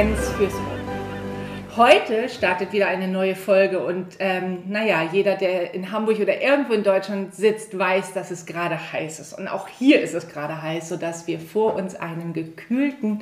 [0.00, 1.76] Essenz fürs Ohr.
[1.76, 6.72] Heute startet wieder eine neue Folge und ähm, naja, jeder, der in Hamburg oder irgendwo
[6.72, 9.38] in Deutschland sitzt, weiß, dass es gerade heiß ist.
[9.38, 13.20] Und auch hier ist es gerade heiß, sodass wir vor uns einen gekühlten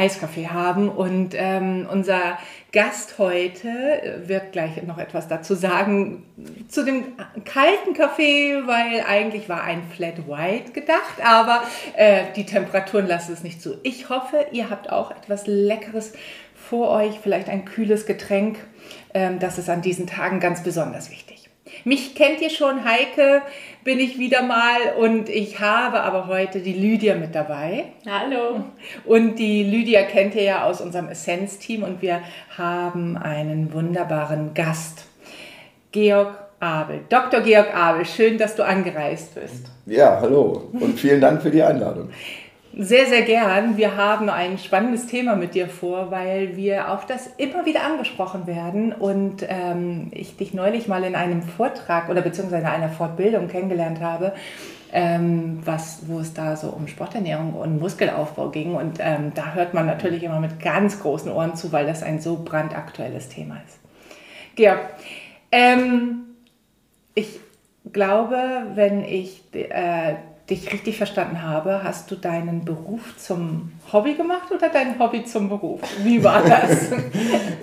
[0.00, 0.88] Eiskaffee haben.
[0.88, 2.38] Und ähm, unser
[2.72, 6.24] Gast heute wird gleich noch etwas dazu sagen
[6.68, 7.04] zu dem
[7.44, 11.62] kalten Kaffee, weil eigentlich war ein Flat White gedacht, aber
[11.96, 13.78] äh, die Temperaturen lassen es nicht zu.
[13.82, 16.12] Ich hoffe, ihr habt auch etwas Leckeres
[16.54, 18.58] vor euch, vielleicht ein kühles Getränk.
[19.12, 21.29] Ähm, das ist an diesen Tagen ganz besonders wichtig.
[21.84, 23.42] Mich kennt ihr schon, Heike
[23.84, 27.84] bin ich wieder mal und ich habe aber heute die Lydia mit dabei.
[28.06, 28.64] Hallo.
[29.04, 32.20] Und die Lydia kennt ihr ja aus unserem Essenz-Team und wir
[32.56, 35.06] haben einen wunderbaren Gast,
[35.92, 37.00] Georg Abel.
[37.08, 37.40] Dr.
[37.40, 39.70] Georg Abel, schön, dass du angereist bist.
[39.86, 42.10] Ja, hallo und vielen Dank für die Einladung.
[42.72, 43.76] Sehr, sehr gern.
[43.76, 48.46] Wir haben ein spannendes Thema mit dir vor, weil wir auf das immer wieder angesprochen
[48.46, 53.48] werden und ähm, ich dich neulich mal in einem Vortrag oder beziehungsweise in einer Fortbildung
[53.48, 54.34] kennengelernt habe,
[54.92, 58.76] ähm, was, wo es da so um Sporternährung und Muskelaufbau ging.
[58.76, 62.20] Und ähm, da hört man natürlich immer mit ganz großen Ohren zu, weil das ein
[62.20, 63.80] so brandaktuelles Thema ist.
[64.54, 64.78] Georg,
[65.50, 66.20] ähm,
[67.16, 67.40] ich
[67.92, 68.38] glaube,
[68.76, 70.14] wenn ich äh,
[70.50, 75.48] dich richtig verstanden habe, hast du deinen Beruf zum Hobby gemacht oder dein Hobby zum
[75.48, 75.80] Beruf?
[76.02, 76.90] Wie war das?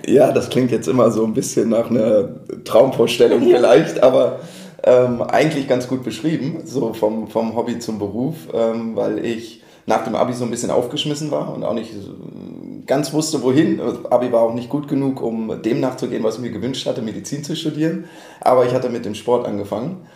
[0.06, 2.28] ja, das klingt jetzt immer so ein bisschen nach einer
[2.64, 4.40] Traumvorstellung vielleicht, aber
[4.84, 10.04] ähm, eigentlich ganz gut beschrieben, so vom, vom Hobby zum Beruf, ähm, weil ich nach
[10.04, 11.92] dem Abi so ein bisschen aufgeschmissen war und auch nicht
[12.86, 13.80] ganz wusste, wohin.
[14.10, 17.42] Abi war auch nicht gut genug, um dem nachzugehen, was ich mir gewünscht hatte, Medizin
[17.42, 18.04] zu studieren.
[18.40, 20.06] Aber ich hatte mit dem Sport angefangen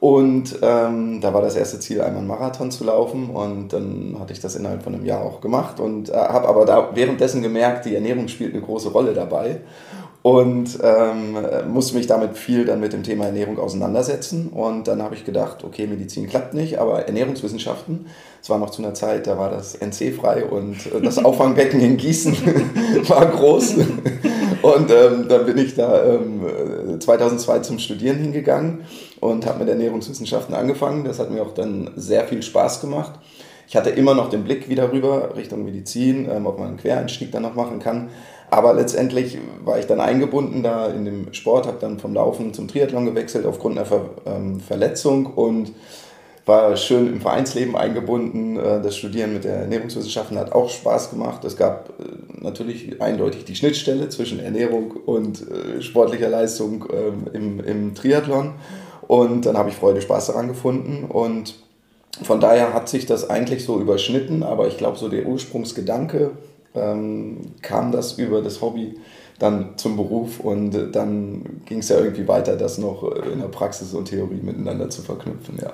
[0.00, 3.28] und ähm, da war das erste Ziel, einmal einen Marathon zu laufen.
[3.28, 6.64] Und dann hatte ich das innerhalb von einem Jahr auch gemacht und äh, habe aber
[6.64, 9.60] da währenddessen gemerkt, die Ernährung spielt eine große Rolle dabei.
[10.22, 14.48] Und ähm, musste mich damit viel dann mit dem Thema Ernährung auseinandersetzen.
[14.48, 18.06] Und dann habe ich gedacht, okay, Medizin klappt nicht, aber Ernährungswissenschaften,
[18.42, 21.80] es war noch zu einer Zeit, da war das NC frei und äh, das Auffangbecken
[21.80, 22.36] in Gießen
[23.08, 23.76] war groß.
[24.62, 26.42] Und ähm, dann bin ich da ähm,
[27.00, 28.84] 2002 zum Studieren hingegangen
[29.20, 31.04] und habe mit Ernährungswissenschaften angefangen.
[31.04, 33.12] Das hat mir auch dann sehr viel Spaß gemacht.
[33.68, 37.30] Ich hatte immer noch den Blick wieder rüber Richtung Medizin, ähm, ob man einen Quereinstieg
[37.30, 38.08] dann noch machen kann.
[38.50, 42.66] Aber letztendlich war ich dann eingebunden da in dem Sport, habe dann vom Laufen zum
[42.66, 45.72] Triathlon gewechselt aufgrund einer Ver ähm, Verletzung und
[46.46, 48.56] war schön im Vereinsleben eingebunden.
[48.56, 51.44] Äh, das Studieren mit der Ernährungswissenschaften hat auch Spaß gemacht.
[51.44, 57.60] Es gab äh, natürlich eindeutig die Schnittstelle zwischen Ernährung und äh, sportlicher Leistung ähm, im,
[57.60, 58.54] im Triathlon.
[59.06, 61.04] Und dann habe ich Freude, Spaß daran gefunden.
[61.04, 61.56] Und
[62.22, 66.32] von daher hat sich das eigentlich so überschnitten, aber ich glaube, so der Ursprungsgedanke
[66.74, 68.96] ähm, kam das über das Hobby
[69.38, 73.94] dann zum Beruf und dann ging es ja irgendwie weiter, das noch in der Praxis
[73.94, 75.72] und Theorie miteinander zu verknüpfen, ja.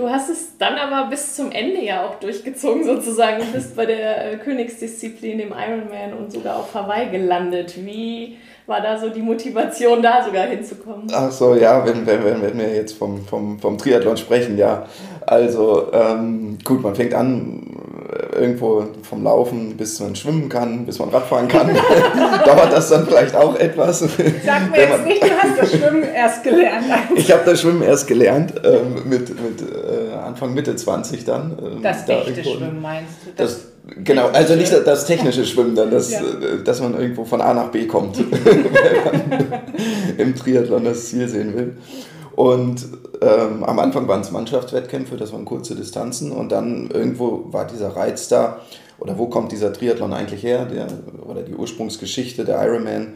[0.00, 3.40] Du hast es dann aber bis zum Ende ja auch durchgezogen sozusagen.
[3.40, 7.74] Du bist bei der Königsdisziplin, dem Ironman und sogar auf Hawaii gelandet.
[7.84, 11.08] Wie war da so die Motivation, da sogar hinzukommen?
[11.12, 14.86] Ach so, ja, wenn, wenn, wenn, wenn wir jetzt vom, vom, vom Triathlon sprechen, ja.
[15.26, 17.60] Also ähm, gut, man fängt an
[18.40, 21.68] irgendwo vom Laufen bis man schwimmen kann, bis man Radfahren kann.
[22.44, 24.00] Dauert das dann vielleicht auch etwas.
[24.00, 26.84] Sag mir jetzt nicht, du hast das Schwimmen erst gelernt.
[27.14, 31.58] ich habe das Schwimmen erst gelernt, ähm, mit, mit äh, Anfang, Mitte 20 dann.
[31.62, 33.30] Ähm, das da echte Schwimmen meinst du?
[33.36, 33.70] Das, das
[34.04, 36.20] Genau, also nicht das technische Schwimmen, dann, das, ja.
[36.20, 39.62] Äh, dass man irgendwo von A nach B kommt, wenn man
[40.18, 41.76] im Triathlon das Ziel sehen will.
[42.40, 42.88] Und
[43.20, 46.32] ähm, am Anfang waren es Mannschaftswettkämpfe, das waren kurze Distanzen.
[46.32, 48.62] Und dann irgendwo war dieser Reiz da,
[48.98, 50.86] oder wo kommt dieser Triathlon eigentlich her, der,
[51.28, 53.08] oder die Ursprungsgeschichte der Ironman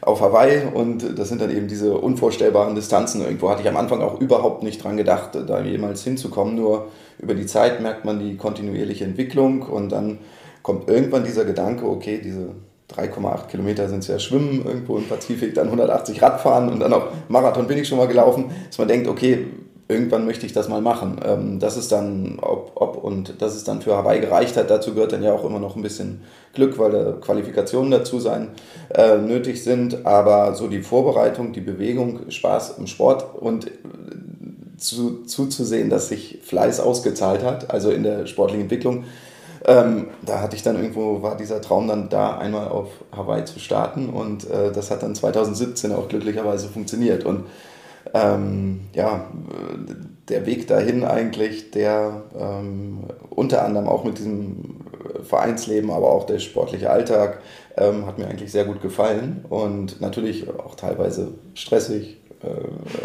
[0.00, 0.62] auf Hawaii.
[0.74, 3.20] Und das sind dann eben diese unvorstellbaren Distanzen.
[3.20, 6.88] Irgendwo hatte ich am Anfang auch überhaupt nicht dran gedacht, da jemals hinzukommen, nur
[7.20, 9.62] über die Zeit merkt man die kontinuierliche Entwicklung.
[9.62, 10.18] Und dann
[10.64, 12.48] kommt irgendwann dieser Gedanke, okay, diese
[12.96, 17.08] 3,8 Kilometer sind es ja Schwimmen irgendwo im Pazifik, dann 180 Radfahren und dann auch
[17.28, 19.46] Marathon bin ich schon mal gelaufen, dass man denkt, okay,
[19.92, 21.20] irgendwann möchte ich das mal machen.
[21.24, 24.94] Ähm, das ist dann, ob, ob und dass es dann für Hawaii gereicht hat, dazu
[24.94, 26.22] gehört dann ja auch immer noch ein bisschen
[26.54, 28.48] Glück, weil da Qualifikationen dazu sein
[28.94, 30.06] äh, nötig sind.
[30.06, 33.70] Aber so die Vorbereitung, die Bewegung, Spaß im Sport und äh,
[34.78, 39.04] zu, zuzusehen, dass sich Fleiß ausgezahlt hat, also in der sportlichen Entwicklung,
[39.64, 43.60] ähm, da hatte ich dann irgendwo, war dieser Traum dann da, einmal auf Hawaii zu
[43.60, 47.24] starten und äh, das hat dann 2017 auch glücklicherweise funktioniert.
[47.24, 47.44] Und
[48.14, 49.26] ähm, ja,
[50.28, 54.80] der Weg dahin eigentlich, der ähm, unter anderem auch mit diesem
[55.22, 57.40] Vereinsleben, aber auch der sportliche Alltag
[57.76, 62.18] ähm, hat mir eigentlich sehr gut gefallen und natürlich auch teilweise stressig,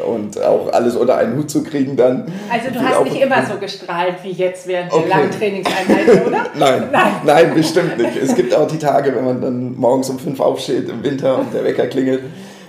[0.06, 2.25] und auch alles unter einen Hut zu kriegen dann.
[2.51, 5.04] Also du hast nicht immer so gestrahlt wie jetzt während okay.
[5.07, 6.45] der langen Trainingseinheiten, oder?
[6.57, 8.18] nein, nein, nein, bestimmt nicht.
[8.18, 11.54] Es gibt auch die Tage, wenn man dann morgens um fünf aufsteht im Winter und
[11.54, 12.24] der Wecker klingelt.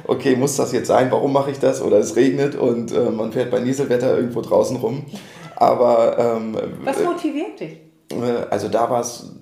[0.05, 1.11] Okay, muss das jetzt sein?
[1.11, 1.81] Warum mache ich das?
[1.81, 5.05] Oder es regnet und äh, man fährt bei Nieselwetter irgendwo draußen rum.
[5.57, 7.79] Aber ähm, was motiviert dich?
[8.13, 9.33] Äh, also da war es,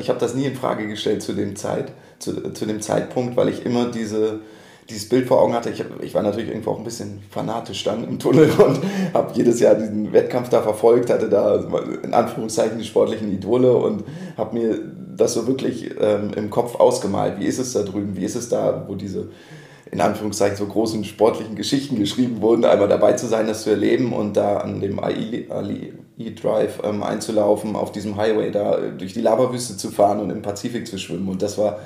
[0.00, 3.48] ich habe das nie in Frage gestellt zu dem Zeit, zu, zu dem Zeitpunkt, weil
[3.48, 4.40] ich immer diese
[4.88, 5.70] dieses Bild vor Augen hatte.
[5.70, 8.80] Ich, ich war natürlich irgendwo auch ein bisschen fanatisch dann im Tunnel und
[9.14, 11.64] habe jedes Jahr diesen Wettkampf da verfolgt, hatte da
[12.02, 14.04] in Anführungszeichen die sportlichen Idole und
[14.36, 14.78] habe mir
[15.16, 17.40] das so wirklich ähm, im Kopf ausgemalt.
[17.40, 18.16] Wie ist es da drüben?
[18.16, 19.28] Wie ist es da, wo diese
[19.90, 24.12] in Anführungszeichen so großen sportlichen Geschichten geschrieben wurden, einmal dabei zu sein, das zu erleben
[24.12, 29.90] und da an dem AI-Drive ähm, einzulaufen, auf diesem Highway da durch die Lavawüste zu
[29.90, 31.28] fahren und im Pazifik zu schwimmen.
[31.28, 31.78] Und das war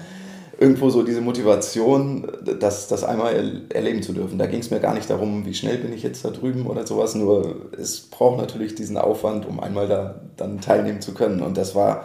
[0.60, 2.30] irgendwo so diese Motivation,
[2.60, 4.38] das, das einmal erleben zu dürfen.
[4.38, 6.86] Da ging es mir gar nicht darum, wie schnell bin ich jetzt da drüben oder
[6.86, 11.40] sowas, nur es braucht natürlich diesen Aufwand, um einmal da dann teilnehmen zu können.
[11.40, 12.04] Und das war,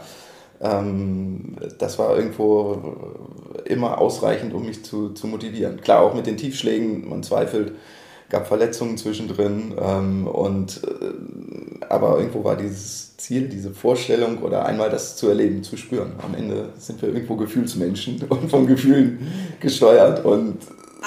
[0.62, 2.96] ähm, das war irgendwo
[3.66, 5.81] immer ausreichend, um mich zu, zu motivieren.
[5.81, 7.74] Klar, auch mit den Tiefschlägen, man zweifelt,
[8.30, 14.90] gab Verletzungen zwischendrin ähm, und äh, aber irgendwo war dieses Ziel, diese Vorstellung oder einmal
[14.90, 16.14] das zu erleben, zu spüren.
[16.24, 19.28] Am Ende sind wir irgendwo Gefühlsmenschen und von Gefühlen
[19.60, 20.58] gesteuert und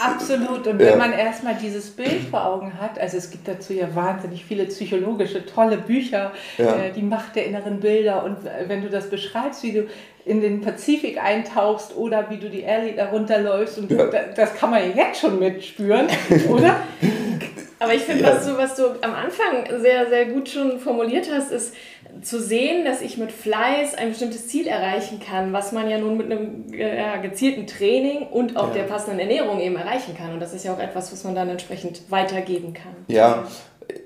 [0.00, 0.64] Absolut.
[0.66, 4.44] Und wenn man erstmal dieses Bild vor Augen hat, also es gibt dazu ja wahnsinnig
[4.44, 6.76] viele psychologische, tolle Bücher, ja.
[6.76, 8.22] äh, die Macht der inneren Bilder.
[8.24, 8.36] Und
[8.68, 9.86] wenn du das beschreibst, wie du
[10.24, 14.06] in den Pazifik eintauchst oder wie du die Ellie da runterläufst, und ja.
[14.06, 16.06] das, das kann man ja jetzt schon mitspüren,
[16.48, 16.76] oder?
[17.80, 18.34] Aber ich finde, ja.
[18.34, 21.74] was, du, was du am Anfang sehr, sehr gut schon formuliert hast, ist
[22.22, 26.16] zu sehen, dass ich mit Fleiß ein bestimmtes Ziel erreichen kann, was man ja nun
[26.16, 28.74] mit einem ja, gezielten Training und auch ja.
[28.74, 30.32] der passenden Ernährung eben erreichen kann.
[30.32, 32.92] Und das ist ja auch etwas, was man dann entsprechend weitergeben kann.
[33.08, 33.46] Ja,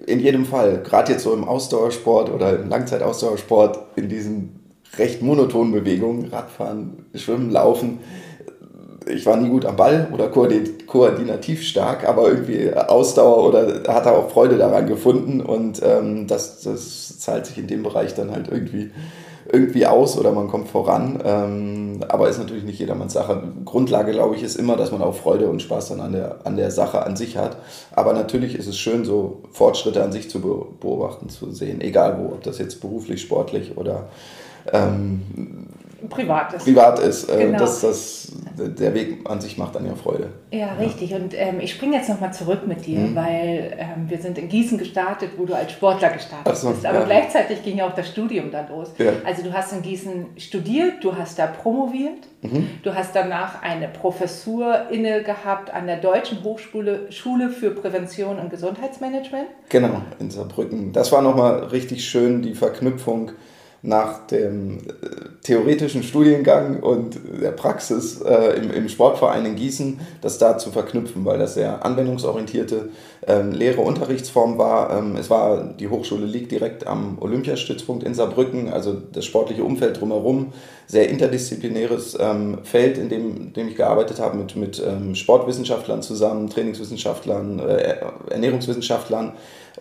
[0.06, 0.82] in jedem Fall.
[0.82, 4.60] Gerade jetzt so im Ausdauersport oder im Langzeitausdauersport, in diesen
[4.98, 8.00] recht monotonen Bewegungen, Radfahren, Schwimmen, Laufen,
[9.12, 14.16] ich war nie gut am Ball oder koordinativ stark, aber irgendwie Ausdauer oder hat er
[14.16, 18.48] auch Freude daran gefunden und ähm, das, das zahlt sich in dem Bereich dann halt
[18.48, 18.90] irgendwie,
[19.50, 21.20] irgendwie aus oder man kommt voran.
[21.24, 23.42] Ähm, aber ist natürlich nicht jedermanns Sache.
[23.64, 26.56] Grundlage, glaube ich, ist immer, dass man auch Freude und Spaß dann an der, an
[26.56, 27.56] der Sache an sich hat.
[27.92, 32.32] Aber natürlich ist es schön, so Fortschritte an sich zu beobachten, zu sehen, egal wo,
[32.32, 34.08] ob das jetzt beruflich, sportlich oder
[34.72, 35.22] ähm,
[36.08, 36.64] privat ist.
[36.64, 37.28] Privat ist.
[37.28, 37.58] Äh, genau.
[37.58, 40.28] das, das, der Weg an sich macht dann ja Freude.
[40.50, 41.14] Ja, richtig.
[41.14, 43.14] Und ähm, ich springe jetzt nochmal zurück mit dir, mhm.
[43.14, 46.84] weil ähm, wir sind in Gießen gestartet, wo du als Sportler gestartet so, bist.
[46.86, 47.04] Aber ja.
[47.04, 48.88] gleichzeitig ging ja auch das Studium dann los.
[48.98, 49.12] Ja.
[49.24, 52.68] Also du hast in Gießen studiert, du hast da promoviert, mhm.
[52.82, 58.50] du hast danach eine Professur inne gehabt an der Deutschen Hochschule Schule für Prävention und
[58.50, 59.46] Gesundheitsmanagement.
[59.68, 60.92] Genau, in Saarbrücken.
[60.92, 63.32] Das war nochmal richtig schön, die Verknüpfung
[63.82, 64.80] nach dem äh,
[65.42, 71.24] theoretischen Studiengang und der Praxis äh, im, im Sportverein in Gießen, das da zu verknüpfen,
[71.24, 72.90] weil das sehr anwendungsorientierte
[73.26, 74.96] ähm, Lehre Unterrichtsform war.
[74.96, 80.00] Ähm, es war, die Hochschule liegt direkt am Olympiastützpunkt in Saarbrücken, also das sportliche Umfeld
[80.00, 80.52] drumherum,
[80.86, 86.02] sehr interdisziplinäres ähm, Feld, in dem, in dem ich gearbeitet habe mit, mit ähm, Sportwissenschaftlern
[86.02, 87.96] zusammen, Trainingswissenschaftlern, äh,
[88.30, 89.32] Ernährungswissenschaftlern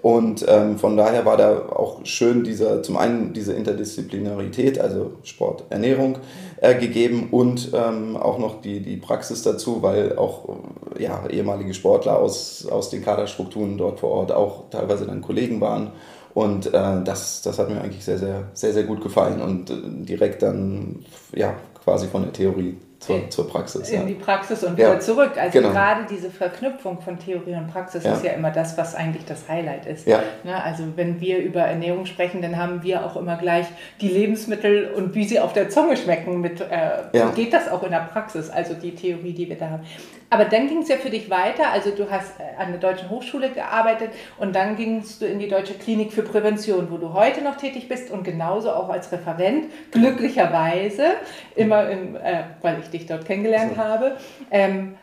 [0.01, 5.65] und ähm, von daher war da auch schön dieser, zum einen diese Interdisziplinarität, also Sport,
[5.69, 6.17] Ernährung
[6.61, 10.57] äh, gegeben und ähm, auch noch die, die Praxis dazu, weil auch
[10.97, 15.91] ja, ehemalige Sportler aus, aus den Kaderstrukturen dort vor Ort auch teilweise dann Kollegen waren.
[16.33, 19.75] Und äh, das, das hat mir eigentlich sehr, sehr, sehr, sehr gut gefallen und äh,
[20.05, 21.03] direkt dann
[21.35, 23.89] ja, quasi von der Theorie zur, zur Praxis.
[23.89, 24.05] In ja.
[24.05, 25.31] die Praxis und wieder ja, zurück.
[25.35, 25.71] Also genau.
[25.71, 28.13] gerade diese Verknüpfung von Theorie und Praxis ja.
[28.13, 30.05] ist ja immer das, was eigentlich das Highlight ist.
[30.05, 30.21] Ja.
[30.43, 30.63] Ne?
[30.63, 33.65] Also wenn wir über Ernährung sprechen, dann haben wir auch immer gleich
[34.01, 36.41] die Lebensmittel und wie sie auf der Zunge schmecken.
[36.41, 39.83] Mit, äh, Geht das auch in der Praxis, also die Theorie, die wir da haben.
[40.31, 41.71] Aber dann ging es ja für dich weiter.
[41.71, 45.49] Also du hast äh, an der Deutschen Hochschule gearbeitet und dann gingst du in die
[45.49, 49.65] Deutsche Klinik für Prävention, wo du heute noch tätig bist und genauso auch als Referent,
[49.91, 51.15] glücklicherweise,
[51.55, 53.81] immer im, äh, weil ich dich dort kennengelernt so.
[53.81, 54.15] habe.
[54.49, 54.95] Ähm,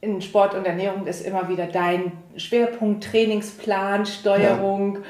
[0.00, 4.98] in Sport und Ernährung ist immer wieder dein Schwerpunkt, Trainingsplan, Steuerung.
[4.98, 5.00] Ja.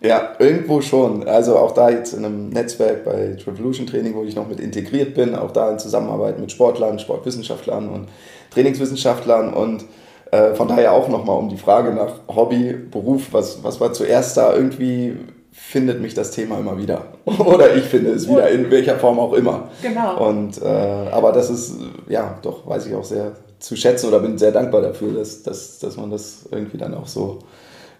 [0.00, 0.32] Ja.
[0.38, 1.26] irgendwo schon.
[1.26, 5.14] Also auch da jetzt in einem Netzwerk bei Revolution Training, wo ich noch mit integriert
[5.14, 8.08] bin, auch da in Zusammenarbeit mit Sportlern, Sportwissenschaftlern und
[8.50, 9.84] Trainingswissenschaftlern und
[10.30, 14.36] äh, von daher auch nochmal um die Frage nach Hobby, Beruf, was, was war zuerst
[14.36, 15.16] da irgendwie
[15.52, 17.06] findet mich das Thema immer wieder.
[17.24, 19.68] Oder ich finde es wieder, in welcher Form auch immer.
[19.82, 20.28] Genau.
[20.28, 21.76] Und, äh, aber das ist,
[22.08, 25.78] ja, doch, weiß ich auch sehr zu schätzen oder bin sehr dankbar dafür, dass, dass,
[25.78, 27.38] dass man das irgendwie dann auch so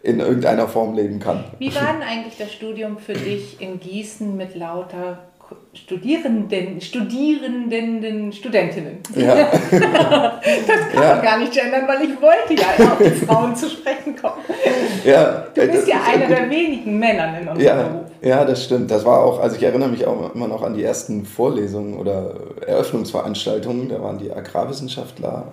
[0.02, 1.44] in irgendeiner Form leben kann.
[1.58, 5.18] Wie war denn eigentlich das Studium für dich in Gießen mit lauter
[5.74, 8.98] Studierenden, Studierenden, Studentinnen.
[9.14, 9.34] Ja.
[9.70, 11.14] das kann ja.
[11.14, 14.42] man gar nicht gendern, weil ich wollte ja auf die Frauen zu sprechen kommen.
[15.04, 18.10] Ja, du bist ja einer der wenigen Männer in unserem ja, Beruf.
[18.22, 18.90] Ja, das stimmt.
[18.90, 22.34] Das war auch, also ich erinnere mich auch immer noch an die ersten Vorlesungen oder
[22.66, 23.90] Eröffnungsveranstaltungen.
[23.90, 25.52] Da waren die Agrarwissenschaftler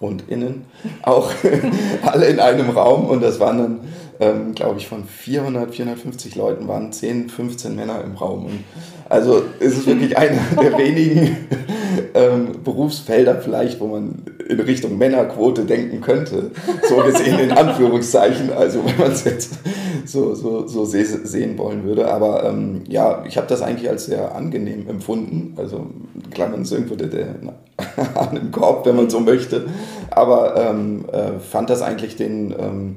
[0.00, 0.64] und innen
[1.02, 1.32] auch
[2.02, 3.80] alle in einem Raum und das waren dann,
[4.20, 8.46] ähm, glaube ich, von 400, 450 Leuten waren 10, 15 Männer im Raum.
[8.46, 8.64] Und
[9.08, 11.36] also es ist wirklich einer der wenigen
[12.14, 16.50] ähm, Berufsfelder vielleicht, wo man in Richtung Männerquote denken könnte.
[16.88, 19.58] So gesehen in Anführungszeichen, also wenn man es jetzt
[20.04, 22.08] so, so, so sehen wollen würde.
[22.10, 25.54] Aber ähm, ja, ich habe das eigentlich als sehr angenehm empfunden.
[25.56, 25.86] Also
[26.30, 27.34] klar, man ist irgendwo der, der
[28.14, 29.66] an dem Korb, wenn man so möchte.
[30.10, 32.96] Aber ähm, äh, fand das eigentlich den ähm,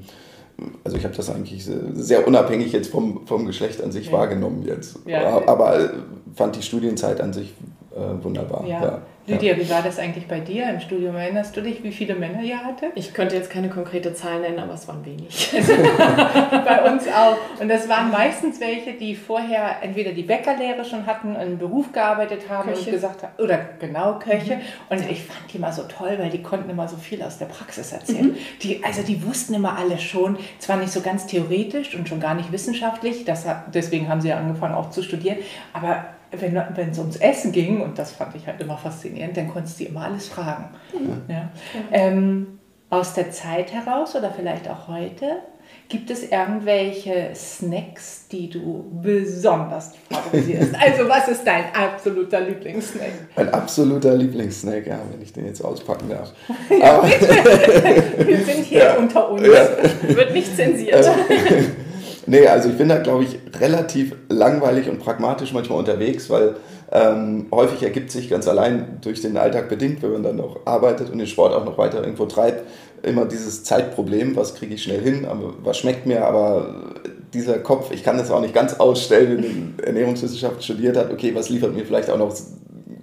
[0.83, 4.13] also ich habe das eigentlich sehr unabhängig jetzt vom, vom Geschlecht an sich ja.
[4.13, 4.99] wahrgenommen jetzt.
[5.05, 5.47] Ja.
[5.47, 5.89] Aber äh,
[6.35, 7.53] fand die Studienzeit an sich
[7.95, 8.65] äh, wunderbar.
[8.65, 9.01] Ja.
[9.31, 9.35] Ja.
[9.35, 11.15] Lydia, wie war das eigentlich bei dir im Studium?
[11.15, 12.87] Erinnerst du dich, wie viele Männer ihr hatte?
[12.95, 15.51] Ich könnte jetzt keine konkrete Zahl nennen, aber es waren wenig.
[16.65, 17.37] bei uns auch.
[17.59, 22.49] Und das waren meistens welche, die vorher entweder die Bäckerlehre schon hatten, einen Beruf gearbeitet
[22.49, 22.85] haben Köche.
[22.85, 24.57] und gesagt haben, oder genau Köche.
[24.57, 24.61] Mhm.
[24.89, 27.45] Und ich fand die immer so toll, weil die konnten immer so viel aus der
[27.45, 28.27] Praxis erzählen.
[28.27, 28.37] Mhm.
[28.61, 32.33] Die, also die wussten immer alles schon, zwar nicht so ganz theoretisch und schon gar
[32.33, 35.37] nicht wissenschaftlich, das deswegen haben sie ja angefangen auch zu studieren,
[35.73, 39.79] aber wenn, es ums Essen ging, und das fand ich halt immer faszinierend, dann konntest
[39.79, 40.69] du immer alles fragen.
[40.93, 41.21] Mhm.
[41.27, 41.49] Ja.
[41.91, 42.59] Ähm,
[42.89, 45.37] aus der Zeit heraus oder vielleicht auch heute,
[45.87, 50.73] gibt es irgendwelche Snacks, die du besonders favorisierst?
[50.79, 53.11] also was ist dein absoluter Lieblingssnack?
[53.35, 56.33] Mein absoluter Lieblingssnack, ja, wenn ich den jetzt auspacken darf.
[56.69, 59.47] ja, Wir sind hier ja, unter uns.
[59.47, 60.15] Ja.
[60.15, 61.09] Wird nicht zensiert.
[62.27, 66.55] Nee, also ich bin da, glaube ich, relativ langweilig und pragmatisch manchmal unterwegs, weil
[66.91, 71.09] ähm, häufig ergibt sich ganz allein durch den Alltag bedingt, wenn man dann noch arbeitet
[71.09, 72.63] und den Sport auch noch weiter irgendwo treibt,
[73.01, 76.93] immer dieses Zeitproblem, was kriege ich schnell hin, aber was schmeckt mir, aber
[77.33, 81.49] dieser Kopf, ich kann das auch nicht ganz ausstellen, in Ernährungswissenschaft studiert hat, okay, was
[81.49, 82.35] liefert mir vielleicht auch noch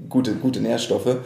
[0.08, 1.16] gute, gute Nährstoffe.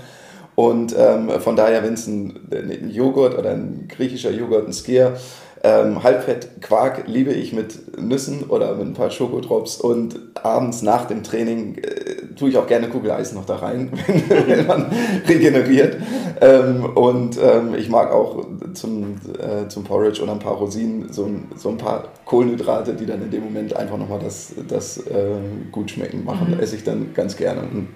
[0.54, 5.14] Und ähm, von daher, wenn es ein, ein, Joghurt oder ein griechischer Joghurt, ein Skier,
[5.64, 11.22] ähm, Halbfett-Quark liebe ich mit Nüssen oder mit ein paar Schokodrops und abends nach dem
[11.22, 13.90] Training äh, tue ich auch gerne Kugeleis noch da rein,
[14.28, 14.86] wenn man
[15.28, 15.98] regeneriert.
[16.40, 21.30] Ähm, und ähm, ich mag auch zum, äh, zum Porridge oder ein paar Rosinen so,
[21.56, 25.36] so ein paar Kohlenhydrate, die dann in dem Moment einfach nochmal das, das äh,
[25.70, 26.54] gut schmecken machen.
[26.54, 26.60] Mhm.
[26.60, 27.60] Esse ich dann ganz gerne.
[27.60, 27.88] Und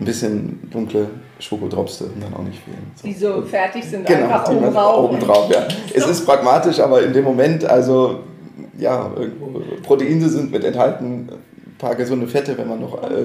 [0.00, 2.90] ein bisschen dunkle Schokodrops dürfen dann auch nicht fehlen.
[2.94, 3.06] So.
[3.06, 5.10] Die so fertig sind, genau, einfach oben drauf.
[5.10, 5.66] Oben drauf ja.
[5.92, 8.20] Es ist pragmatisch, aber in dem Moment, also
[8.78, 9.10] ja,
[9.82, 13.22] Proteine sind mit enthalten, ein paar gesunde Fette, wenn man noch äh,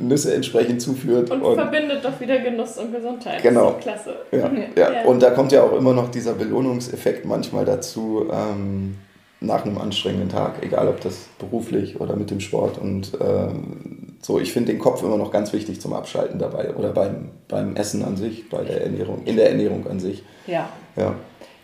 [0.00, 1.30] Nüsse entsprechend zuführt.
[1.30, 3.42] Und, und, verbindet doch wieder Genuss und Gesundheit.
[3.42, 3.72] Genau.
[3.80, 4.16] klasse.
[4.32, 4.92] Ja, ja.
[4.92, 8.26] ja, Und da kommt ja auch immer noch dieser Belohnungseffekt manchmal dazu.
[8.32, 8.96] Ähm,
[9.40, 12.76] nach einem anstrengenden Tag, egal ob das beruflich oder mit dem Sport.
[12.78, 16.90] Und ähm, so, ich finde den Kopf immer noch ganz wichtig zum Abschalten dabei oder
[16.90, 20.22] beim, beim Essen an sich, bei der Ernährung, in der Ernährung an sich.
[20.46, 20.68] Ja.
[20.96, 21.14] ja.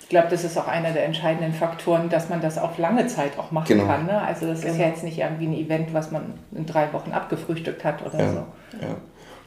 [0.06, 3.36] Ich glaube, das ist auch einer der entscheidenden Faktoren, dass man das auf lange Zeit
[3.40, 3.86] auch machen genau.
[3.86, 4.06] kann.
[4.06, 4.22] Ne?
[4.22, 4.72] Also das genau.
[4.72, 8.20] ist ja jetzt nicht irgendwie ein Event, was man in drei Wochen abgefrühstückt hat oder
[8.20, 8.30] ja.
[8.30, 8.36] so.
[8.80, 8.96] Ja.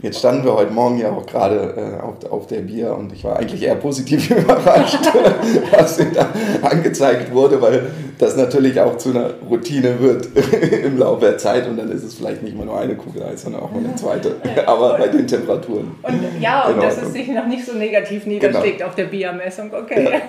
[0.02, 3.26] Jetzt standen wir heute Morgen ja auch gerade äh, auf, auf der Bier und ich
[3.26, 5.00] war eigentlich eher positiv überrascht,
[5.72, 6.30] was mir da
[6.62, 10.30] angezeigt wurde, weil das natürlich auch zu einer Routine wird
[10.86, 13.42] im Laufe der Zeit und dann ist es vielleicht nicht mal nur eine Kugel Eis,
[13.42, 15.92] sondern auch mal eine zweite, aber bei den Temperaturen.
[16.02, 18.90] Und ja, und dass es sich noch nicht so negativ niederschlägt genau.
[18.90, 20.10] auf der Biermessung, okay.
[20.12, 20.22] Ja.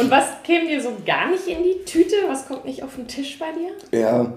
[0.00, 2.16] und was käme dir so gar nicht in die Tüte?
[2.26, 4.00] Was kommt nicht auf den Tisch bei dir?
[4.00, 4.32] Ja,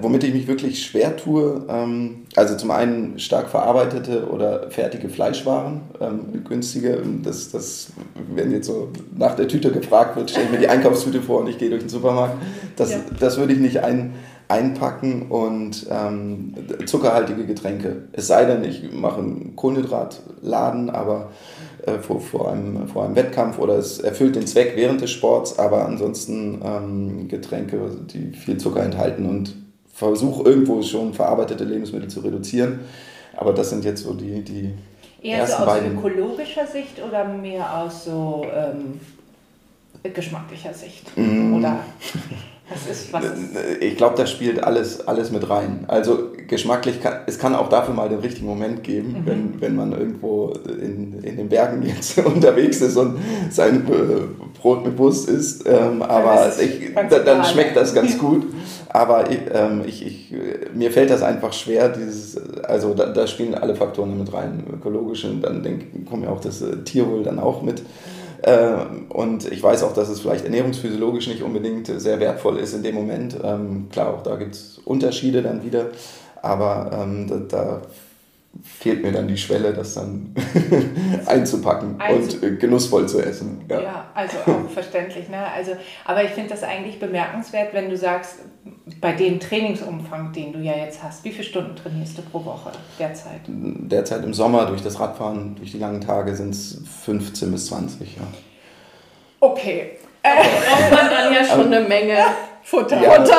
[0.00, 5.82] womit ich mich wirklich schwer tue, ähm, also zum einen stark verarbeitete oder fertige Fleischwaren,
[6.00, 7.88] ähm, günstige, das, das,
[8.34, 11.48] wenn jetzt so nach der Tüte gefragt wird, stelle ich mir die Einkaufstüte vor und
[11.48, 12.36] ich gehe durch den Supermarkt,
[12.76, 13.00] das, ja.
[13.20, 14.14] das würde ich nicht ein,
[14.48, 16.54] einpacken und ähm,
[16.86, 18.04] zuckerhaltige Getränke.
[18.12, 21.30] Es sei denn, ich mache einen Kohlenhydratladen, aber
[21.84, 25.58] äh, vor, vor, einem, vor einem Wettkampf oder es erfüllt den Zweck während des Sports,
[25.58, 29.65] aber ansonsten ähm, Getränke, die viel Zucker enthalten und
[29.96, 32.80] versuche irgendwo schon verarbeitete Lebensmittel zu reduzieren.
[33.34, 34.74] Aber das sind jetzt so die, die
[35.22, 35.98] Eher ersten so aus beiden.
[35.98, 39.00] ökologischer Sicht oder mehr aus so ähm,
[40.02, 41.16] geschmacklicher Sicht?
[41.16, 41.54] Mm.
[41.54, 41.80] Oder
[42.68, 43.80] Was ist, was ist?
[43.80, 45.84] Ich glaube, da spielt alles, alles mit rein.
[45.86, 49.26] Also geschmacklich, kann, es kann auch dafür mal den richtigen Moment geben, mhm.
[49.26, 53.18] wenn, wenn man irgendwo in, in den Bergen jetzt unterwegs ist und
[53.50, 55.64] sein äh, Brot mit Wurst isst.
[55.64, 58.46] Ähm, aber ich, da, dann schmeckt das ganz gut.
[58.88, 60.34] Aber ich, ähm, ich, ich,
[60.74, 65.28] mir fällt das einfach schwer, dieses, also da, da spielen alle Faktoren mit rein, ökologische,
[65.28, 67.82] und dann denk, kommt ja auch das äh, Tierwohl dann auch mit.
[68.42, 72.82] Ähm, und ich weiß auch, dass es vielleicht ernährungsphysiologisch nicht unbedingt sehr wertvoll ist in
[72.82, 73.36] dem Moment.
[73.44, 75.86] Ähm, klar, auch da gibt es Unterschiede dann wieder,
[76.42, 77.82] aber ähm, da, da
[78.62, 80.34] fehlt mir dann die Schwelle, das dann
[81.26, 83.64] einzupacken Einzu und äh, genussvoll zu essen.
[83.68, 85.28] Ja, ja also auch verständlich.
[85.28, 85.38] Ne?
[85.38, 85.72] Also,
[86.04, 88.36] aber ich finde das eigentlich bemerkenswert, wenn du sagst,
[89.00, 92.72] bei dem Trainingsumfang, den du ja jetzt hast, wie viele Stunden trainierst du pro Woche
[92.98, 93.40] derzeit?
[93.46, 98.16] Derzeit im Sommer durch das Radfahren, durch die langen Tage sind es 15 bis 20,
[98.16, 98.22] ja.
[99.40, 99.98] Okay.
[100.22, 102.16] Äh, braucht man dann ja schon eine Menge
[102.66, 103.00] Futter.
[103.00, 103.12] Ja.
[103.12, 103.38] Futter.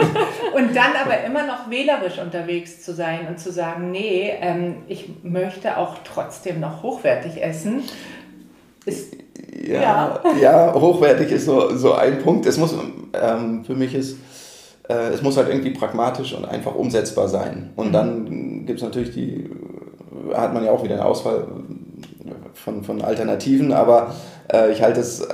[0.56, 5.08] und dann aber immer noch wählerisch unterwegs zu sein und zu sagen, nee, ähm, ich
[5.22, 7.84] möchte auch trotzdem noch hochwertig essen.
[8.84, 9.14] Ist,
[9.64, 10.74] ja, ja, ja.
[10.74, 12.46] hochwertig ist so, so ein Punkt.
[12.46, 12.74] Es muss,
[13.12, 14.16] ähm, für mich ist,
[14.88, 17.70] äh, es muss halt irgendwie pragmatisch und einfach umsetzbar sein.
[17.76, 17.92] Und mhm.
[17.92, 19.48] dann gibt es natürlich die,
[20.34, 21.46] hat man ja auch wieder eine Auswahl
[22.54, 24.16] von, von Alternativen, aber
[24.52, 25.24] äh, ich halte es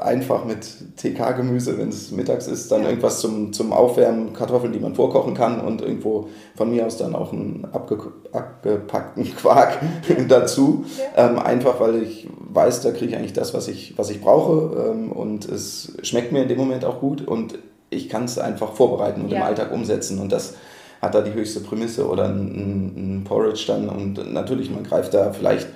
[0.00, 0.66] einfach mit
[0.96, 2.88] TK-Gemüse, wenn es mittags ist, dann ja.
[2.88, 7.14] irgendwas zum, zum Aufwärmen, Kartoffeln, die man vorkochen kann und irgendwo von mir aus dann
[7.14, 7.98] auch einen abge
[8.32, 9.78] abgepackten Quark
[10.28, 10.84] dazu.
[11.16, 11.28] Ja.
[11.28, 14.90] Ähm, einfach, weil ich weiß, da kriege ich eigentlich das, was ich, was ich brauche
[14.90, 17.58] ähm, und es schmeckt mir in dem Moment auch gut und
[17.90, 19.38] ich kann es einfach vorbereiten und ja.
[19.38, 20.54] im Alltag umsetzen und das
[21.00, 25.32] hat da die höchste Prämisse oder ein, ein Porridge dann und natürlich, man greift da
[25.32, 25.68] vielleicht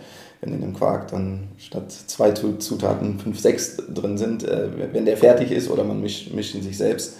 [0.42, 5.16] wenn in dem Quark dann statt zwei Zutaten fünf, sechs drin sind, äh, wenn der
[5.16, 7.16] fertig ist oder man mischt, mischt ihn sich selbst,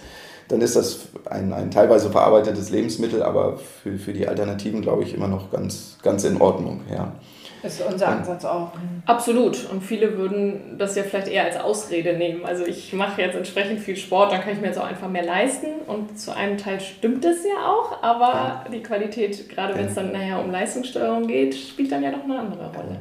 [0.49, 5.13] dann ist das ein, ein teilweise verarbeitetes Lebensmittel, aber für, für die Alternativen, glaube ich,
[5.13, 6.81] immer noch ganz, ganz in Ordnung.
[6.91, 7.13] Ja.
[7.61, 8.71] Das ist unser Ansatz auch.
[9.05, 9.69] Absolut.
[9.71, 12.43] Und viele würden das ja vielleicht eher als Ausrede nehmen.
[12.43, 15.23] Also ich mache jetzt entsprechend viel Sport, dann kann ich mir jetzt auch einfach mehr
[15.23, 15.67] leisten.
[15.87, 18.65] Und zu einem Teil stimmt es ja auch, aber ja.
[18.69, 22.37] die Qualität, gerade wenn es dann nachher um Leistungssteuerung geht, spielt dann ja doch eine
[22.37, 22.97] andere Rolle.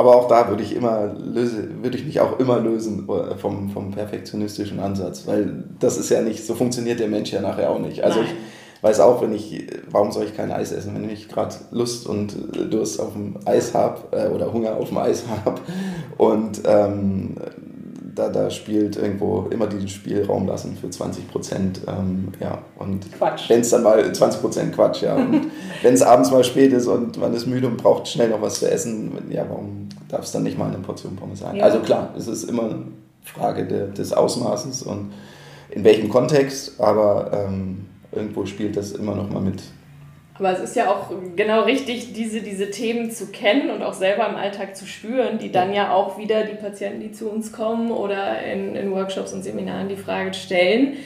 [0.00, 3.68] Aber auch da würde ich immer löse, würde ich mich auch immer lösen äh, vom,
[3.68, 7.78] vom perfektionistischen Ansatz, weil das ist ja nicht, so funktioniert der Mensch ja nachher auch
[7.78, 8.02] nicht.
[8.02, 8.30] Also Nein.
[8.30, 12.06] ich weiß auch, wenn ich, warum soll ich kein Eis essen, wenn ich gerade Lust
[12.06, 12.34] und
[12.70, 15.60] Durst auf dem Eis habe äh, oder Hunger auf dem Eis habe
[16.16, 17.34] und ähm,
[18.14, 21.80] da, da spielt irgendwo immer diesen Spielraum lassen für 20 Prozent.
[21.86, 23.06] Ähm, ja, und
[23.48, 25.16] wenn es dann mal 20 Prozent Quatsch, ja.
[25.16, 25.46] Und
[25.82, 28.60] wenn es abends mal spät ist und man ist müde und braucht schnell noch was
[28.60, 31.56] zu essen, ja, warum darf es dann nicht mal eine Portion Pommes sein?
[31.56, 31.64] Ja.
[31.64, 32.84] Also klar, es ist immer eine
[33.22, 35.12] Frage de, des Ausmaßes und
[35.70, 39.62] in welchem Kontext, aber ähm, irgendwo spielt das immer noch mal mit
[40.40, 44.26] aber es ist ja auch genau richtig, diese, diese Themen zu kennen und auch selber
[44.28, 47.90] im Alltag zu spüren, die dann ja auch wieder die Patienten, die zu uns kommen
[47.90, 50.96] oder in, in Workshops und Seminaren die Frage stellen,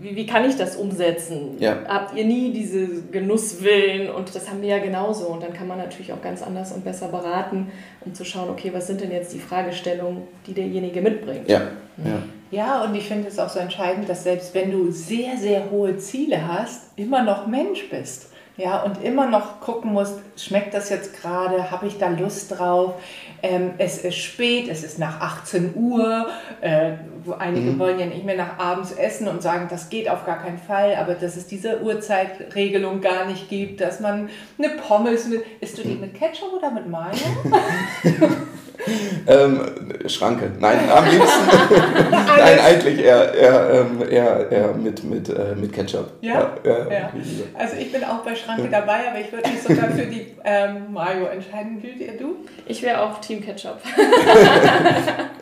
[0.00, 1.56] wie, wie kann ich das umsetzen?
[1.58, 1.78] Ja.
[1.88, 4.10] Habt ihr nie diese Genusswillen?
[4.10, 5.26] Und das haben wir ja genauso.
[5.26, 7.70] Und dann kann man natürlich auch ganz anders und besser beraten,
[8.04, 11.48] um zu schauen, okay, was sind denn jetzt die Fragestellungen, die derjenige mitbringt?
[11.48, 11.62] Ja,
[12.04, 12.22] ja.
[12.50, 15.98] Ja, und ich finde es auch so entscheidend, dass selbst wenn du sehr, sehr hohe
[15.98, 18.28] Ziele hast, immer noch Mensch bist.
[18.58, 22.94] Ja, und immer noch gucken musst, schmeckt das jetzt gerade, habe ich da Lust drauf?
[23.40, 26.26] Ähm, es ist spät, es ist nach 18 Uhr,
[26.60, 26.94] äh,
[27.24, 27.78] wo einige mhm.
[27.78, 30.96] wollen ja nicht mehr nach abends essen und sagen, das geht auf gar keinen Fall,
[30.96, 35.82] aber dass es diese Uhrzeitregelung gar nicht gibt, dass man eine Pommes mit, isst du
[35.82, 37.14] die mit Ketchup oder mit Mayo?
[39.26, 39.60] ähm,
[40.06, 40.50] Schranke.
[40.58, 41.48] Nein, am liebsten.
[42.10, 46.12] Nein, eigentlich eher, eher, ähm, eher, eher mit, mit, äh, mit Ketchup.
[46.20, 46.52] Ja?
[46.64, 46.90] Ja, ja?
[46.90, 47.12] ja?
[47.58, 50.92] Also ich bin auch bei Schranke dabei, aber ich würde mich sogar für die ähm,
[50.92, 51.82] Mayo entscheiden.
[51.82, 52.36] Wie du?
[52.66, 53.78] Ich wäre auch Team Ketchup.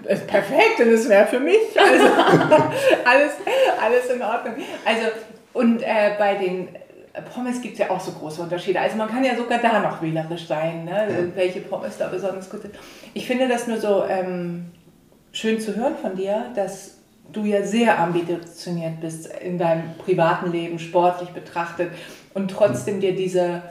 [0.02, 1.56] das ist perfekt und es wäre für mich.
[1.78, 2.06] Also
[3.04, 3.32] alles,
[3.80, 4.54] alles in Ordnung.
[4.84, 5.08] Also
[5.52, 6.68] und äh, bei den
[7.22, 8.80] Pommes gibt es ja auch so große Unterschiede.
[8.80, 11.08] Also man kann ja sogar da noch wählerisch sein, ne?
[11.08, 11.36] Ja.
[11.36, 12.74] welche Pommes da besonders gut sind.
[13.14, 14.66] Ich finde das nur so ähm,
[15.32, 16.98] schön zu hören von dir, dass
[17.32, 21.90] du ja sehr ambitioniert bist in deinem privaten Leben, sportlich betrachtet
[22.34, 23.62] und trotzdem dir diese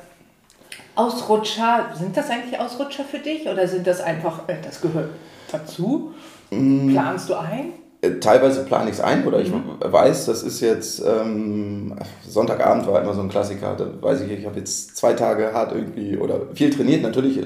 [0.95, 5.10] Ausrutscher, sind das eigentlich Ausrutscher für dich oder sind das einfach, äh, das gehört
[5.51, 6.13] dazu?
[6.51, 6.91] Mm.
[6.91, 7.73] Planst du ein?
[8.06, 9.63] Äh, teilweise plane ich es ein oder ich mhm.
[9.80, 11.94] weiß, das ist jetzt ähm,
[12.28, 13.76] Sonntagabend war immer so ein Klassiker.
[13.78, 17.02] Da weiß ich, ich habe jetzt zwei Tage hart irgendwie oder viel trainiert.
[17.02, 17.46] Natürlich äh,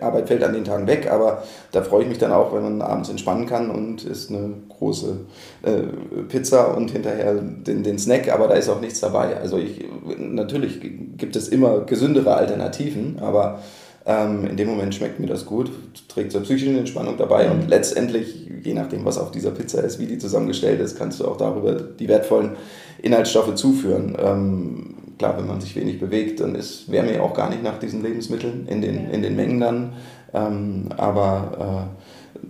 [0.00, 2.82] Arbeit fällt an den Tagen weg, aber da freue ich mich dann auch, wenn man
[2.82, 5.16] abends entspannen kann und isst eine große
[5.62, 9.36] äh, Pizza und hinterher den, den Snack, aber da ist auch nichts dabei.
[9.36, 9.84] Also ich,
[10.16, 10.80] natürlich
[11.18, 13.60] gibt es immer gesündere Alternativen, aber
[14.06, 15.70] ähm, in dem Moment schmeckt mir das gut,
[16.08, 17.52] trägt zur psychischen Entspannung dabei mhm.
[17.52, 21.26] und letztendlich, je nachdem, was auf dieser Pizza ist, wie die zusammengestellt ist, kannst du
[21.26, 22.52] auch darüber die wertvollen
[23.02, 24.16] Inhaltsstoffe zuführen.
[24.18, 28.02] Ähm, klar, wenn man sich wenig bewegt, dann wäre mir auch gar nicht nach diesen
[28.02, 29.10] Lebensmitteln in den, ja.
[29.10, 29.92] in den Mengen dann.
[30.32, 32.48] Ähm, aber äh,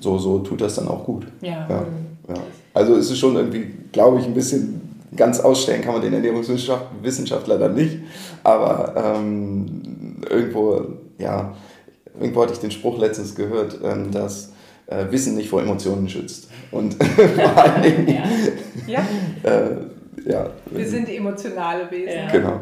[0.00, 1.26] so, so tut das dann auch gut.
[1.40, 1.66] Ja.
[1.68, 1.86] ja,
[2.28, 2.34] ja.
[2.72, 4.80] Also es ist schon irgendwie, glaube ich, ein bisschen
[5.16, 7.98] ganz ausstellen kann man den Ernährungswissenschaftler dann nicht.
[8.42, 9.93] Aber ähm,
[10.30, 10.86] irgendwo,
[11.18, 11.54] ja,
[12.18, 14.52] irgendwo hatte ich den Spruch letztens gehört, ähm, dass
[14.86, 16.48] äh, Wissen nicht vor Emotionen schützt.
[16.70, 18.24] Und vor allen Dingen, ja.
[18.86, 19.50] ja.
[19.50, 19.76] Äh,
[20.26, 20.50] ja.
[20.70, 22.14] Wir sind emotionale Wesen.
[22.14, 22.30] Ja.
[22.30, 22.60] Genau.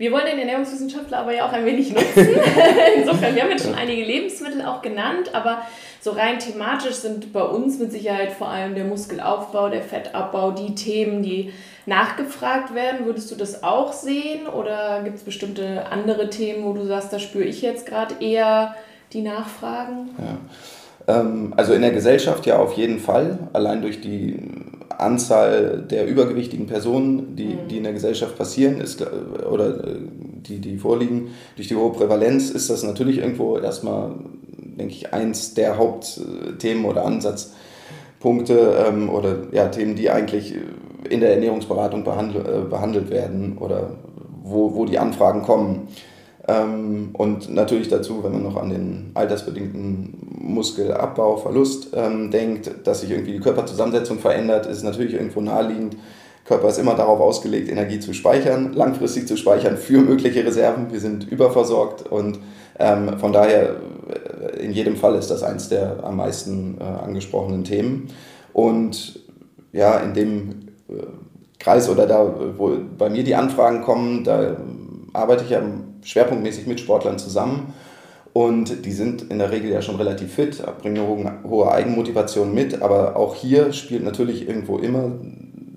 [0.00, 2.26] Wir wollen den Ernährungswissenschaftler aber ja auch ein wenig nutzen.
[2.96, 5.60] Insofern, wir haben jetzt schon einige Lebensmittel auch genannt, aber
[6.00, 10.74] so rein thematisch sind bei uns mit Sicherheit vor allem der Muskelaufbau, der Fettabbau, die
[10.74, 11.52] Themen, die
[11.84, 13.04] nachgefragt werden.
[13.04, 17.18] Würdest du das auch sehen oder gibt es bestimmte andere Themen, wo du sagst, da
[17.18, 18.74] spüre ich jetzt gerade eher
[19.12, 20.16] die Nachfragen?
[21.06, 21.20] Ja.
[21.20, 24.38] Ähm, also in der Gesellschaft ja auf jeden Fall, allein durch die
[25.00, 27.68] Anzahl der übergewichtigen Personen, die, mhm.
[27.68, 29.04] die in der Gesellschaft passieren ist,
[29.50, 29.96] oder äh,
[30.46, 34.12] die, die vorliegen, durch die hohe Prävalenz ist das natürlich irgendwo erstmal,
[34.78, 40.54] denke ich, eins der Hauptthemen oder Ansatzpunkte ähm, oder ja, Themen, die eigentlich
[41.08, 43.90] in der Ernährungsberatung behandelt, äh, behandelt werden oder
[44.42, 45.88] wo, wo die Anfragen kommen.
[46.50, 53.02] Ähm, und natürlich dazu, wenn man noch an den altersbedingten Muskelabbau, Verlust ähm, denkt, dass
[53.02, 55.96] sich irgendwie die Körperzusammensetzung verändert, ist natürlich irgendwo naheliegend.
[56.44, 60.90] Körper ist immer darauf ausgelegt, Energie zu speichern, langfristig zu speichern für mögliche Reserven.
[60.90, 62.40] Wir sind überversorgt und
[62.78, 63.76] ähm, von daher
[64.56, 68.08] äh, in jedem Fall ist das eins der am meisten äh, angesprochenen Themen.
[68.52, 69.20] Und
[69.72, 70.50] ja, in dem
[70.88, 70.94] äh,
[71.60, 74.56] Kreis oder da, wo bei mir die Anfragen kommen, da
[75.12, 75.62] arbeite ich ja
[76.02, 77.74] schwerpunktmäßig mit Sportlern zusammen
[78.32, 82.80] und die sind in der Regel ja schon relativ fit, bringen eine hohe Eigenmotivation mit,
[82.80, 85.12] aber auch hier spielt natürlich irgendwo immer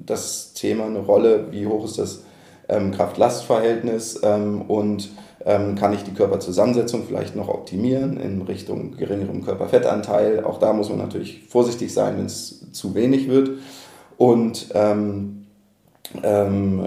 [0.06, 2.24] das Thema eine Rolle, wie hoch ist das
[2.70, 5.10] ähm, Kraft-Last-Verhältnis ähm, und
[5.46, 10.44] ähm, kann ich die Körperzusammensetzung vielleicht noch optimieren in Richtung geringerem Körperfettanteil.
[10.44, 13.52] Auch da muss man natürlich vorsichtig sein, wenn es zu wenig wird.
[14.18, 15.43] Und ähm,
[16.22, 16.86] ähm,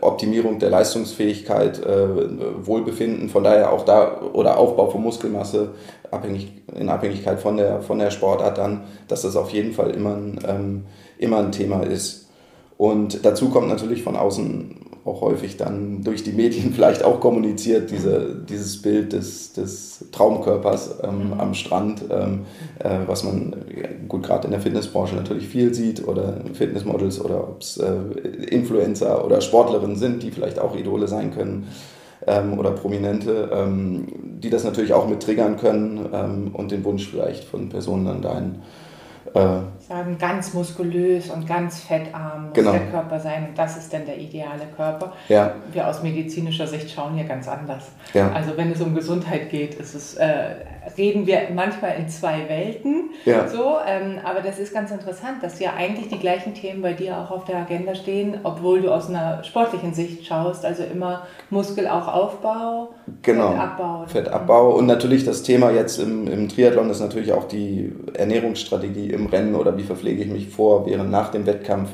[0.00, 5.70] Optimierung der Leistungsfähigkeit, äh, Wohlbefinden, von daher auch da oder Aufbau von Muskelmasse
[6.10, 10.14] abhängig, in Abhängigkeit von der, von der Sportart dann, dass das auf jeden Fall immer
[10.14, 10.84] ein, ähm,
[11.18, 12.28] immer ein Thema ist.
[12.76, 17.90] Und dazu kommt natürlich von außen auch häufig dann durch die Medien vielleicht auch kommuniziert,
[17.90, 21.40] diese, dieses Bild des, des Traumkörpers ähm, mhm.
[21.40, 22.40] am Strand, ähm,
[22.78, 23.56] äh, was man
[24.06, 27.92] gut gerade in der Fitnessbranche natürlich viel sieht oder Fitnessmodels oder ob es äh,
[28.50, 31.68] Influencer oder Sportlerinnen sind, die vielleicht auch Idole sein können
[32.26, 34.06] ähm, oder Prominente, ähm,
[34.42, 38.22] die das natürlich auch mit triggern können ähm, und den Wunsch vielleicht von Personen dann
[38.22, 38.87] dahin äh,
[39.32, 42.72] sagen, ganz muskulös und ganz fettarm muss genau.
[42.72, 45.12] der Körper sein und das ist dann der ideale Körper.
[45.28, 45.54] Ja.
[45.72, 47.84] Wir aus medizinischer Sicht schauen hier ganz anders.
[48.14, 48.30] Ja.
[48.32, 50.54] Also wenn es um Gesundheit geht, ist es, äh,
[50.96, 53.10] reden wir manchmal in zwei Welten.
[53.24, 53.48] Ja.
[53.48, 57.18] So, ähm, aber das ist ganz interessant, dass ja eigentlich die gleichen Themen bei dir
[57.18, 61.86] auch auf der Agenda stehen, obwohl du aus einer sportlichen Sicht schaust, also immer Muskel
[61.86, 62.90] auch Aufbau,
[63.22, 63.50] genau.
[63.50, 64.04] Fettabbau.
[64.06, 69.26] Fettabbau und natürlich das Thema jetzt im, im Triathlon ist natürlich auch die Ernährungsstrategie im
[69.26, 71.90] Rennen oder wie verpflege ich mich vor, während, nach dem Wettkampf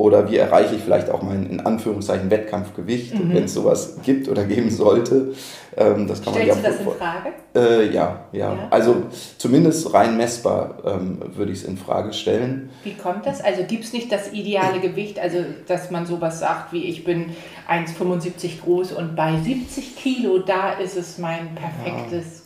[0.00, 3.34] oder wie erreiche ich vielleicht auch mein in Anführungszeichen Wettkampfgewicht, mhm.
[3.34, 5.34] wenn es sowas gibt oder geben sollte.
[5.76, 7.32] Ähm, das kann Stellst man ja du das in Frage?
[7.54, 9.02] Äh, ja, ja, ja, Also
[9.36, 12.70] zumindest rein messbar ähm, würde ich es in Frage stellen.
[12.82, 13.42] Wie kommt das?
[13.42, 15.36] Also gibt es nicht das ideale Gewicht, also
[15.68, 17.26] dass man sowas sagt wie ich bin
[17.68, 22.44] 1,75 groß und bei 70 Kilo, da ist es mein perfektes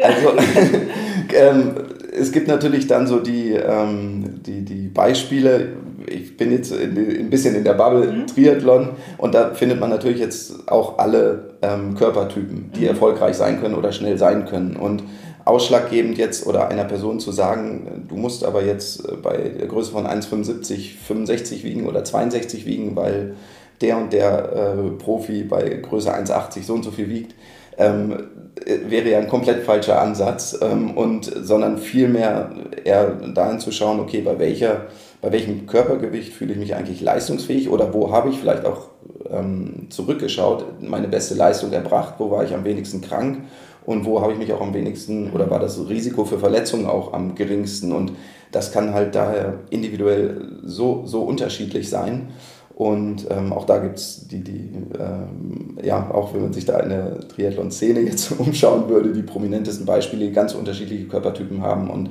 [0.00, 0.28] also
[1.34, 1.74] ähm,
[2.12, 5.72] es gibt natürlich dann so die, ähm, die, die Beispiele.
[6.06, 8.26] Ich bin jetzt in, ein bisschen in der Bubble mhm.
[8.26, 12.88] Triathlon und da findet man natürlich jetzt auch alle ähm, Körpertypen, die mhm.
[12.88, 14.76] erfolgreich sein können oder schnell sein können.
[14.76, 15.02] Und
[15.44, 19.92] ausschlaggebend jetzt oder einer Person zu sagen, du musst aber jetzt äh, bei der Größe
[19.92, 23.34] von 1,75, 65 wiegen oder 62 wiegen, weil
[23.80, 27.34] der und der äh, Profi bei Größe 1,80 so und so viel wiegt
[27.78, 28.28] ähm,
[28.64, 32.50] wäre ja ein komplett falscher Ansatz, ähm, und, sondern vielmehr
[32.84, 34.86] eher dahin zu schauen, okay, bei, welcher,
[35.22, 38.88] bei welchem Körpergewicht fühle ich mich eigentlich leistungsfähig oder wo habe ich vielleicht auch
[39.30, 43.38] ähm, zurückgeschaut, meine beste Leistung erbracht, wo war ich am wenigsten krank
[43.86, 47.12] und wo habe ich mich auch am wenigsten oder war das Risiko für Verletzungen auch
[47.12, 47.92] am geringsten.
[47.92, 48.12] Und
[48.50, 52.30] das kann halt daher individuell so, so unterschiedlich sein.
[52.74, 56.80] Und ähm, auch da gibt es die, die ähm, ja, auch wenn man sich da
[56.80, 61.90] in der Triathlon-Szene jetzt umschauen würde, die prominentesten Beispiele, die ganz unterschiedliche Körpertypen haben.
[61.90, 62.10] Und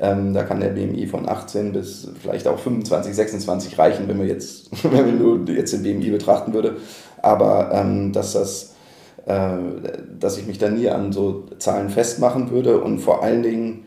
[0.00, 4.28] ähm, da kann der BMI von 18 bis vielleicht auch 25, 26 reichen, wenn man
[4.28, 6.76] jetzt, wenn man jetzt den BMI betrachten würde.
[7.22, 8.74] Aber ähm, dass das
[9.26, 9.56] äh,
[10.18, 13.84] dass ich mich da nie an so Zahlen festmachen würde und vor allen Dingen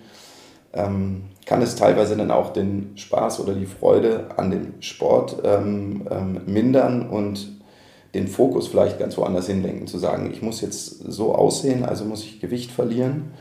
[0.73, 6.08] ähm, kann es teilweise dann auch den Spaß oder die Freude an dem Sport ähm,
[6.10, 7.60] ähm, mindern und
[8.13, 12.23] den Fokus vielleicht ganz woanders hinlenken, zu sagen, ich muss jetzt so aussehen, also muss
[12.23, 13.32] ich Gewicht verlieren.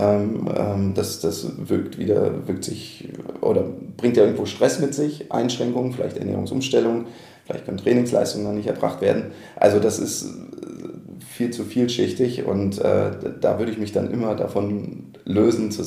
[0.00, 3.08] Ähm, ähm, das, das wirkt wieder, wirkt sich
[3.42, 3.64] oder
[3.96, 7.06] bringt ja irgendwo Stress mit sich, Einschränkungen, vielleicht Ernährungsumstellungen,
[7.44, 9.32] vielleicht können Trainingsleistungen dann nicht erbracht werden.
[9.56, 10.26] Also das ist
[11.28, 13.10] viel zu vielschichtig und äh,
[13.40, 15.70] da würde ich mich dann immer davon lösen.
[15.70, 15.82] Zu,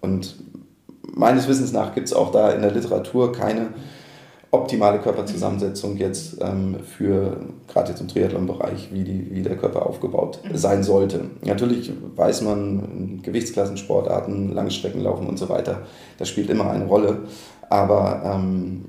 [0.00, 0.36] und
[1.02, 3.68] meines Wissens nach gibt es auch da in der Literatur keine
[4.52, 7.36] optimale Körperzusammensetzung jetzt ähm, für
[7.68, 10.56] gerade jetzt im Triathlon-Bereich, wie, wie der Körper aufgebaut mhm.
[10.56, 11.26] sein sollte.
[11.42, 15.82] Natürlich weiß man, Gewichtsklassensportarten, Langstreckenlaufen und so weiter,
[16.18, 17.18] das spielt immer eine Rolle.
[17.68, 18.82] Aber ähm,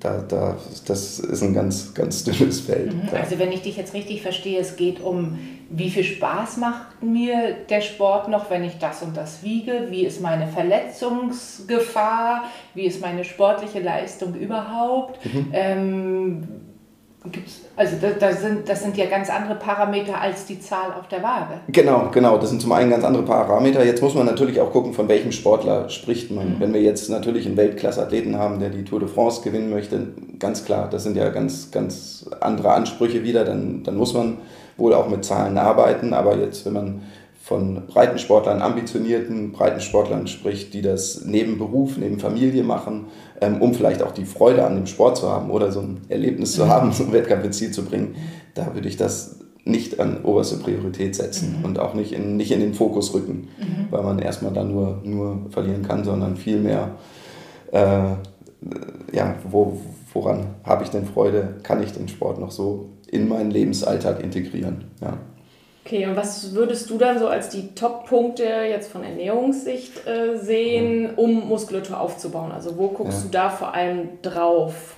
[0.00, 2.92] da, da, das ist ein ganz, ganz dünnes Feld.
[2.92, 3.10] Mhm.
[3.12, 5.38] Also wenn ich dich jetzt richtig verstehe, es geht um,
[5.70, 10.04] wie viel Spaß macht mir der Sport noch, wenn ich das und das wiege, wie
[10.04, 15.24] ist meine Verletzungsgefahr, wie ist meine sportliche Leistung überhaupt.
[15.24, 15.48] Mhm.
[15.52, 16.48] Ähm,
[17.30, 21.06] Gibt's, also das, das, sind, das sind ja ganz andere Parameter als die Zahl auf
[21.08, 21.60] der Waage.
[21.68, 22.38] Genau, genau.
[22.38, 23.84] Das sind zum einen ganz andere Parameter.
[23.84, 26.54] Jetzt muss man natürlich auch gucken, von welchem Sportler spricht man.
[26.54, 26.60] Mhm.
[26.60, 30.64] Wenn wir jetzt natürlich einen Weltklasse-Athleten haben, der die Tour de France gewinnen möchte, ganz
[30.64, 34.38] klar, das sind ja ganz, ganz andere Ansprüche wieder, dann, dann muss man
[34.76, 36.14] wohl auch mit Zahlen arbeiten.
[36.14, 37.02] Aber jetzt, wenn man
[37.42, 43.06] von Breitensportlern, ambitionierten Breitensportlern spricht, die das neben Beruf, neben Familie machen,
[43.40, 46.52] ähm, um vielleicht auch die Freude an dem Sport zu haben oder so ein Erlebnis
[46.52, 46.68] zu mhm.
[46.68, 48.14] haben, so ein Wettkampf ins Ziel zu bringen,
[48.54, 51.64] da würde ich das nicht an oberste Priorität setzen mhm.
[51.64, 53.86] und auch nicht in, nicht in den Fokus rücken, mhm.
[53.90, 56.92] weil man erstmal da nur, nur verlieren kann, sondern vielmehr,
[57.72, 58.12] äh,
[59.12, 59.80] ja, wo,
[60.12, 64.84] woran habe ich denn Freude, kann ich den Sport noch so in meinen Lebensalltag integrieren.
[65.00, 65.18] Ja.
[65.84, 71.14] Okay, und was würdest du dann so als die Top-Punkte jetzt von Ernährungssicht äh, sehen,
[71.16, 72.52] um Muskulatur aufzubauen?
[72.52, 73.24] Also wo guckst ja.
[73.24, 74.96] du da vor allem drauf?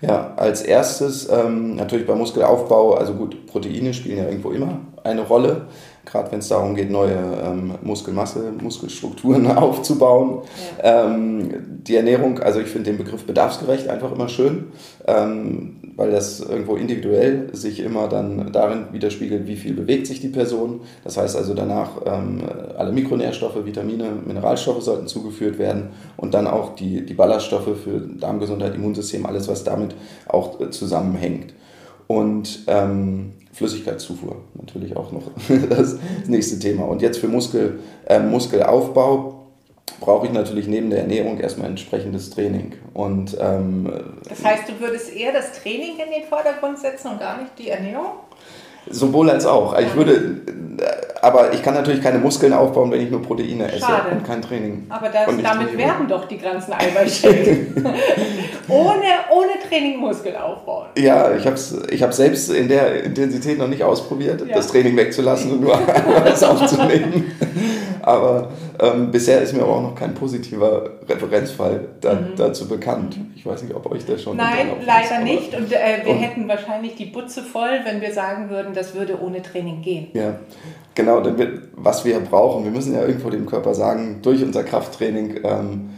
[0.00, 5.22] Ja, als erstes ähm, natürlich beim Muskelaufbau, also gut, Proteine spielen ja irgendwo immer eine
[5.22, 5.66] Rolle
[6.04, 10.42] gerade wenn es darum geht, neue ähm, Muskelmasse, Muskelstrukturen aufzubauen.
[10.82, 11.06] Ja.
[11.06, 11.50] Ähm,
[11.86, 14.72] die Ernährung, also ich finde den Begriff bedarfsgerecht einfach immer schön,
[15.06, 20.28] ähm, weil das irgendwo individuell sich immer dann darin widerspiegelt, wie viel bewegt sich die
[20.28, 20.80] Person.
[21.04, 22.42] Das heißt also danach ähm,
[22.76, 28.74] alle Mikronährstoffe, Vitamine, Mineralstoffe sollten zugeführt werden und dann auch die, die Ballaststoffe für Darmgesundheit,
[28.74, 29.94] Immunsystem, alles was damit
[30.28, 31.54] auch äh, zusammenhängt.
[32.06, 35.30] Und ähm, Flüssigkeitszufuhr natürlich auch noch
[35.68, 36.84] das nächste Thema.
[36.84, 39.43] Und jetzt für Muskel, äh, Muskelaufbau
[40.00, 42.74] brauche ich natürlich neben der Ernährung erstmal entsprechendes Training.
[42.92, 47.40] Und, ähm, das heißt, du würdest eher das Training in den Vordergrund setzen und gar
[47.40, 48.12] nicht die Ernährung?
[48.90, 49.78] Sowohl als auch.
[49.78, 50.40] Ich würde,
[51.22, 54.10] aber ich kann natürlich keine Muskeln aufbauen, wenn ich nur Proteine esse Schade.
[54.12, 54.86] und kein Training.
[54.90, 57.58] Aber das, damit werden doch die ganzen Eiweißshakes.
[58.68, 60.88] ohne, ohne Training Muskel aufbauen.
[60.98, 64.54] Ja, ich habe es ich hab selbst in der Intensität noch nicht ausprobiert, ja.
[64.54, 65.72] das Training wegzulassen und nur
[66.24, 67.32] was aufzunehmen.
[68.02, 72.32] Aber ähm, bisher ist mir aber auch noch kein positiver Referenzfall da, mhm.
[72.36, 73.16] dazu bekannt.
[73.34, 74.36] Ich weiß nicht, ob euch der schon.
[74.36, 75.54] Nein, leider ist, nicht.
[75.54, 79.20] Und äh, wir und, hätten wahrscheinlich die Butze voll, wenn wir sagen würden, das würde
[79.20, 80.08] ohne Training gehen.
[80.14, 80.38] Ja,
[80.94, 81.22] genau.
[81.76, 85.90] Was wir brauchen, wir müssen ja irgendwo dem Körper sagen, durch unser Krafttraining, ähm,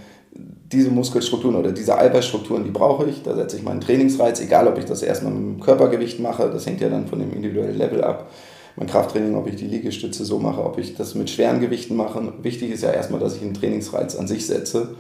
[0.71, 3.23] diese Muskelstrukturen oder diese Eiweißstrukturen, die brauche ich.
[3.23, 6.67] Da setze ich meinen Trainingsreiz, egal ob ich das erstmal mit dem Körpergewicht mache, das
[6.67, 8.31] hängt ja dann von dem individuellen Level ab
[8.77, 12.33] mein Krafttraining, ob ich die Liegestütze so mache, ob ich das mit schweren Gewichten mache.
[12.43, 14.97] Wichtig ist ja erstmal, dass ich einen Trainingsreiz an sich setze,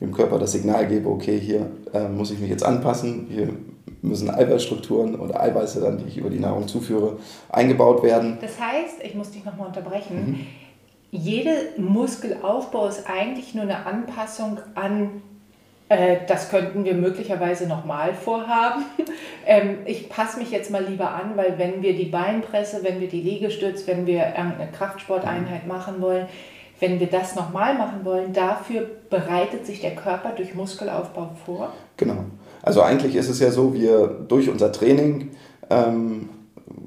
[0.00, 3.50] dem Körper das Signal gebe, okay, hier äh, muss ich mich jetzt anpassen, hier
[4.02, 7.18] müssen Eiweißstrukturen oder Eiweiße dann, die ich über die Nahrung zuführe,
[7.50, 8.38] eingebaut werden.
[8.40, 10.46] Das heißt, ich muss dich nochmal unterbrechen, mhm.
[11.10, 15.22] jeder Muskelaufbau ist eigentlich nur eine Anpassung an
[15.90, 18.84] äh, das könnten wir möglicherweise nochmal vorhaben.
[19.46, 23.08] Ähm, ich passe mich jetzt mal lieber an, weil wenn wir die Beinpresse, wenn wir
[23.08, 26.26] die Liegestütz, wenn wir irgendeine Kraftsporteinheit machen wollen,
[26.78, 31.72] wenn wir das nochmal machen wollen, dafür bereitet sich der Körper durch Muskelaufbau vor?
[31.96, 32.26] Genau.
[32.62, 35.30] Also eigentlich ist es ja so, wir durch unser Training
[35.70, 36.28] ähm,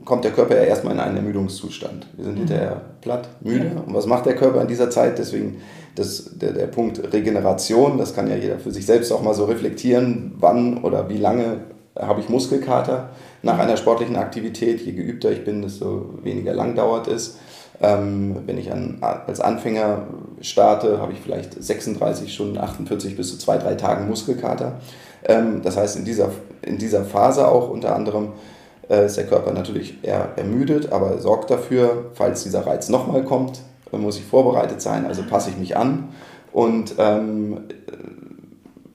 [0.05, 2.07] kommt der Körper ja erstmal in einen Ermüdungszustand.
[2.15, 2.39] Wir sind mhm.
[2.39, 3.71] hinterher platt, müde.
[3.75, 3.81] Ja.
[3.81, 5.17] Und was macht der Körper in dieser Zeit?
[5.17, 5.61] Deswegen
[5.95, 9.45] das, der, der Punkt Regeneration, das kann ja jeder für sich selbst auch mal so
[9.45, 11.61] reflektieren, wann oder wie lange
[11.99, 13.09] habe ich Muskelkater
[13.43, 14.81] nach einer sportlichen Aktivität.
[14.81, 17.37] Je geübter ich bin, desto weniger lang dauert es.
[17.81, 20.07] Ähm, wenn ich an, als Anfänger
[20.41, 24.79] starte, habe ich vielleicht 36 Stunden, 48 bis zu zwei, drei Tagen Muskelkater.
[25.25, 26.29] Ähm, das heißt, in dieser,
[26.61, 28.29] in dieser Phase auch unter anderem
[28.89, 33.61] äh, ist der Körper natürlich eher ermüdet, aber sorgt dafür, falls dieser Reiz nochmal kommt,
[33.91, 36.09] muss ich vorbereitet sein, also passe ich mich an
[36.51, 37.61] und ähm,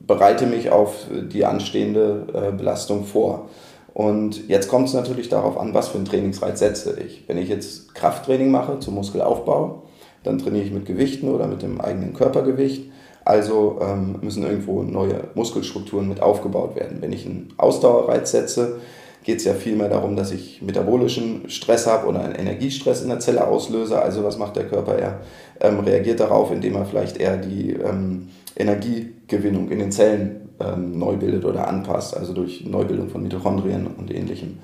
[0.01, 3.47] bereite mich auf die anstehende äh, Belastung vor.
[3.93, 7.25] Und jetzt kommt es natürlich darauf an, was für einen Trainingsreiz setze ich.
[7.27, 9.83] Wenn ich jetzt Krafttraining mache zum Muskelaufbau,
[10.23, 12.89] dann trainiere ich mit Gewichten oder mit dem eigenen Körpergewicht.
[13.25, 16.97] Also ähm, müssen irgendwo neue Muskelstrukturen mit aufgebaut werden.
[17.01, 18.79] Wenn ich einen Ausdauerreiz setze,
[19.23, 23.19] geht es ja vielmehr darum, dass ich metabolischen Stress habe oder einen Energiestress in der
[23.19, 24.01] Zelle auslöse.
[24.01, 24.97] Also was macht der Körper?
[24.97, 25.19] Er
[25.59, 31.15] ähm, reagiert darauf, indem er vielleicht eher die ähm, Energiegewinnung in den Zellen ähm, neu
[31.15, 34.59] bildet oder anpasst, also durch Neubildung von Mitochondrien und ähnlichem.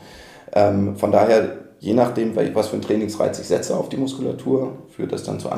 [0.53, 5.11] Ähm, von daher, je nachdem, was für einen Trainingsreiz ich setze auf die Muskulatur, führt
[5.11, 5.49] das dann zu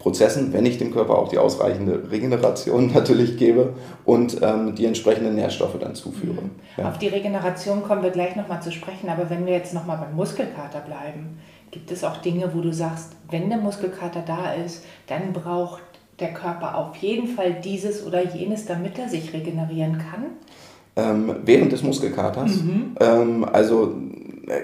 [0.00, 5.34] Anpassungsprozessen, wenn ich dem Körper auch die ausreichende Regeneration natürlich gebe und ähm, die entsprechenden
[5.34, 6.42] Nährstoffe dann zuführe.
[6.42, 6.50] Mhm.
[6.76, 6.88] Ja.
[6.88, 10.14] Auf die Regeneration kommen wir gleich nochmal zu sprechen, aber wenn wir jetzt nochmal beim
[10.14, 11.38] Muskelkater bleiben,
[11.70, 15.82] gibt es auch Dinge, wo du sagst, wenn der Muskelkater da ist, dann braucht
[16.18, 20.24] der Körper auf jeden Fall dieses oder jenes, damit er sich regenerieren kann?
[20.96, 22.62] Ähm, während des Muskelkaters.
[22.62, 22.96] Mhm.
[23.00, 23.94] Ähm, also
[24.48, 24.60] äh,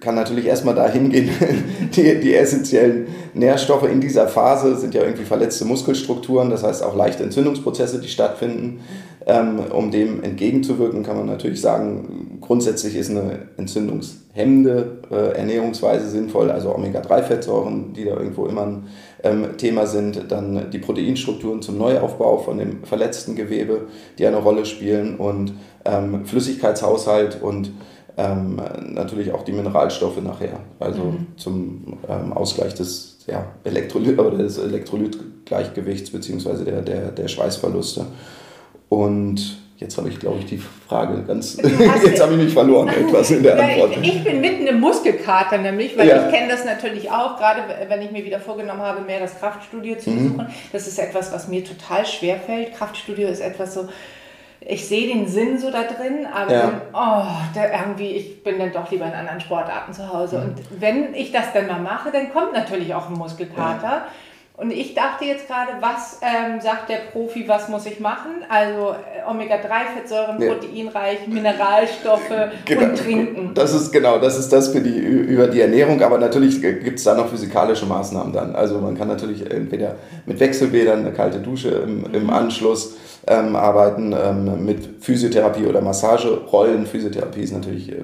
[0.00, 1.28] kann natürlich erstmal dahin gehen,
[1.96, 6.96] die, die essentiellen Nährstoffe in dieser Phase sind ja irgendwie verletzte Muskelstrukturen, das heißt auch
[6.96, 8.80] leichte Entzündungsprozesse, die stattfinden.
[9.26, 16.50] Ähm, um dem entgegenzuwirken, kann man natürlich sagen, grundsätzlich ist eine entzündungshemmende äh, Ernährungsweise sinnvoll,
[16.50, 18.86] also Omega-3-Fettsäuren, die da irgendwo immer ein
[19.22, 23.86] ähm, Thema sind, dann die Proteinstrukturen zum Neuaufbau von dem verletzten Gewebe,
[24.18, 25.54] die eine Rolle spielen und
[25.86, 27.72] ähm, Flüssigkeitshaushalt und
[28.16, 28.60] ähm,
[28.92, 31.26] natürlich auch die Mineralstoffe nachher, also mhm.
[31.36, 36.64] zum ähm, Ausgleich des ja, Elektrolyt oder des Elektrolytgleichgewichts bzw.
[36.64, 38.06] Der, der, der Schweißverluste.
[38.88, 41.58] Und Jetzt habe ich, glaube ich, die Frage ganz.
[42.04, 43.96] Jetzt habe ich mich verloren etwas in der Antwort.
[44.00, 46.26] Ich, ich bin mitten im Muskelkater nämlich, weil ja.
[46.26, 49.98] ich kenne das natürlich auch, gerade wenn ich mir wieder vorgenommen habe, mehr das Kraftstudio
[49.98, 50.16] zu mhm.
[50.16, 50.46] besuchen.
[50.72, 52.74] Das ist etwas, was mir total schwer fällt.
[52.74, 53.88] Kraftstudio ist etwas so,
[54.66, 56.60] ich sehe den Sinn so da drin, aber ja.
[56.62, 60.38] dann, oh, da irgendwie, ich bin dann doch lieber in anderen Sportarten zu Hause.
[60.38, 60.44] Mhm.
[60.44, 63.86] Und wenn ich das dann mal mache, dann kommt natürlich auch ein Muskelkater.
[63.86, 64.06] Ja.
[64.56, 68.44] Und ich dachte jetzt gerade, was ähm, sagt der Profi, was muss ich machen?
[68.48, 70.54] Also äh, Omega-3-Fettsäuren, ja.
[70.54, 72.30] proteinreich, Mineralstoffe
[72.64, 72.82] genau.
[72.82, 73.50] und trinken.
[73.54, 77.04] Das ist genau, das ist das für die, über die Ernährung, aber natürlich gibt es
[77.04, 78.54] da noch physikalische Maßnahmen dann.
[78.54, 82.30] Also man kann natürlich entweder mit Wechselbädern, eine kalte Dusche im, im mhm.
[82.30, 82.94] Anschluss
[83.26, 86.86] ähm, arbeiten, ähm, mit Physiotherapie oder Massagerollen.
[86.86, 88.02] Physiotherapie ist natürlich, äh,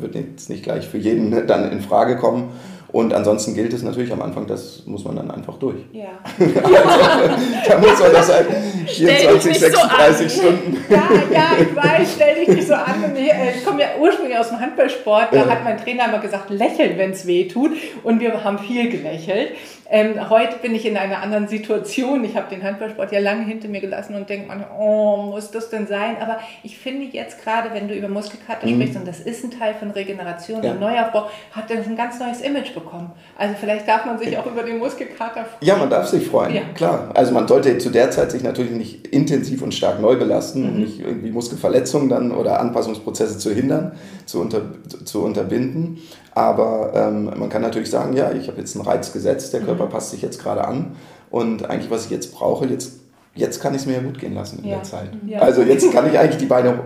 [0.00, 2.50] wird jetzt nicht gleich für jeden dann in Frage kommen.
[2.92, 5.78] Und ansonsten gilt es natürlich am Anfang, das muss man dann einfach durch.
[5.92, 6.10] Ja.
[6.38, 6.52] also,
[7.68, 8.46] da muss man das halt
[8.86, 10.76] 24, 36 so Stunden.
[10.90, 13.16] Ja, ja, ich weiß, stell dich nicht so an.
[13.16, 15.48] Ich, äh, ich komme ja ursprünglich aus dem Handballsport, da ja.
[15.48, 17.70] hat mein Trainer immer gesagt, lächeln, wenn es weh tut.
[18.04, 19.52] Und wir haben viel gelächelt.
[19.94, 22.24] Ähm, heute bin ich in einer anderen Situation.
[22.24, 25.68] Ich habe den Handballsport ja lange hinter mir gelassen und denke man, oh, muss das
[25.68, 26.16] denn sein?
[26.18, 28.76] Aber ich finde jetzt gerade, wenn du über Muskelkater mhm.
[28.76, 30.72] sprichst, und das ist ein Teil von Regeneration ja.
[30.72, 33.12] und Neuaufbau, hat das ein ganz neues Image bekommen.
[33.36, 35.60] Also vielleicht darf man sich auch über den Muskelkater freuen.
[35.60, 36.62] Ja, man darf sich freuen, ja.
[36.74, 37.10] klar.
[37.12, 40.80] Also man sollte zu der Zeit sich natürlich nicht intensiv und stark neu belasten, mhm.
[40.80, 43.92] nicht irgendwie Muskelverletzungen dann oder Anpassungsprozesse zu hindern,
[44.24, 44.62] zu, unter,
[45.04, 45.98] zu unterbinden.
[46.34, 49.86] Aber ähm, man kann natürlich sagen, ja, ich habe jetzt einen Reiz gesetzt, der Körper
[49.86, 49.90] mhm.
[49.90, 50.96] passt sich jetzt gerade an
[51.30, 53.00] und eigentlich, was ich jetzt brauche, jetzt,
[53.34, 54.76] jetzt kann ich es mir ja gut gehen lassen in ja.
[54.76, 55.10] der Zeit.
[55.26, 55.40] Ja.
[55.40, 56.80] Also jetzt kann ich eigentlich die Beine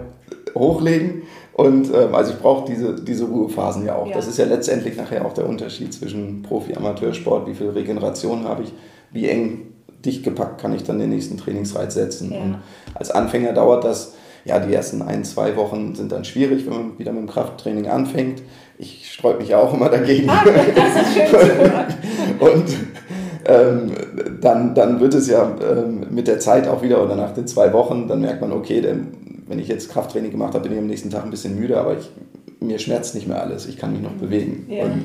[0.55, 4.11] hochlegen und ähm, also ich brauche diese, diese Ruhephasen ja auch.
[4.11, 8.73] Das ist ja letztendlich nachher auch der Unterschied zwischen Profi-Amateursport, wie viel Regeneration habe ich,
[9.12, 9.73] wie eng
[10.05, 12.33] dicht gepackt kann ich dann den nächsten Trainingsreiz setzen.
[12.33, 12.59] Und
[12.95, 14.14] als Anfänger dauert das,
[14.47, 17.88] ja, die ersten ein, zwei Wochen sind dann schwierig, wenn man wieder mit dem Krafttraining
[17.88, 18.42] anfängt
[18.78, 20.28] ich sträube mich auch immer dagegen.
[20.28, 21.70] Ah, das ist schön
[22.38, 22.76] Und
[23.47, 23.92] ähm,
[24.40, 27.72] dann, dann wird es ja ähm, mit der Zeit auch wieder oder nach den zwei
[27.72, 29.09] Wochen, dann merkt man, okay, denn,
[29.47, 31.97] wenn ich jetzt Krafttraining gemacht habe, bin ich am nächsten Tag ein bisschen müde, aber
[31.97, 32.11] ich,
[32.61, 34.66] mir schmerzt nicht mehr alles, ich kann mich noch bewegen.
[34.68, 34.84] Ja.
[34.84, 35.05] Und,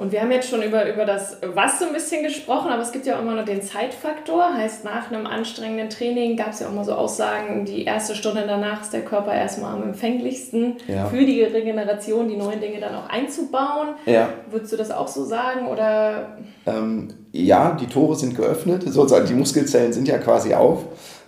[0.00, 2.90] Und wir haben jetzt schon über, über das Was so ein bisschen gesprochen, aber es
[2.90, 4.54] gibt ja auch immer noch den Zeitfaktor.
[4.54, 8.44] Heißt, nach einem anstrengenden Training gab es ja auch mal so Aussagen, die erste Stunde
[8.46, 11.04] danach ist der Körper erstmal am empfänglichsten ja.
[11.04, 13.88] für die Regeneration, die neuen Dinge dann auch einzubauen.
[14.06, 14.30] Ja.
[14.50, 15.66] Würdest du das auch so sagen?
[15.66, 16.38] Oder?
[16.64, 20.86] Ähm, ja, die Tore sind geöffnet, sozusagen die Muskelzellen sind ja quasi auf.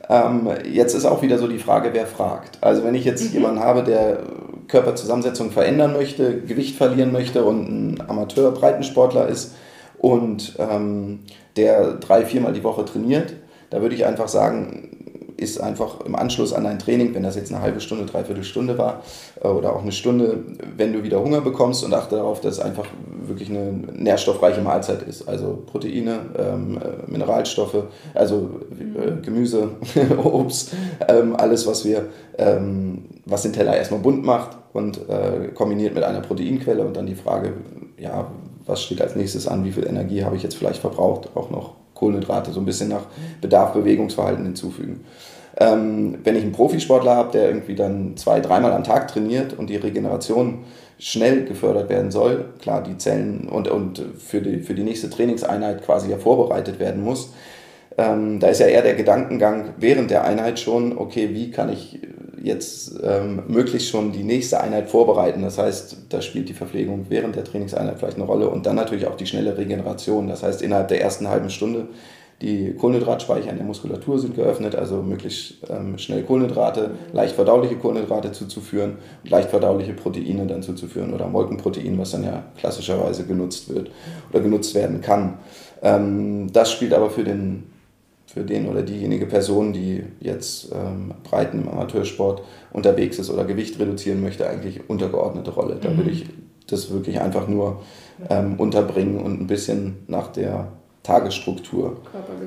[0.09, 2.57] Ähm, jetzt ist auch wieder so die Frage, wer fragt.
[2.63, 3.33] Also wenn ich jetzt mhm.
[3.35, 4.21] jemanden habe, der
[4.69, 9.55] Körperzusammensetzung verändern möchte, Gewicht verlieren möchte und ein Amateur-Breitensportler ist
[9.99, 11.21] und ähm,
[11.57, 13.35] der drei, viermal die Woche trainiert,
[13.71, 14.92] da würde ich einfach sagen,
[15.43, 18.79] ist einfach im Anschluss an dein Training, wenn das jetzt eine halbe Stunde, dreiviertel Stunde
[18.79, 19.03] war
[19.43, 20.39] äh, oder auch eine Stunde,
[20.77, 22.87] wenn du wieder Hunger bekommst und achte darauf, dass es einfach
[23.27, 25.29] wirklich eine nährstoffreiche Mahlzeit ist.
[25.29, 27.85] Also Proteine, ähm, äh, Mineralstoffe,
[28.15, 28.61] also
[28.97, 29.71] äh, Gemüse,
[30.25, 30.73] Obst,
[31.09, 32.07] ähm, alles, was wir,
[32.39, 37.07] ähm, was den Teller erstmal bunt macht und äh, kombiniert mit einer Proteinquelle und dann
[37.07, 37.53] die Frage,
[37.99, 38.31] ja,
[38.67, 41.75] was steht als nächstes an, wie viel Energie habe ich jetzt vielleicht verbraucht, auch noch
[41.95, 43.05] Kohlenhydrate so ein bisschen nach
[43.41, 45.05] Bedarf Bewegungsverhalten hinzufügen.
[45.59, 49.69] Ähm, wenn ich einen Profisportler habe, der irgendwie dann zwei, dreimal am Tag trainiert und
[49.69, 50.65] die Regeneration
[50.99, 55.85] schnell gefördert werden soll, klar, die Zellen und, und für, die, für die nächste Trainingseinheit
[55.85, 57.33] quasi ja vorbereitet werden muss,
[57.99, 62.01] ähm, da ist ja eher der Gedankengang während der Einheit schon, okay, wie kann ich
[62.43, 65.43] jetzt ähm, möglichst schon die nächste Einheit vorbereiten.
[65.43, 69.07] Das heißt, da spielt die Verpflegung während der Trainingseinheit vielleicht eine Rolle und dann natürlich
[69.07, 70.29] auch die schnelle Regeneration.
[70.29, 71.89] Das heißt, innerhalb der ersten halben Stunde
[72.43, 78.33] die Kohlenhydratspeicher in der Muskulatur sind geöffnet, also möglichst ähm, schnell Kohlenhydrate, leicht verdauliche Kohlenhydrate
[78.33, 83.91] zuzuführen und leicht verdauliche Proteine dann zuzuführen oder Molkenprotein, was dann ja klassischerweise genutzt wird
[84.31, 85.39] oder genutzt werden kann.
[85.83, 87.65] Ähm, das spielt aber für den
[88.27, 93.79] für den oder diejenige Person, die jetzt ähm, Breiten im Amateursport unterwegs ist oder Gewicht
[93.79, 95.77] reduzieren möchte, eigentlich untergeordnete Rolle.
[95.79, 95.99] Da mhm.
[95.99, 96.25] würde ich
[96.67, 97.83] das wirklich einfach nur
[98.31, 100.73] ähm, unterbringen und ein bisschen nach der
[101.03, 101.97] Tagesstruktur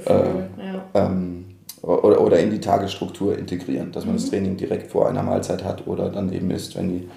[0.06, 0.86] äh, ja.
[0.93, 1.45] ähm,
[1.82, 4.20] oder, oder in die Tagesstruktur integrieren, dass man mhm.
[4.20, 7.10] das Training direkt vor einer Mahlzeit hat oder dann eben isst, wenn, die,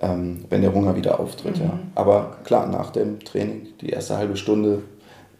[0.00, 1.58] ähm, wenn der Hunger wieder auftritt.
[1.58, 1.64] Mhm.
[1.64, 1.78] Ja.
[1.94, 4.82] Aber klar, nach dem Training, die erste halbe Stunde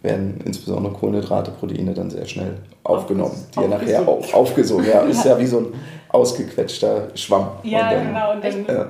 [0.01, 4.85] werden insbesondere Kohlenhydrate, Proteine dann sehr schnell aufgenommen, die ja nachher auch aufgesogen.
[4.85, 5.67] Ja, ist ja wie so ein
[6.09, 7.49] ausgequetschter Schwamm.
[7.63, 8.33] Ja, und dann, genau.
[8.33, 8.87] Und dann, ja.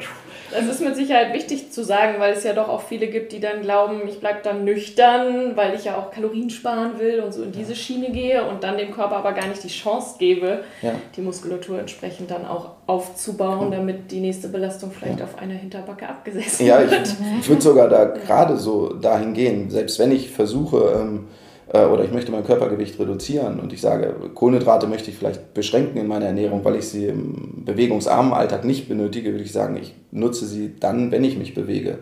[0.52, 3.40] Das ist mit Sicherheit wichtig zu sagen, weil es ja doch auch viele gibt, die
[3.40, 7.44] dann glauben, ich bleibe dann nüchtern, weil ich ja auch Kalorien sparen will und so
[7.44, 10.94] in diese Schiene gehe und dann dem Körper aber gar nicht die Chance gebe, ja.
[11.16, 15.26] die Muskulatur entsprechend dann auch aufzubauen, damit die nächste Belastung vielleicht ja.
[15.26, 16.92] auf einer Hinterbacke abgesetzt ja, wird.
[16.92, 21.28] Ja, ich, ich würde sogar da gerade so dahin gehen, selbst wenn ich versuche, ähm,
[21.72, 25.98] äh, oder ich möchte mein Körpergewicht reduzieren und ich sage, Kohlenhydrate möchte ich vielleicht beschränken
[25.98, 29.96] in meiner Ernährung, weil ich sie im bewegungsarmen Alltag nicht benötige, würde ich sagen, ich
[30.12, 32.00] nutze sie dann, wenn ich mich bewege.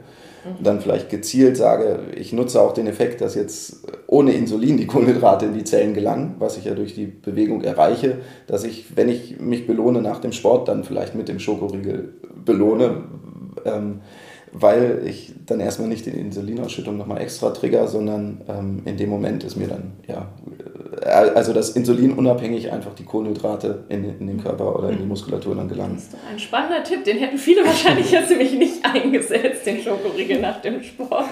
[0.58, 4.88] Und dann vielleicht gezielt sage, ich nutze auch den Effekt, dass jetzt ohne Insulin die
[4.88, 9.10] Kohlenhydrate in die Zellen gelangen, was ich ja durch die Bewegung erreiche, dass ich, wenn
[9.10, 12.14] ich mich belohne nach dem Sport, dann vielleicht mit dem Schokoriegel
[12.46, 13.04] belohne.
[13.66, 14.02] Ähm,
[14.52, 19.44] weil ich dann erstmal nicht die Insulinausschüttung nochmal extra trigger, sondern ähm, in dem Moment
[19.44, 20.30] ist mir dann, ja,
[21.04, 25.10] also das Insulin unabhängig einfach die Kohlenhydrate in, in den Körper oder in die mhm.
[25.10, 25.96] Muskulatur dann gelangen.
[25.96, 29.82] Das ist doch ein spannender Tipp, den hätten viele wahrscheinlich jetzt nämlich nicht eingesetzt, den
[29.82, 31.26] Schokoriegel nach dem Sport.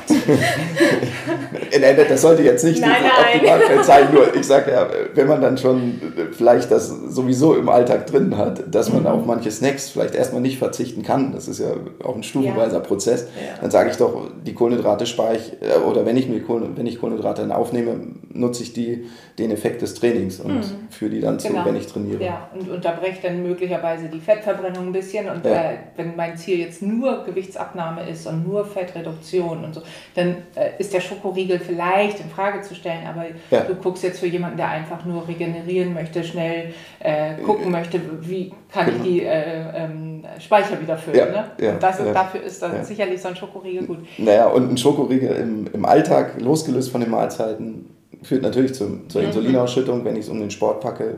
[2.09, 5.57] das sollte jetzt nicht nein, die Optimalfeld sein, nur ich sage ja, wenn man dann
[5.57, 9.07] schon vielleicht das sowieso im Alltag drin hat, dass man mhm.
[9.07, 11.67] auf manche Snacks vielleicht erstmal nicht verzichten kann, das ist ja
[12.03, 12.79] auch ein stufenweiser ja.
[12.79, 13.61] Prozess, ja.
[13.61, 16.41] dann sage ich doch, die Kohlenhydrate spare ich, äh, oder wenn ich, mir
[16.75, 17.99] wenn ich Kohlenhydrate dann aufnehme,
[18.33, 19.05] nutze ich die,
[19.37, 20.87] den Effekt des Trainings und mhm.
[20.89, 21.65] führe die dann zu, genau.
[21.65, 22.23] wenn ich trainiere.
[22.23, 25.29] Ja, und unterbreche dann möglicherweise die Fettverbrennung ein bisschen.
[25.29, 25.71] Und ja.
[25.71, 29.81] äh, wenn mein Ziel jetzt nur Gewichtsabnahme ist und nur Fettreduktion und so,
[30.15, 33.05] dann äh, ist der Schokoriegel vielleicht in Frage zu stellen.
[33.05, 33.61] Aber ja.
[33.65, 38.53] du guckst jetzt für jemanden, der einfach nur regenerieren möchte, schnell äh, gucken möchte, wie
[38.71, 38.97] kann genau.
[38.97, 41.17] ich die äh, ähm, Speicher wieder füllen.
[41.17, 41.51] Ja, ne?
[41.59, 43.97] ja, und das ist, dafür ist dann sicherlich so ein Schokoriegel gut.
[44.17, 47.94] Naja, und ein Schokoriegel im, im Alltag, losgelöst von den Mahlzeiten,
[48.25, 49.27] führt natürlich zum, zur mhm.
[49.27, 50.03] Insulinausschüttung.
[50.03, 51.15] Wenn ich es um den Sport packe,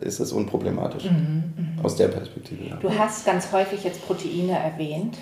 [0.00, 1.04] ist es unproblematisch.
[1.04, 1.82] Mhm, mh.
[1.82, 2.76] Aus der Perspektive.
[2.80, 5.18] Du hast ganz häufig jetzt Proteine erwähnt.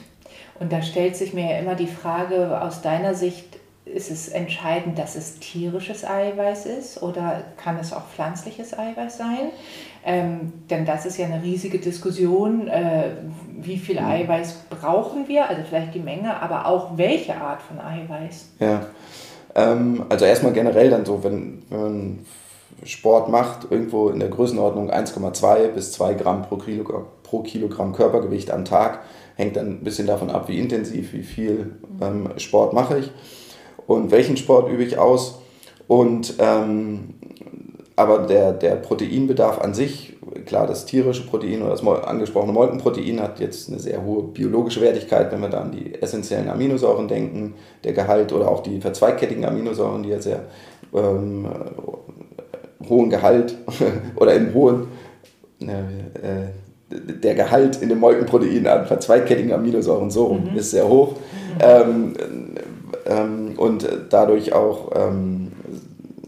[0.60, 4.98] Und da stellt sich mir ja immer die Frage aus deiner Sicht, ist es entscheidend,
[4.98, 9.50] dass es tierisches Eiweiß ist oder kann es auch pflanzliches Eiweiß sein?
[10.06, 13.10] Ähm, denn das ist ja eine riesige Diskussion, äh,
[13.58, 14.06] wie viel mhm.
[14.06, 18.52] Eiweiß brauchen wir, also vielleicht die Menge, aber auch welche Art von Eiweiß.
[18.58, 18.86] Ja,
[19.54, 22.18] ähm, also erstmal generell dann so, wenn, wenn man
[22.84, 28.50] Sport macht, irgendwo in der Größenordnung 1,2 bis 2 Gramm pro Kilogramm, pro Kilogramm Körpergewicht
[28.50, 29.00] am Tag,
[29.36, 33.10] hängt dann ein bisschen davon ab, wie intensiv, wie viel ähm, Sport mache ich.
[33.86, 35.40] und welchen Sport übe ich aus.
[35.86, 37.14] Und ähm,
[37.96, 40.13] aber der, der Proteinbedarf an sich,
[40.46, 45.30] klar, das tierische Protein oder das angesprochene Molkenprotein hat jetzt eine sehr hohe biologische Wertigkeit,
[45.32, 50.02] wenn wir da an die essentiellen Aminosäuren denken, der Gehalt oder auch die verzweigkettigen Aminosäuren,
[50.02, 50.44] die ja sehr
[50.94, 51.46] ähm,
[52.88, 53.56] hohen Gehalt
[54.16, 54.88] oder im hohen
[55.60, 56.48] äh, äh,
[56.90, 60.56] der Gehalt in dem Molkenprotein an verzweigkettigen Aminosäuren so mhm.
[60.56, 61.60] ist sehr hoch mhm.
[61.60, 62.14] ähm,
[63.06, 65.52] ähm, und dadurch auch ähm,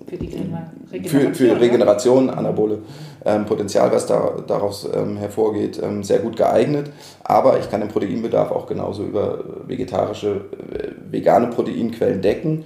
[0.09, 3.06] für die Regeneration, für, für Regeneration anabole ähm,
[3.47, 6.91] Potenzial, was da, daraus ähm, hervorgeht, ähm, sehr gut geeignet.
[7.25, 12.65] Aber ich kann den Proteinbedarf auch genauso über vegetarische, äh, vegane Proteinquellen decken.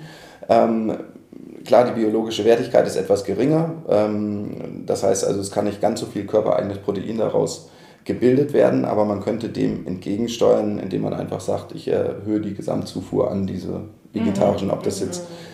[0.48, 0.92] Ähm,
[1.64, 3.72] klar, die biologische Wertigkeit ist etwas geringer.
[3.88, 7.70] Ähm, das heißt also, es kann nicht ganz so viel körpereigenes Protein daraus
[8.04, 13.30] gebildet werden, aber man könnte dem entgegensteuern, indem man einfach sagt, ich erhöhe die Gesamtzufuhr
[13.30, 13.82] an diese
[14.12, 15.49] vegetarischen, ob das jetzt ähm,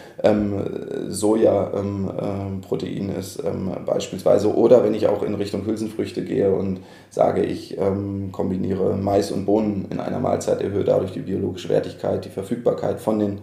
[1.08, 4.54] Soja-Protein ähm, ist ähm, beispielsweise.
[4.54, 9.46] Oder wenn ich auch in Richtung Hülsenfrüchte gehe und sage, ich ähm, kombiniere Mais und
[9.46, 13.38] Bohnen in einer Mahlzeit, erhöhe dadurch die biologische Wertigkeit, die Verfügbarkeit von den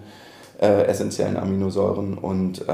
[0.61, 2.65] äh, essentiellen Aminosäuren und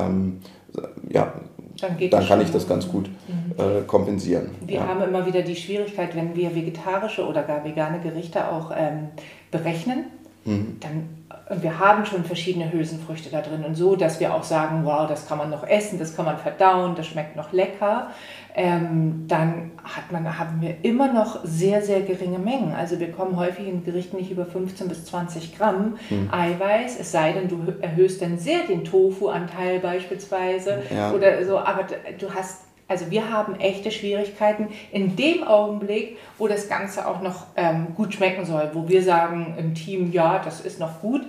[1.09, 1.33] ja,
[1.81, 3.53] dann, dann kann ich das ganz gut mhm.
[3.57, 4.51] äh, kompensieren.
[4.65, 4.87] Wir ja.
[4.87, 9.09] haben immer wieder die Schwierigkeit, wenn wir vegetarische oder gar vegane Gerichte auch ähm,
[9.51, 10.05] berechnen,
[10.45, 10.77] mhm.
[10.79, 11.18] dann
[11.49, 15.07] und wir haben schon verschiedene Hülsenfrüchte da drin und so, dass wir auch sagen, wow,
[15.07, 18.11] das kann man noch essen, das kann man verdauen, das schmeckt noch lecker.
[18.53, 22.73] Ähm, dann hat man, haben wir immer noch sehr, sehr geringe Mengen.
[22.73, 26.29] Also wir kommen häufig in Gerichten nicht über 15 bis 20 Gramm hm.
[26.31, 31.11] Eiweiß, es sei denn, du erhöhst dann sehr den Tofu-Anteil beispielsweise ja.
[31.13, 31.85] oder so, aber
[32.19, 37.45] du hast also wir haben echte Schwierigkeiten in dem Augenblick, wo das Ganze auch noch
[37.55, 41.21] ähm, gut schmecken soll, wo wir sagen im Team, ja, das ist noch gut.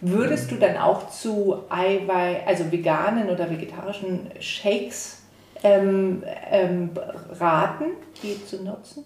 [0.00, 5.22] Würdest du dann auch zu Eiweiß, also veganen oder vegetarischen Shakes
[5.62, 6.90] ähm, ähm,
[7.40, 7.84] raten,
[8.22, 9.04] die zu nutzen?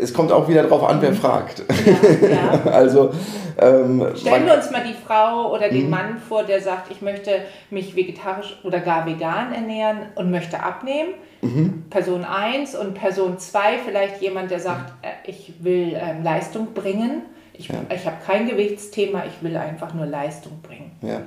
[0.00, 1.16] Es kommt auch wieder darauf an, wer mhm.
[1.16, 1.62] fragt.
[1.86, 2.62] Ja, ja.
[2.72, 3.12] also,
[3.58, 5.90] ähm, Stellen wir uns mal die Frau oder den mhm.
[5.90, 11.14] Mann vor, der sagt, ich möchte mich vegetarisch oder gar vegan ernähren und möchte abnehmen.
[11.42, 11.84] Mhm.
[11.90, 17.22] Person 1 und Person 2 vielleicht jemand, der sagt, äh, ich will ähm, Leistung bringen.
[17.52, 17.76] Ich, ja.
[17.94, 20.90] ich habe kein Gewichtsthema, ich will einfach nur Leistung bringen.
[21.02, 21.20] Ja.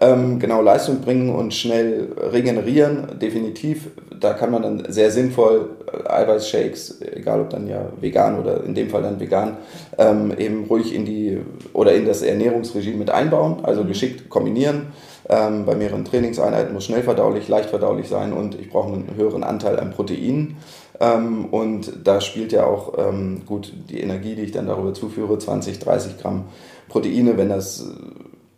[0.00, 3.88] Ähm, genau, Leistung bringen und schnell regenerieren, definitiv.
[4.18, 8.76] Da kann man dann sehr sinnvoll äh, Eiweißshakes, egal ob dann ja vegan oder in
[8.76, 9.56] dem Fall dann vegan,
[9.98, 11.38] ähm, eben ruhig in die
[11.72, 13.88] oder in das Ernährungsregime mit einbauen, also mhm.
[13.88, 14.92] geschickt kombinieren.
[15.28, 19.42] Ähm, bei mehreren Trainingseinheiten muss schnell verdaulich, leicht verdaulich sein und ich brauche einen höheren
[19.42, 20.58] Anteil an Proteinen.
[21.00, 25.38] Ähm, und da spielt ja auch ähm, gut die Energie, die ich dann darüber zuführe,
[25.38, 26.44] 20, 30 Gramm
[26.88, 27.86] Proteine, wenn das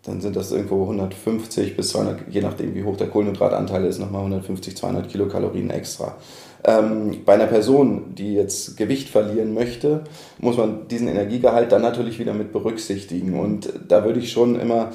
[0.03, 4.21] dann sind das irgendwo 150 bis 200, je nachdem wie hoch der Kohlenhydratanteil ist, nochmal
[4.21, 6.15] 150, 200 Kilokalorien extra.
[6.63, 10.01] Ähm, bei einer Person, die jetzt Gewicht verlieren möchte,
[10.39, 13.39] muss man diesen Energiegehalt dann natürlich wieder mit berücksichtigen.
[13.39, 14.91] Und da würde ich schon immer,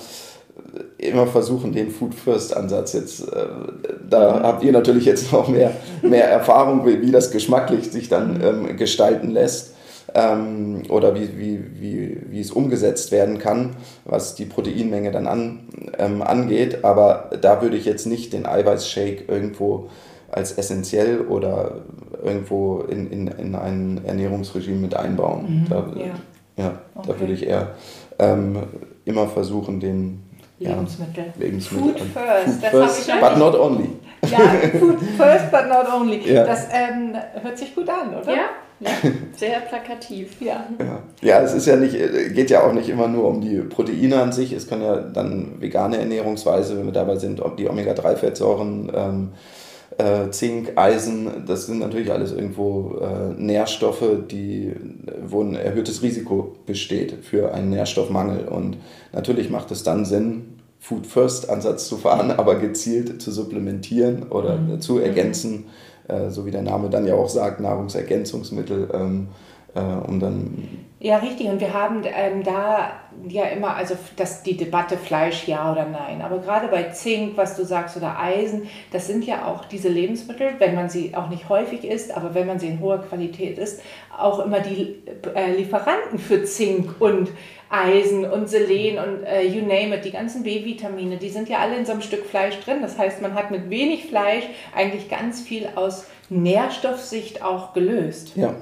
[0.99, 3.47] immer versuchen, den Food First Ansatz jetzt, äh,
[4.09, 8.41] da habt ihr natürlich jetzt noch mehr, mehr Erfahrung, wie, wie das geschmacklich sich dann
[8.43, 9.76] ähm, gestalten lässt
[10.15, 15.69] ähm, oder wie, wie, wie, wie es umgesetzt werden kann, was die Proteinmenge dann an,
[15.99, 16.85] ähm, angeht.
[16.85, 19.89] Aber da würde ich jetzt nicht den Eiweißshake irgendwo
[20.31, 21.83] als essentiell oder
[22.23, 25.63] irgendwo in, in, in ein Ernährungsregime mit einbauen.
[25.63, 26.05] Mhm, da, ja,
[26.57, 27.09] ja okay.
[27.09, 27.69] da würde ich eher
[28.19, 28.65] ähm,
[29.05, 30.23] immer versuchen, den
[30.59, 31.25] Lebensmittel.
[31.25, 31.89] Ja, Lebensmittel.
[31.89, 33.91] Food first, Food das first but not only.
[34.23, 34.39] Ja,
[34.79, 36.33] food first, but not only.
[36.33, 36.45] Ja.
[36.45, 38.35] Das ähm, hört sich gut an, oder?
[38.35, 38.49] Ja,
[38.81, 38.91] ja,
[39.37, 40.66] sehr plakativ, ja.
[40.79, 41.03] ja.
[41.22, 41.97] Ja, es ist ja nicht,
[42.35, 44.53] geht ja auch nicht immer nur um die Proteine an sich.
[44.53, 49.29] Es kann ja dann vegane Ernährungsweise, wenn wir dabei sind, ob die Omega-3-Fettsäuren, ähm,
[49.99, 54.74] äh, Zink, Eisen, das sind natürlich alles irgendwo äh, Nährstoffe, die,
[55.24, 58.47] wo ein erhöhtes Risiko besteht für einen Nährstoffmangel.
[58.47, 58.77] Und
[59.12, 64.83] natürlich macht es dann Sinn, Food-First-Ansatz zu fahren, aber gezielt zu supplementieren oder mhm.
[64.83, 65.53] zu ergänzen.
[65.53, 69.29] Mhm äh, so wie der Name dann ja auch sagt, Nahrungsergänzungsmittel, ähm,
[69.75, 70.69] äh, um dann.
[70.99, 71.49] Ja, richtig.
[71.49, 72.93] Und wir haben ähm, da
[73.29, 76.23] ja immer, also das, die Debatte Fleisch ja oder nein.
[76.23, 80.55] Aber gerade bei Zink, was du sagst, oder Eisen, das sind ja auch diese Lebensmittel,
[80.59, 83.83] wenn man sie auch nicht häufig isst, aber wenn man sie in hoher Qualität isst,
[84.19, 85.03] auch immer die
[85.35, 87.29] äh, Lieferanten für Zink und
[87.69, 91.77] Eisen und Selen und äh, you name it, die ganzen B-Vitamine, die sind ja alle
[91.77, 92.79] in so einem Stück Fleisch drin.
[92.81, 94.45] Das heißt, man hat mit wenig Fleisch
[94.75, 98.37] eigentlich ganz viel aus Nährstoffsicht auch gelöst.
[98.37, 98.55] Ja,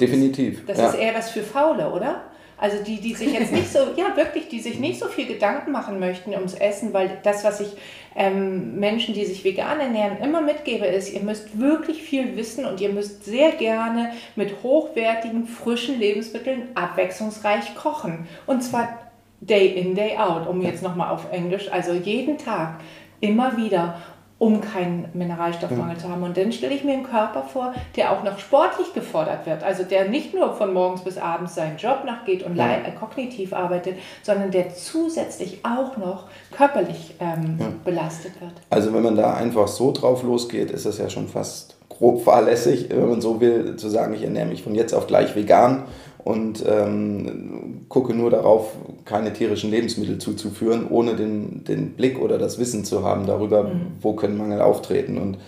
[0.00, 0.64] definitiv.
[0.66, 0.88] Das ja.
[0.88, 2.22] ist eher was für Faule, oder?
[2.56, 5.72] Also die, die sich jetzt nicht so, ja wirklich, die sich nicht so viel Gedanken
[5.72, 7.68] machen möchten ums Essen, weil das, was ich
[8.16, 12.80] ähm, Menschen, die sich vegan ernähren, immer mitgebe, ist, ihr müsst wirklich viel wissen und
[12.80, 18.28] ihr müsst sehr gerne mit hochwertigen, frischen Lebensmitteln abwechslungsreich kochen.
[18.46, 19.00] Und zwar
[19.40, 22.80] day in, day out, um jetzt nochmal auf Englisch, also jeden Tag,
[23.20, 24.00] immer wieder
[24.38, 26.02] um keinen Mineralstoffmangel ja.
[26.02, 26.22] zu haben.
[26.22, 29.62] Und dann stelle ich mir einen Körper vor, der auch noch sportlich gefordert wird.
[29.62, 32.74] Also der nicht nur von morgens bis abends seinen Job nachgeht und ja.
[32.74, 37.66] Äh, kognitiv arbeitet, sondern der zusätzlich auch noch körperlich ähm, ja.
[37.84, 38.52] belastet wird.
[38.70, 42.88] Also wenn man da einfach so drauf losgeht, ist das ja schon fast grob fahrlässig,
[42.90, 45.84] wenn man so will, zu sagen, ich ernähre mich von jetzt auf gleich vegan
[46.24, 48.72] und ähm, gucke nur darauf,
[49.04, 53.92] keine tierischen Lebensmittel zuzuführen, ohne den, den Blick oder das Wissen zu haben darüber, mhm.
[54.00, 55.18] wo können Mangel auftreten.
[55.18, 55.38] Und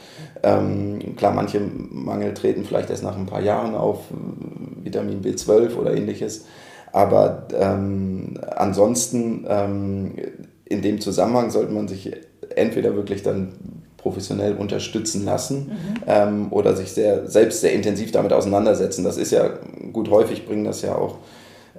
[0.43, 4.01] ähm, klar, manche Mangel treten vielleicht erst nach ein paar Jahren auf,
[4.83, 6.45] Vitamin B12 oder ähnliches.
[6.93, 10.13] Aber ähm, ansonsten ähm,
[10.67, 12.13] in dem Zusammenhang sollte man sich
[12.55, 13.55] entweder wirklich dann
[14.07, 16.03] professionell unterstützen lassen mhm.
[16.07, 19.03] ähm, oder sich sehr, selbst sehr intensiv damit auseinandersetzen.
[19.03, 19.51] Das ist ja
[19.93, 21.17] gut häufig, bringen das ja auch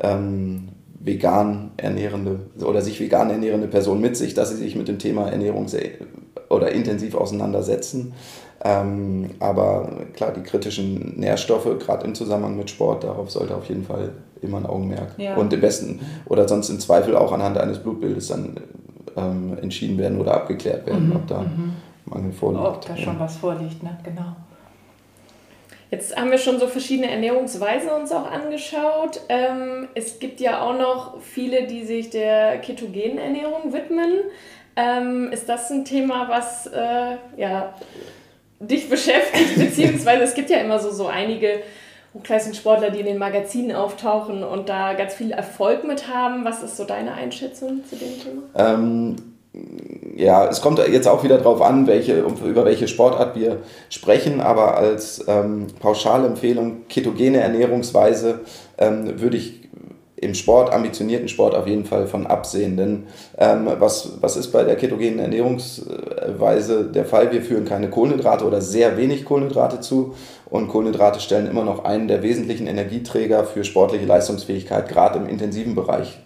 [0.01, 0.67] ähm,
[0.99, 5.30] vegan ernährende oder sich vegan ernährende Personen mit sich, dass sie sich mit dem Thema
[5.30, 5.84] Ernährung sehr
[6.49, 8.11] oder intensiv auseinandersetzen.
[8.65, 13.86] Ähm, aber klar, die kritischen Nährstoffe, gerade im Zusammenhang mit Sport, darauf sollte auf jeden
[13.86, 14.09] Fall
[14.41, 15.13] immer ein Augenmerk.
[15.17, 15.38] Ja.
[15.38, 18.57] Und im besten oder sonst im Zweifel auch anhand eines Blutbildes dann
[19.17, 21.15] ähm, entschieden werden oder abgeklärt werden, mhm.
[21.15, 21.45] ob da
[22.10, 22.66] Mangel vorliegt.
[22.66, 23.97] Ob da schon was vorliegt, ne?
[24.03, 24.36] genau.
[25.89, 29.22] Jetzt haben wir schon so verschiedene Ernährungsweisen uns auch angeschaut.
[29.30, 34.20] Ähm, es gibt ja auch noch viele, die sich der ketogenen Ernährung widmen.
[34.76, 37.74] Ähm, ist das ein Thema, was äh, ja,
[38.60, 39.55] dich beschäftigt?
[39.58, 41.62] Beziehungsweise es gibt ja immer so, so einige
[42.14, 46.43] Hochleistungssportler, die in den Magazinen auftauchen und da ganz viel Erfolg mit haben.
[46.43, 48.41] Was ist so deine Einschätzung zu dem Thema?
[48.55, 49.16] Ähm
[50.18, 53.57] ja, es kommt jetzt auch wieder darauf an, welche, über welche Sportart wir
[53.89, 58.39] sprechen, aber als ähm, Pauschalempfehlung ketogene Ernährungsweise
[58.80, 59.61] ähm, würde ich
[60.15, 62.76] im Sport, ambitionierten Sport auf jeden Fall von absehen.
[62.76, 63.03] Denn
[63.38, 67.32] ähm, was, was ist bei der ketogenen Ernährungsweise der Fall?
[67.32, 70.15] Wir führen keine Kohlenhydrate oder sehr wenig Kohlenhydrate zu
[70.49, 75.76] und Kohlenhydrate stellen immer noch einen der wesentlichen Energieträger für sportliche Leistungsfähigkeit, gerade im intensiven
[75.76, 76.18] Bereich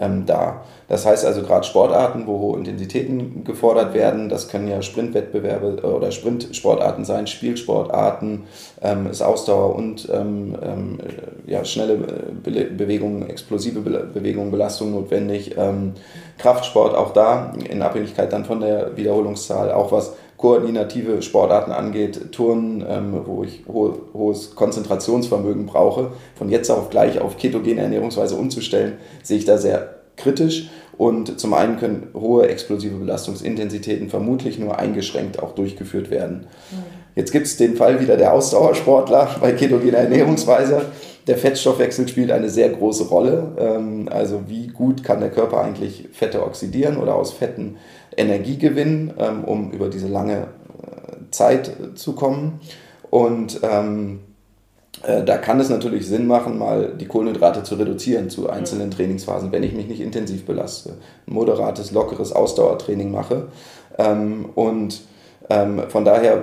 [0.00, 0.62] ähm, da.
[0.88, 5.86] Das heißt also gerade Sportarten, wo hohe Intensitäten gefordert werden, das können ja Sprintwettbewerbe äh,
[5.86, 8.44] oder Sprintsportarten sein, Spielsportarten,
[8.82, 10.98] ähm, ist Ausdauer und ähm, ähm,
[11.46, 15.56] ja, schnelle Be Bewegungen, explosive Be Bewegungen, Belastung notwendig.
[15.58, 15.94] Ähm,
[16.38, 22.84] Kraftsport auch da, in Abhängigkeit dann von der Wiederholungszahl, auch was koordinative Sportarten angeht, Turnen,
[22.88, 28.94] ähm, wo ich ho hohes Konzentrationsvermögen brauche, von jetzt auf gleich auf ketogene Ernährungsweise umzustellen,
[29.22, 30.70] sehe ich da sehr kritisch.
[30.96, 36.46] Und zum einen können hohe explosive Belastungsintensitäten vermutlich nur eingeschränkt auch durchgeführt werden.
[36.70, 36.98] Mhm.
[37.14, 40.82] Jetzt gibt es den Fall wieder der Ausdauersportler bei ketogener Ernährungsweise.
[41.26, 43.56] Der Fettstoffwechsel spielt eine sehr große Rolle.
[43.58, 47.76] Ähm, also wie gut kann der Körper eigentlich Fette oxidieren oder aus Fetten
[48.18, 52.60] Energie gewinnen, ähm, um über diese lange äh, Zeit zu kommen.
[53.10, 54.20] Und ähm,
[55.02, 59.52] äh, da kann es natürlich Sinn machen, mal die Kohlenhydrate zu reduzieren zu einzelnen Trainingsphasen,
[59.52, 60.94] wenn ich mich nicht intensiv belaste.
[61.26, 63.48] Ein moderates, lockeres Ausdauertraining mache.
[63.96, 65.02] Ähm, und
[65.48, 66.42] ähm, von daher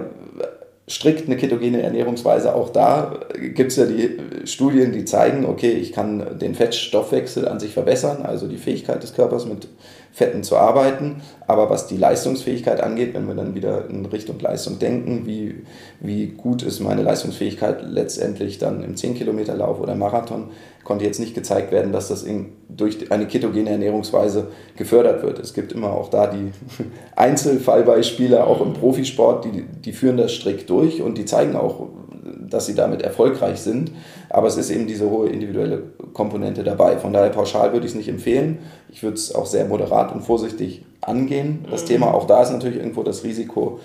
[0.87, 3.19] strikt eine ketogene Ernährungsweise, auch da
[3.55, 8.21] gibt es ja die Studien, die zeigen, okay, ich kann den Fettstoffwechsel an sich verbessern,
[8.23, 9.67] also die Fähigkeit des Körpers mit
[10.15, 11.17] Fetten zu arbeiten.
[11.45, 15.63] Aber was die Leistungsfähigkeit angeht, wenn wir dann wieder in Richtung Leistung denken, wie,
[15.99, 20.51] wie gut ist meine Leistungsfähigkeit letztendlich dann im 10-Kilometer-Lauf oder Marathon,
[20.85, 24.47] konnte jetzt nicht gezeigt werden, dass das in, durch eine ketogene Ernährungsweise
[24.77, 25.39] gefördert wird.
[25.39, 26.53] Es gibt immer auch da die
[27.17, 31.89] Einzelfallbeispiele, auch im Profisport, die, die führen das strikt durch und die zeigen auch,
[32.25, 33.91] dass sie damit erfolgreich sind.
[34.29, 36.97] Aber es ist eben diese hohe individuelle Komponente dabei.
[36.97, 38.59] Von daher pauschal würde ich es nicht empfehlen.
[38.89, 41.65] Ich würde es auch sehr moderat und vorsichtig angehen.
[41.69, 41.87] Das mhm.
[41.87, 43.79] Thema, auch da ist natürlich irgendwo das Risiko,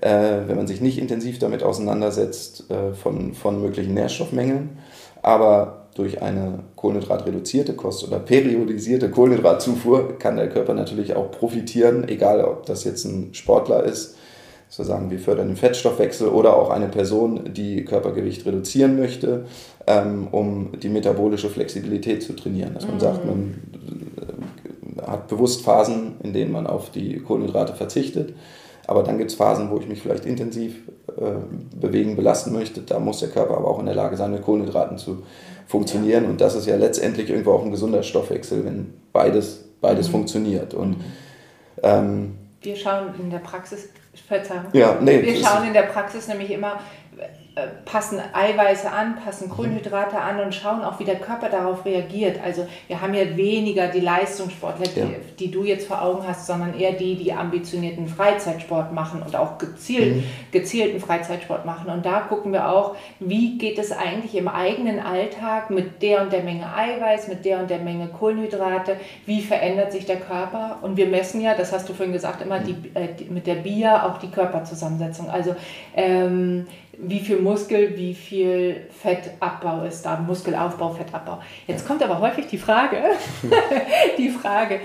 [0.00, 4.78] äh, wenn man sich nicht intensiv damit auseinandersetzt, äh, von, von möglichen Nährstoffmängeln.
[5.22, 12.44] Aber durch eine kohlenhydratreduzierte Kost oder periodisierte Kohlenhydratzufuhr kann der Körper natürlich auch profitieren, egal
[12.44, 14.16] ob das jetzt ein Sportler ist
[14.68, 19.46] so sagen wir fördern den Fettstoffwechsel oder auch eine Person, die Körpergewicht reduzieren möchte,
[19.86, 22.74] ähm, um die metabolische Flexibilität zu trainieren.
[22.74, 23.00] Dass man mhm.
[23.00, 23.62] sagt, man
[24.98, 28.34] äh, hat bewusst Phasen, in denen man auf die Kohlenhydrate verzichtet,
[28.86, 30.76] aber dann gibt es Phasen, wo ich mich vielleicht intensiv
[31.16, 32.82] äh, bewegen, belasten möchte.
[32.82, 35.22] Da muss der Körper aber auch in der Lage sein, mit Kohlenhydraten zu
[35.66, 36.24] funktionieren.
[36.24, 36.30] Ja.
[36.30, 40.12] Und das ist ja letztendlich irgendwo auch ein gesunder Stoffwechsel, wenn beides, beides mhm.
[40.12, 40.74] funktioniert.
[40.74, 41.04] Und, mhm.
[41.82, 43.88] ähm, wir schauen in der Praxis,
[44.22, 46.80] Verzeihung, ja, nee, wir schauen in der Praxis nämlich immer,
[47.84, 52.40] passen Eiweiße an, passen Kohlenhydrate an und schauen auch, wie der Körper darauf reagiert.
[52.42, 55.06] Also wir haben ja weniger die Leistungssportler, die, ja.
[55.38, 59.58] die du jetzt vor Augen hast, sondern eher die, die ambitionierten Freizeitsport machen und auch
[59.58, 60.24] gezielt, mhm.
[60.50, 61.90] gezielten Freizeitsport machen.
[61.90, 66.32] Und da gucken wir auch, wie geht es eigentlich im eigenen Alltag mit der und
[66.32, 68.96] der Menge Eiweiß, mit der und der Menge Kohlenhydrate,
[69.26, 70.78] wie verändert sich der Körper.
[70.82, 73.56] Und wir messen ja, das hast du vorhin gesagt, immer die, äh, die, mit der
[73.56, 75.30] BIA auch die Körperzusammensetzung.
[75.30, 75.54] Also
[75.94, 76.66] ähm,
[77.08, 81.40] wie viel Muskel, wie viel Fettabbau ist da, Muskelaufbau, Fettabbau.
[81.66, 82.98] Jetzt kommt aber häufig die Frage,
[84.18, 84.80] die Frage,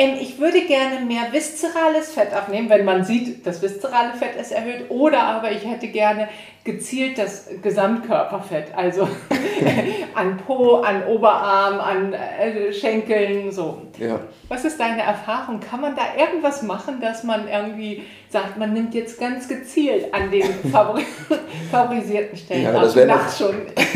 [0.00, 4.50] ähm, ich würde gerne mehr viszerales Fett abnehmen, wenn man sieht, das viszerale Fett ist
[4.50, 6.28] erhöht, oder aber ich hätte gerne
[6.62, 9.08] gezielt das Gesamtkörperfett, also
[10.14, 13.82] an Po, an Oberarm, an äh, Schenkeln, so.
[13.98, 14.20] Ja.
[14.48, 15.60] Was ist deine Erfahrung?
[15.60, 20.30] Kann man da irgendwas machen, dass man irgendwie sagt, man nimmt jetzt ganz gezielt an
[20.30, 20.42] den
[20.72, 21.02] favori
[21.70, 23.54] favorisierten Stellen ja, das nach schon?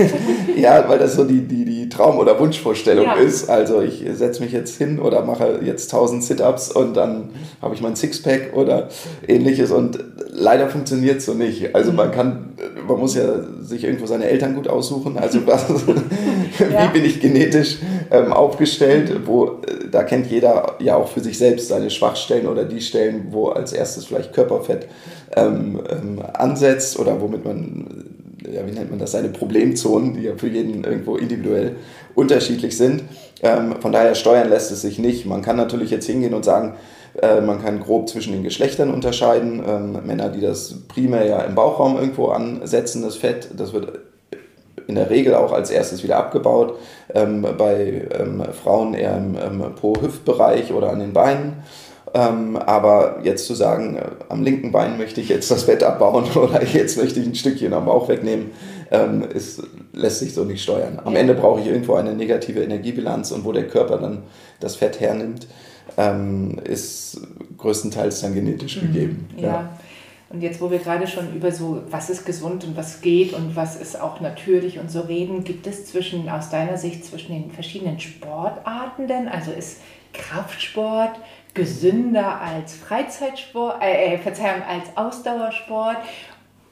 [0.57, 3.15] ja, weil das so die, die, die Traum- oder Wunschvorstellung ja.
[3.15, 3.51] ist.
[3.51, 7.81] Also ich setze mich jetzt hin oder mache jetzt 1000 Sit-Ups und dann habe ich
[7.81, 8.89] mein Sixpack oder
[9.29, 9.99] ähnliches und
[10.35, 11.75] leider funktioniert es so nicht.
[11.75, 12.55] Also man kann
[12.87, 15.19] man muss ja sich irgendwo seine Eltern gut aussuchen.
[15.19, 17.79] Also was, wie bin ich genetisch
[18.11, 19.27] ähm, aufgestellt?
[19.27, 23.29] Wo, äh, da kennt jeder ja auch für sich selbst seine Schwachstellen oder die Stellen,
[23.31, 24.89] wo als erstes vielleicht Körperfett
[25.37, 28.05] ähm, ähm, ansetzt oder womit man,
[28.53, 31.77] ja, wie nennt man das, seine Problemzonen, die ja für jeden irgendwo individuell
[32.15, 33.03] unterschiedlich sind.
[33.43, 35.27] Ähm, von daher steuern lässt es sich nicht.
[35.27, 36.75] Man kann natürlich jetzt hingehen und sagen,
[37.23, 39.63] äh, man kann grob zwischen den Geschlechtern unterscheiden.
[39.67, 44.01] Ähm, Männer, die das primär ja im Bauchraum irgendwo ansetzen, das Fett, das wird
[44.87, 46.75] in der Regel auch als erstes wieder abgebaut.
[47.15, 49.37] Ähm, bei ähm, Frauen eher im
[49.77, 51.63] Po-Hüftbereich oder an den Beinen.
[52.15, 56.63] aber jetzt zu sagen, äh, am linken Bein möchte ich jetzt das Fett abbauen oder
[56.63, 58.51] jetzt möchte ich ein Stückchen am Bauch wegnehmen,
[59.33, 59.63] ist,
[59.93, 61.01] lässt sich so nicht steuern.
[61.05, 64.23] Am Ende brauche ich irgendwo eine negative Energiebilanz und wo der Körper dann
[64.61, 65.49] das Fett hernimmt,
[65.97, 67.21] ähm, ist
[67.59, 68.93] größtenteils dann genetisch mhm.
[68.93, 69.29] gegeben.
[69.37, 69.49] Ja.
[69.49, 69.79] ja.
[70.31, 73.55] Und jetzt, wo wir gerade schon über so, was ist gesund und was geht und
[73.55, 77.51] was ist auch natürlich und so reden, gibt es zwischen, aus deiner Sicht, zwischen den
[77.53, 79.29] verschiedenen Sportarten denn?
[79.29, 79.81] Also ist
[80.13, 81.21] Kraftsport
[81.53, 85.99] gesünder als Freizeitsport, äh, äh Verzeihung, als Ausdauersport?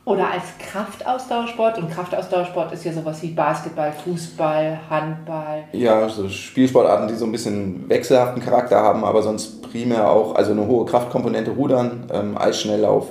[0.05, 1.79] Oder als Kraftausdauersport.
[1.79, 5.65] Und Kraftausdauersport ist ja sowas wie Basketball, Fußball, Handball.
[5.73, 10.53] Ja, so Spielsportarten, die so ein bisschen wechselhaften Charakter haben, aber sonst primär auch, also
[10.53, 13.11] eine hohe Kraftkomponente, Rudern, ähm, Eisschnelllauf.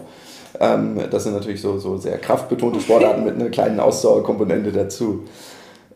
[0.60, 5.24] Ähm, das sind natürlich so, so sehr kraftbetonte Sportarten mit einer kleinen Ausdauerkomponente dazu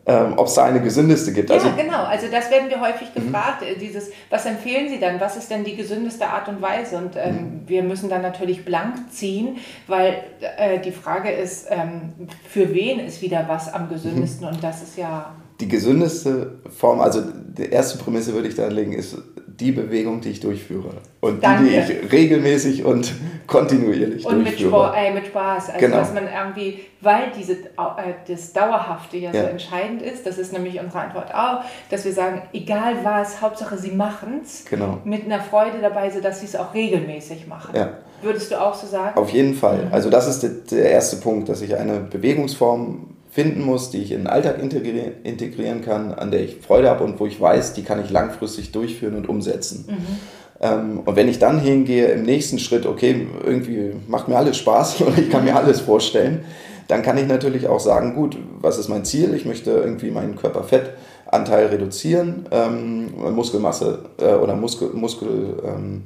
[0.06, 1.50] ähm, ob es da eine gesündeste gibt.
[1.50, 2.04] Ja, also, genau.
[2.04, 3.26] Also das werden wir häufig mhm.
[3.26, 3.62] gefragt.
[3.62, 3.80] Mhm.
[3.80, 5.20] Dieses, was empfehlen Sie dann?
[5.20, 6.96] Was ist denn die gesündeste Art und Weise?
[6.96, 7.62] Und ähm, mhm.
[7.66, 9.56] wir müssen dann natürlich blank ziehen,
[9.88, 10.22] weil
[10.58, 12.12] äh, die Frage ist, ähm,
[12.48, 14.46] für wen ist wieder was am gesündesten?
[14.46, 14.54] Mhm.
[14.54, 15.34] Und das ist ja...
[15.58, 19.16] Die gesündeste Form, also die erste Prämisse würde ich da legen, ist
[19.60, 20.90] die Bewegung, die ich durchführe.
[21.20, 21.64] Und Danke.
[21.64, 23.12] die, die ich regelmäßig und
[23.46, 24.76] kontinuierlich und durchführe.
[24.76, 25.70] Und mit, äh, mit Spaß.
[25.70, 25.96] Also, genau.
[25.96, 30.52] dass man irgendwie, weil diese, äh, das Dauerhafte ja, ja, so entscheidend ist, das ist
[30.52, 34.98] nämlich unsere Antwort auch, dass wir sagen, egal was, Hauptsache sie machen es genau.
[35.04, 37.74] mit einer Freude dabei, sodass sie es auch regelmäßig machen.
[37.74, 37.94] Ja.
[38.22, 39.18] Würdest du auch so sagen?
[39.18, 39.86] Auf jeden Fall.
[39.86, 39.92] Mhm.
[39.92, 44.20] Also das ist der erste Punkt, dass ich eine Bewegungsform finden muss, die ich in
[44.20, 47.82] den Alltag integrieren, integrieren kann, an der ich Freude habe und wo ich weiß, die
[47.82, 49.84] kann ich langfristig durchführen und umsetzen.
[49.86, 49.96] Mhm.
[50.58, 55.00] Ähm, und wenn ich dann hingehe im nächsten Schritt, okay, irgendwie macht mir alles Spaß
[55.02, 56.46] und ich kann mir alles vorstellen,
[56.88, 59.34] dann kann ich natürlich auch sagen, gut, was ist mein Ziel?
[59.34, 66.04] Ich möchte irgendwie meinen Körperfettanteil reduzieren, ähm, Muskelmasse äh, oder Muskel, Muskel ähm,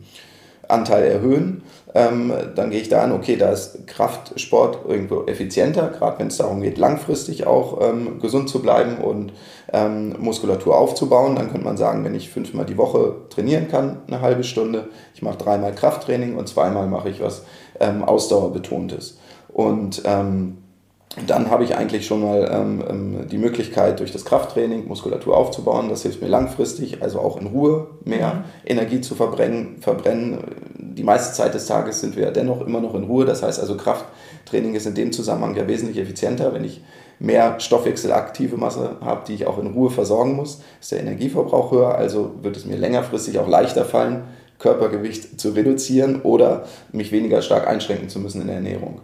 [0.70, 1.62] Anteil erhöhen,
[1.94, 6.36] ähm, dann gehe ich da an, okay, da ist Kraftsport irgendwo effizienter, gerade wenn es
[6.36, 9.32] darum geht, langfristig auch ähm, gesund zu bleiben und
[9.72, 11.36] ähm, Muskulatur aufzubauen.
[11.36, 15.22] Dann könnte man sagen, wenn ich fünfmal die Woche trainieren kann, eine halbe Stunde, ich
[15.22, 17.42] mache dreimal Krafttraining und zweimal mache ich was
[17.80, 19.18] ähm, Ausdauerbetontes.
[19.48, 20.58] Und ähm,
[21.26, 25.88] dann habe ich eigentlich schon mal ähm, ähm, die Möglichkeit, durch das Krafttraining Muskulatur aufzubauen.
[25.88, 28.44] Das hilft mir langfristig, also auch in Ruhe mehr mhm.
[28.64, 30.38] Energie zu verbrennen, verbrennen.
[30.78, 33.24] Die meiste Zeit des Tages sind wir ja dennoch immer noch in Ruhe.
[33.24, 36.54] Das heißt also, Krafttraining ist in dem Zusammenhang ja wesentlich effizienter.
[36.54, 36.80] Wenn ich
[37.18, 41.96] mehr stoffwechselaktive Masse habe, die ich auch in Ruhe versorgen muss, ist der Energieverbrauch höher.
[41.96, 44.22] Also wird es mir längerfristig auch leichter fallen,
[44.60, 49.00] Körpergewicht zu reduzieren oder mich weniger stark einschränken zu müssen in der Ernährung.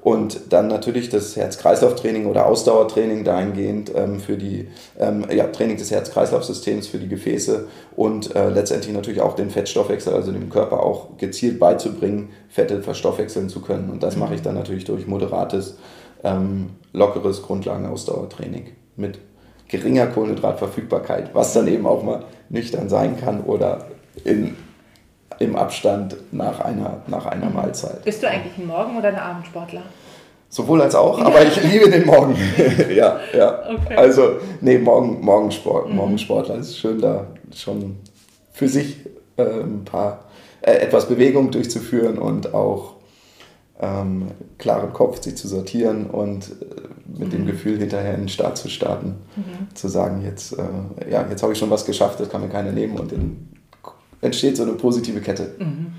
[0.00, 4.68] Und dann natürlich das Herz-Kreislauf-Training oder Ausdauertraining dahingehend ähm, für die
[4.98, 10.14] ähm, ja, Training des Herz-Kreislauf-Systems für die Gefäße und äh, letztendlich natürlich auch den Fettstoffwechsel,
[10.14, 13.90] also dem Körper auch gezielt beizubringen, Fette verstoffwechseln zu können.
[13.90, 15.78] Und das mache ich dann natürlich durch moderates,
[16.22, 19.18] ähm, lockeres Grundlagenausdauertraining mit
[19.68, 23.86] geringer Kohlenhydratverfügbarkeit, was dann eben auch mal nüchtern sein kann oder
[24.24, 24.56] in
[25.38, 27.56] im Abstand nach einer, nach einer mhm.
[27.56, 28.04] Mahlzeit.
[28.04, 29.82] Bist du eigentlich ein Morgen- oder ein Abendsportler?
[30.50, 32.34] Sowohl als auch, aber ich liebe den Morgen.
[32.94, 33.60] ja, ja.
[33.70, 33.96] Okay.
[33.96, 35.96] Also, nee, Morgen, Morgensport, mhm.
[35.96, 37.96] Morgensportler ist schön, da schon
[38.52, 38.96] für sich
[39.36, 40.24] äh, ein paar,
[40.62, 42.94] äh, etwas Bewegung durchzuführen und auch
[43.78, 47.30] ähm, klaren Kopf sich zu sortieren und äh, mit mhm.
[47.30, 49.74] dem Gefühl hinterher in den Start zu starten, mhm.
[49.74, 52.72] zu sagen, jetzt, äh, ja, jetzt habe ich schon was geschafft, das kann mir keiner
[52.72, 53.48] nehmen und in
[54.20, 55.54] entsteht so eine positive Kette.
[55.58, 55.92] Mhm.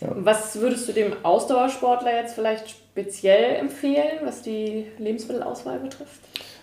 [0.00, 0.08] Ja.
[0.14, 6.20] Was würdest du dem Ausdauersportler jetzt vielleicht speziell empfehlen, was die Lebensmittelauswahl betrifft?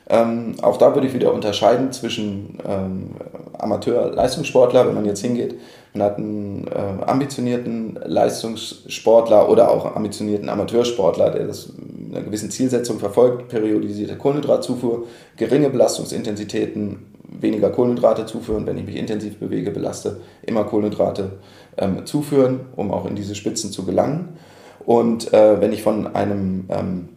[0.08, 3.12] Ähm, auch da würde ich wieder unterscheiden zwischen ähm,
[3.58, 5.56] Amateur-Leistungssportler, wenn man jetzt hingeht,
[5.96, 12.52] man hat einen äh, ambitionierten Leistungssportler oder auch ambitionierten Amateursportler, der das mit einer gewissen
[12.52, 20.22] Zielsetzung verfolgt, periodisierte Kohlenhydratzufuhr, geringe Belastungsintensitäten, weniger Kohlenhydrate zuführen, wenn ich mich intensiv bewege, belaste,
[20.44, 21.34] immer Kohlenhydrate
[21.78, 24.38] ähm, zuführen, um auch in diese Spitzen zu gelangen.
[24.86, 27.10] Und äh, wenn ich von einem ähm,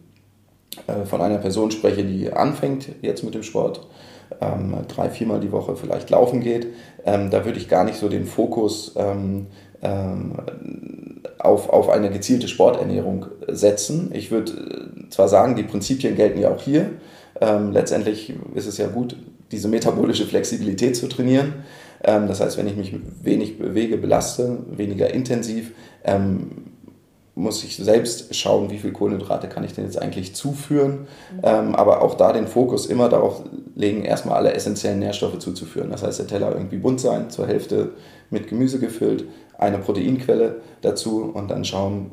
[0.87, 3.87] äh, von einer Person spreche, die anfängt jetzt mit dem Sport,
[4.41, 6.67] ähm, drei, viermal die Woche vielleicht laufen geht,
[7.05, 9.47] ähm, da würde ich gar nicht so den Fokus ähm,
[9.81, 10.33] ähm,
[11.39, 14.11] auf, auf eine gezielte Sporternährung setzen.
[14.13, 16.91] Ich würde äh, zwar sagen, die Prinzipien gelten ja auch hier.
[17.41, 19.15] Ähm, letztendlich ist es ja gut,
[19.51, 21.53] diese metabolische Flexibilität zu trainieren.
[22.03, 22.93] Ähm, das heißt, wenn ich mich
[23.23, 25.71] wenig bewege, belaste, weniger intensiv,
[26.03, 26.65] ähm,
[27.35, 31.07] muss ich selbst schauen, wie viel Kohlenhydrate kann ich denn jetzt eigentlich zuführen.
[31.31, 31.39] Mhm.
[31.43, 33.43] Ähm, aber auch da den Fokus immer darauf
[33.75, 35.89] legen, erstmal alle essentiellen Nährstoffe zuzuführen.
[35.89, 37.91] Das heißt, der Teller irgendwie bunt sein, zur Hälfte
[38.29, 39.25] mit Gemüse gefüllt,
[39.57, 42.11] eine Proteinquelle dazu und dann schauen,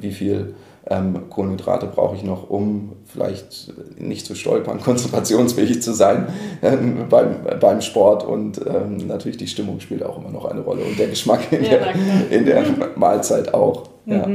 [0.00, 0.54] wie viel
[0.88, 6.28] ähm, Kohlenhydrate brauche ich noch, um vielleicht nicht zu stolpern, konzentrationsfähig zu sein
[6.62, 8.24] ähm, beim, beim Sport.
[8.24, 11.64] Und ähm, natürlich die Stimmung spielt auch immer noch eine Rolle und der Geschmack in,
[11.64, 12.64] ja, der, in der
[12.96, 13.90] Mahlzeit auch.
[14.06, 14.26] Ja.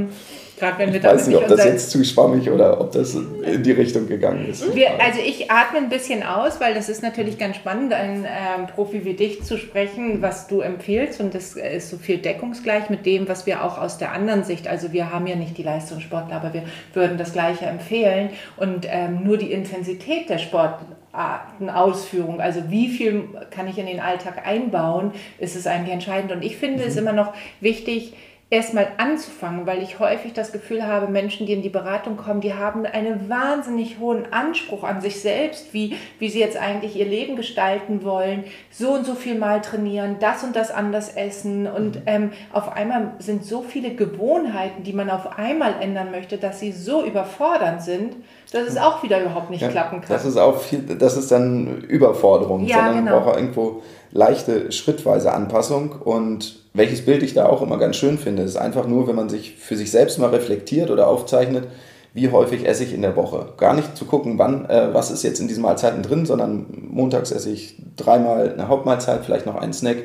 [0.57, 3.61] Gerade wenn wir ich weiß nicht, ob das jetzt zu schwammig oder ob das in
[3.61, 4.73] die Richtung gegangen ist.
[4.73, 8.67] Wir, also ich atme ein bisschen aus, weil das ist natürlich ganz spannend, einen ähm,
[8.67, 13.05] Profi wie dich zu sprechen, was du empfiehlst und das ist so viel deckungsgleich mit
[13.05, 16.37] dem, was wir auch aus der anderen Sicht, also wir haben ja nicht die Leistungssportler,
[16.37, 22.87] aber wir würden das Gleiche empfehlen und ähm, nur die Intensität der Sportartenausführung, also wie
[22.87, 26.87] viel kann ich in den Alltag einbauen, ist es eigentlich entscheidend und ich finde mhm.
[26.87, 28.13] es immer noch wichtig,
[28.51, 32.53] erstmal anzufangen, weil ich häufig das Gefühl habe, Menschen, die in die Beratung kommen, die
[32.53, 37.35] haben einen wahnsinnig hohen Anspruch an sich selbst, wie, wie sie jetzt eigentlich ihr Leben
[37.35, 42.01] gestalten wollen, so und so viel mal trainieren, das und das anders essen und mhm.
[42.05, 46.71] ähm, auf einmal sind so viele Gewohnheiten, die man auf einmal ändern möchte, dass sie
[46.71, 48.15] so überfordernd sind,
[48.51, 50.09] dass es auch wieder überhaupt nicht ja, klappen kann.
[50.09, 53.19] Das ist auch viel, das ist dann Überforderung, ja, sondern genau.
[53.19, 53.81] braucht irgendwo
[54.11, 58.87] leichte schrittweise Anpassung und welches Bild ich da auch immer ganz schön finde, ist einfach
[58.87, 61.67] nur, wenn man sich für sich selbst mal reflektiert oder aufzeichnet,
[62.13, 63.53] wie häufig esse ich in der Woche.
[63.57, 67.31] Gar nicht zu gucken, wann, äh, was ist jetzt in diesen Mahlzeiten drin, sondern montags
[67.31, 69.97] esse ich dreimal eine Hauptmahlzeit, vielleicht noch einen Snack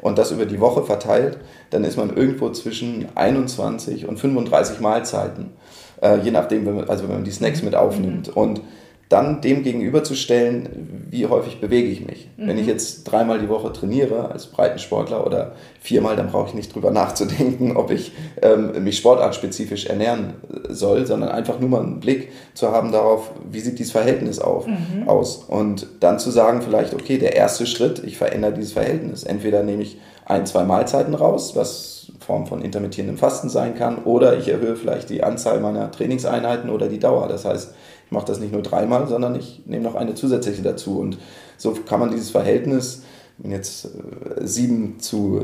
[0.00, 1.38] und das über die Woche verteilt,
[1.70, 5.50] dann ist man irgendwo zwischen 21 und 35 Mahlzeiten,
[6.02, 8.28] äh, je nachdem, wenn man, also wenn man die Snacks mit aufnimmt.
[8.28, 8.34] Mhm.
[8.34, 8.60] Und
[9.08, 12.28] dann dem gegenüberzustellen, wie häufig bewege ich mich.
[12.36, 12.48] Mhm.
[12.48, 12.70] Wenn ich mhm.
[12.70, 17.76] jetzt dreimal die Woche trainiere als Breitensportler oder viermal, dann brauche ich nicht drüber nachzudenken,
[17.76, 20.34] ob ich ähm, mich sportartspezifisch ernähren
[20.68, 24.66] soll, sondern einfach nur mal einen Blick zu haben darauf, wie sieht dieses Verhältnis auf,
[24.66, 25.08] mhm.
[25.08, 25.44] aus.
[25.48, 29.22] Und dann zu sagen, vielleicht, okay, der erste Schritt, ich verändere dieses Verhältnis.
[29.22, 34.36] Entweder nehme ich ein, zwei Mahlzeiten raus, was Form von intermittierendem Fasten sein kann, oder
[34.36, 37.26] ich erhöhe vielleicht die Anzahl meiner Trainingseinheiten oder die Dauer.
[37.26, 37.72] Das heißt,
[38.04, 41.00] ich mache das nicht nur dreimal, sondern ich nehme noch eine zusätzliche dazu.
[41.00, 41.16] Und
[41.56, 43.02] so kann man dieses Verhältnis,
[43.38, 45.40] wenn jetzt äh, 7 zu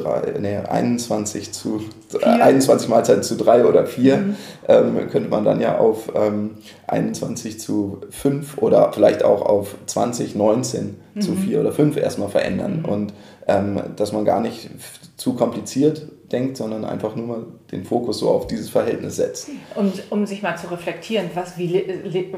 [0.00, 1.80] 3, nee, 21 zu
[2.20, 4.36] äh, 21 Mahlzeiten zu 3 oder 4, mhm.
[4.68, 10.34] ähm, könnte man dann ja auf ähm, 21 zu 5 oder vielleicht auch auf 20,
[10.34, 11.20] 19 mhm.
[11.20, 12.80] zu 4 oder 5 erstmal verändern.
[12.80, 12.84] Mhm.
[12.84, 13.12] Und
[13.46, 14.70] ähm, dass man gar nicht
[15.16, 19.50] zu kompliziert denkt, sondern einfach nur mal den Fokus so auf dieses Verhältnis setzt.
[19.74, 21.84] Um, um sich mal zu reflektieren, was, wie,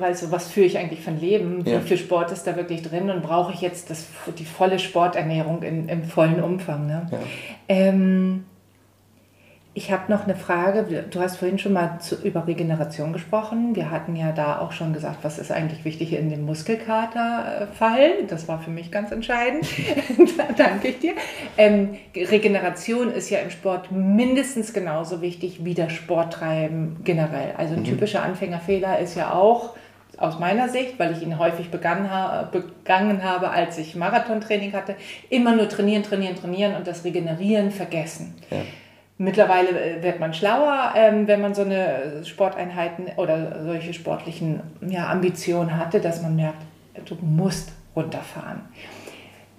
[0.01, 1.81] also was führe ich eigentlich für ein Leben, wie ja.
[1.81, 4.07] viel Sport ist da wirklich drin und brauche ich jetzt das,
[4.39, 6.87] die volle Sporternährung in, im vollen Umfang.
[6.87, 7.07] Ne?
[7.11, 7.19] Ja.
[7.69, 8.45] Ähm,
[9.77, 11.05] Ich habe noch eine Frage.
[11.11, 13.75] Du hast vorhin schon mal zu, über Regeneration gesprochen.
[13.75, 18.25] Wir hatten ja da auch schon gesagt, was ist eigentlich wichtig in dem Muskelkaterfall.
[18.29, 19.67] Das war für mich ganz entscheidend.
[20.37, 21.15] da danke ich dir.
[21.59, 27.55] Ähm, Regeneration ist ja im Sport mindestens genauso wichtig wie das Sporttreiben generell.
[27.57, 27.87] Also ein mhm.
[27.87, 29.75] typischer Anfängerfehler ist ja auch,
[30.17, 32.09] aus meiner Sicht, weil ich ihn häufig begangen,
[32.53, 34.95] begangen habe, als ich Marathontraining hatte,
[35.29, 38.35] immer nur trainieren, trainieren, trainieren und das Regenerieren vergessen.
[38.49, 38.59] Ja.
[39.17, 45.09] Mittlerweile äh, wird man schlauer, ähm, wenn man so eine Sporteinheiten oder solche sportlichen ja,
[45.09, 46.63] Ambitionen hatte, dass man merkt,
[47.07, 48.63] du musst runterfahren.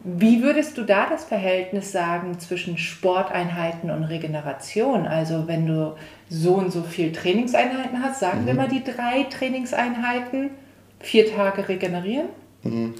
[0.03, 5.07] Wie würdest du da das Verhältnis sagen zwischen Sporteinheiten und Regeneration?
[5.07, 5.95] Also wenn du
[6.29, 8.47] so und so viel Trainingseinheiten hast, sagen mhm.
[8.47, 10.51] wir mal die drei Trainingseinheiten,
[10.99, 12.27] vier Tage regenerieren?
[12.61, 12.93] Mhm.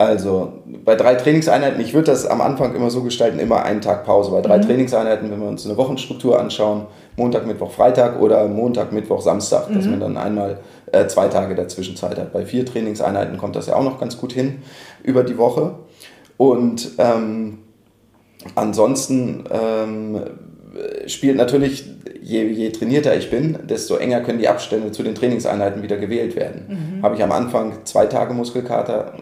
[0.00, 0.52] Also
[0.84, 4.30] bei drei Trainingseinheiten, ich würde das am Anfang immer so gestalten, immer einen Tag Pause.
[4.30, 4.62] Bei drei mhm.
[4.62, 6.86] Trainingseinheiten, wenn wir uns eine Wochenstruktur anschauen,
[7.16, 9.74] Montag, Mittwoch, Freitag oder Montag, Mittwoch, Samstag, mhm.
[9.74, 10.58] dass man dann einmal
[10.92, 12.32] äh, zwei Tage dazwischen Zeit hat.
[12.32, 14.62] Bei vier Trainingseinheiten kommt das ja auch noch ganz gut hin
[15.02, 15.74] über die Woche.
[16.36, 17.58] Und ähm,
[18.54, 20.20] ansonsten ähm,
[21.06, 21.90] spielt natürlich,
[22.22, 26.36] je, je trainierter ich bin, desto enger können die Abstände zu den Trainingseinheiten wieder gewählt
[26.36, 26.98] werden.
[26.98, 27.02] Mhm.
[27.02, 29.14] Habe ich am Anfang zwei Tage Muskelkater,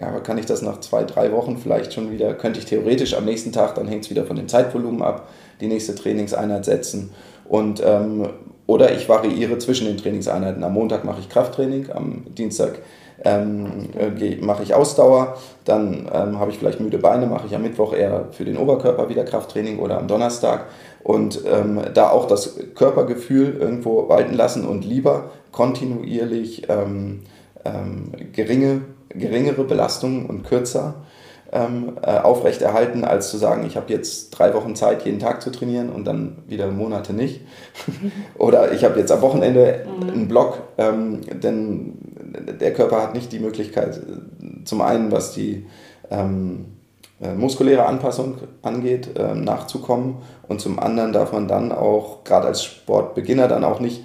[0.00, 3.24] ja, kann ich das nach zwei, drei Wochen vielleicht schon wieder, könnte ich theoretisch am
[3.24, 5.28] nächsten Tag, dann hängt es wieder von dem Zeitvolumen ab,
[5.60, 7.10] die nächste Trainingseinheit setzen.
[7.48, 8.28] Und, ähm,
[8.66, 10.64] oder ich variiere zwischen den Trainingseinheiten.
[10.64, 12.80] Am Montag mache ich Krafttraining, am Dienstag
[13.24, 17.62] ähm, äh, mache ich Ausdauer, dann ähm, habe ich vielleicht müde Beine, mache ich am
[17.62, 20.66] Mittwoch eher für den Oberkörper wieder Krafttraining oder am Donnerstag.
[21.02, 27.22] Und ähm, da auch das Körpergefühl irgendwo walten lassen und lieber kontinuierlich ähm,
[27.64, 28.82] ähm, geringe
[29.18, 30.94] geringere Belastungen und kürzer
[31.52, 35.50] ähm, äh, aufrechterhalten, als zu sagen, ich habe jetzt drei Wochen Zeit, jeden Tag zu
[35.50, 37.40] trainieren und dann wieder Monate nicht.
[38.38, 40.10] Oder ich habe jetzt am Wochenende mhm.
[40.10, 41.94] einen Block, ähm, denn
[42.60, 44.00] der Körper hat nicht die Möglichkeit,
[44.64, 45.66] zum einen, was die
[46.10, 46.66] ähm,
[47.20, 50.16] äh, muskuläre Anpassung angeht, äh, nachzukommen
[50.48, 54.02] und zum anderen darf man dann auch, gerade als Sportbeginner, dann auch nicht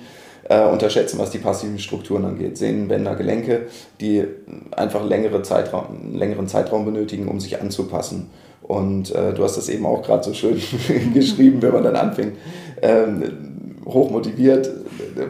[0.51, 2.57] äh, unterschätzen, was die passiven Strukturen angeht.
[2.57, 3.67] Sehnen, Bänder, Gelenke,
[4.01, 4.25] die
[4.71, 8.29] einfach längere Zeitraum, längeren Zeitraum benötigen, um sich anzupassen.
[8.61, 10.59] Und äh, du hast das eben auch gerade so schön
[11.13, 12.33] geschrieben, wenn man dann anfängt,
[12.81, 14.69] ähm, hochmotiviert,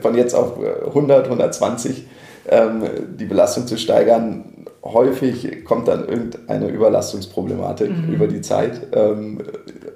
[0.01, 0.57] von jetzt auf
[0.87, 2.07] 100, 120
[2.49, 2.83] ähm,
[3.19, 4.65] die Belastung zu steigern.
[4.83, 8.13] Häufig kommt dann irgendeine Überlastungsproblematik mhm.
[8.13, 8.87] über die Zeit.
[8.93, 9.39] Ähm,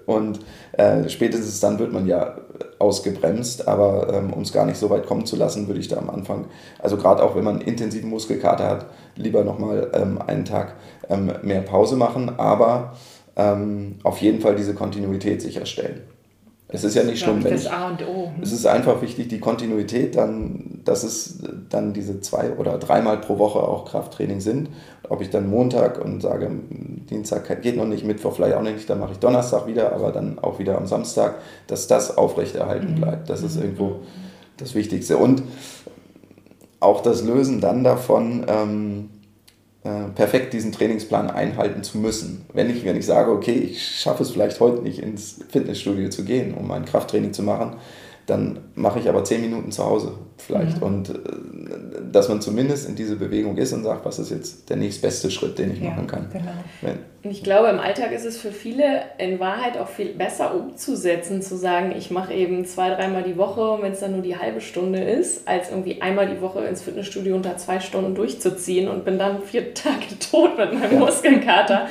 [0.05, 0.39] und
[0.73, 2.35] äh, spätestens dann wird man ja
[2.79, 5.97] ausgebremst, aber ähm, um es gar nicht so weit kommen zu lassen, würde ich da
[5.97, 6.45] am Anfang,
[6.79, 10.75] also gerade auch wenn man intensiven Muskelkater hat, lieber nochmal ähm, einen Tag
[11.09, 12.93] ähm, mehr Pause machen, aber
[13.35, 16.01] ähm, auf jeden Fall diese Kontinuität sicherstellen.
[16.67, 18.31] Es ist ja nicht schlimm, wenn das A und O.
[18.41, 21.39] Es ist einfach wichtig, die Kontinuität, dann, dass es
[21.69, 24.69] dann diese zwei oder dreimal pro Woche auch Krafttraining sind.
[25.07, 26.49] Ob ich dann Montag und sage,
[27.09, 30.39] Dienstag geht noch nicht, Mittwoch vielleicht auch nicht, dann mache ich Donnerstag wieder, aber dann
[30.39, 31.35] auch wieder am Samstag,
[31.67, 33.01] dass das aufrechterhalten mhm.
[33.01, 33.29] bleibt.
[33.29, 33.97] Das ist irgendwo
[34.57, 35.17] das Wichtigste.
[35.17, 35.43] Und
[36.79, 39.09] auch das Lösen dann davon, ähm,
[39.85, 42.45] äh, perfekt diesen Trainingsplan einhalten zu müssen.
[42.53, 46.25] Wenn ich, wenn ich sage, okay, ich schaffe es vielleicht heute nicht ins Fitnessstudio zu
[46.25, 47.75] gehen, um mein Krafttraining zu machen,
[48.25, 50.77] dann mache ich aber zehn Minuten zu Hause vielleicht.
[50.77, 50.83] Mhm.
[50.83, 51.13] Und äh,
[52.11, 55.57] dass man zumindest in diese Bewegung ist und sagt, was ist jetzt der nächstbeste Schritt,
[55.57, 56.29] den ich ja, machen kann.
[56.31, 56.51] Genau.
[56.81, 56.99] Wenn,
[57.31, 61.57] ich glaube, im Alltag ist es für viele in Wahrheit auch viel besser umzusetzen, zu
[61.57, 64.99] sagen, ich mache eben zwei, dreimal die Woche, wenn es dann nur die halbe Stunde
[64.99, 69.41] ist, als irgendwie einmal die Woche ins Fitnessstudio unter zwei Stunden durchzuziehen und bin dann
[69.41, 70.99] vier Tage tot mit meinem ja.
[70.99, 71.87] Muskelkater.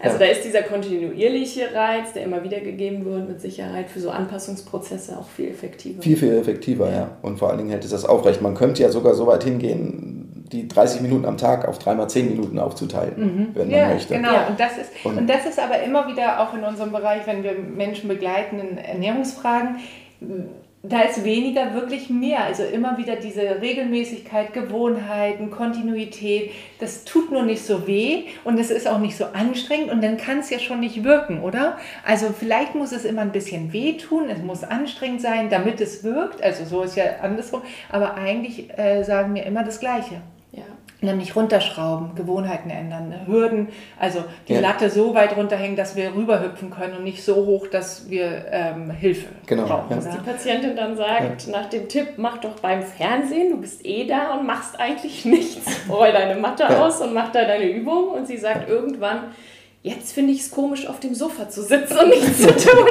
[0.00, 0.26] Also ja.
[0.26, 5.18] da ist dieser kontinuierliche Reiz, der immer wieder gegeben wird, mit Sicherheit für so Anpassungsprozesse
[5.18, 5.73] auch viel effektiver.
[5.82, 7.10] Viel, viel effektiver, ja.
[7.22, 8.42] Und vor allen Dingen hätte es das aufrecht.
[8.42, 12.30] Man könnte ja sogar so weit hingehen, die 30 Minuten am Tag auf dreimal 10
[12.30, 13.48] Minuten aufzuteilen, mhm.
[13.54, 14.14] wenn man ja, möchte.
[14.14, 17.26] Genau, und das, ist, und, und das ist aber immer wieder auch in unserem Bereich,
[17.26, 19.76] wenn wir Menschen begleiten in Ernährungsfragen,
[20.86, 22.44] da ist weniger wirklich mehr.
[22.44, 26.50] Also immer wieder diese Regelmäßigkeit, Gewohnheiten, Kontinuität.
[26.78, 30.18] Das tut nur nicht so weh und es ist auch nicht so anstrengend und dann
[30.18, 31.78] kann es ja schon nicht wirken, oder?
[32.04, 36.04] Also vielleicht muss es immer ein bisschen weh tun, es muss anstrengend sein, damit es
[36.04, 36.42] wirkt.
[36.42, 37.62] Also so ist ja andersrum.
[37.90, 40.20] Aber eigentlich äh, sagen wir immer das Gleiche.
[41.04, 43.26] Nämlich runterschrauben, Gewohnheiten ändern, ne?
[43.26, 44.60] Hürden, also die ja.
[44.60, 48.90] Latte so weit runterhängen, dass wir rüberhüpfen können und nicht so hoch, dass wir ähm,
[48.90, 49.66] Hilfe genau.
[49.66, 49.90] brauchen.
[49.90, 49.96] Ja.
[49.96, 51.52] Dass die Patientin dann sagt, ja.
[51.52, 55.70] nach dem Tipp, mach doch beim Fernsehen, du bist eh da und machst eigentlich nichts.
[55.88, 59.34] Roll deine Matte aus und mach da deine Übung und sie sagt irgendwann,
[59.84, 62.88] jetzt finde ich es komisch, auf dem Sofa zu sitzen und nichts zu tun.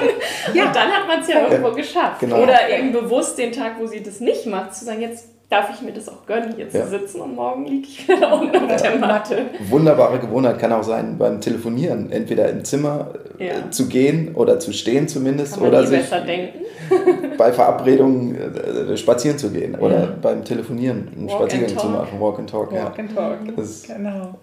[0.53, 0.67] ja.
[0.67, 2.19] Und dann hat man es ja irgendwo geschafft.
[2.21, 2.41] Genau.
[2.41, 5.81] Oder eben bewusst den Tag, wo sie das nicht macht, zu sagen, jetzt darf ich
[5.81, 6.71] mir das auch gönnen, hier ja.
[6.71, 9.45] zu sitzen und morgen liege ich wieder unten auf der Matte.
[9.69, 13.71] Wunderbare Gewohnheit kann auch sein, beim Telefonieren entweder im Zimmer äh, ja.
[13.71, 15.59] zu gehen oder zu stehen zumindest.
[15.59, 16.59] Oder sich besser denken.
[17.37, 20.15] bei Verabredungen äh, spazieren zu gehen oder ja.
[20.21, 22.19] beim Telefonieren einen Walk Spaziergang zu machen.
[22.19, 22.71] Walk and Talk.
[22.71, 24.35] Walk and Talk, das, genau.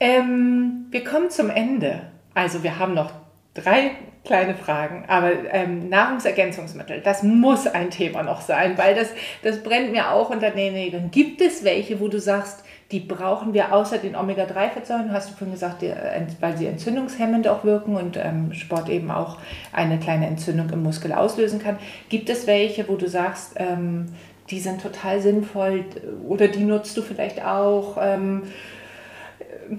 [0.00, 2.02] Ähm, wir kommen zum Ende.
[2.34, 3.10] Also wir haben noch
[3.54, 3.92] drei
[4.24, 9.08] kleine Fragen, aber ähm, Nahrungsergänzungsmittel, das muss ein Thema noch sein, weil das,
[9.42, 11.10] das brennt mir auch unter den Nägeln.
[11.10, 15.52] Gibt es welche, wo du sagst, die brauchen wir außer den Omega-3-Fettsäuren, hast du vorhin
[15.52, 15.92] gesagt, die,
[16.40, 19.38] weil sie entzündungshemmend auch wirken und ähm, Sport eben auch
[19.72, 21.78] eine kleine Entzündung im Muskel auslösen kann.
[22.08, 24.06] Gibt es welche, wo du sagst, ähm,
[24.50, 25.84] die sind total sinnvoll
[26.28, 27.96] oder die nutzt du vielleicht auch?
[28.00, 28.44] Ähm,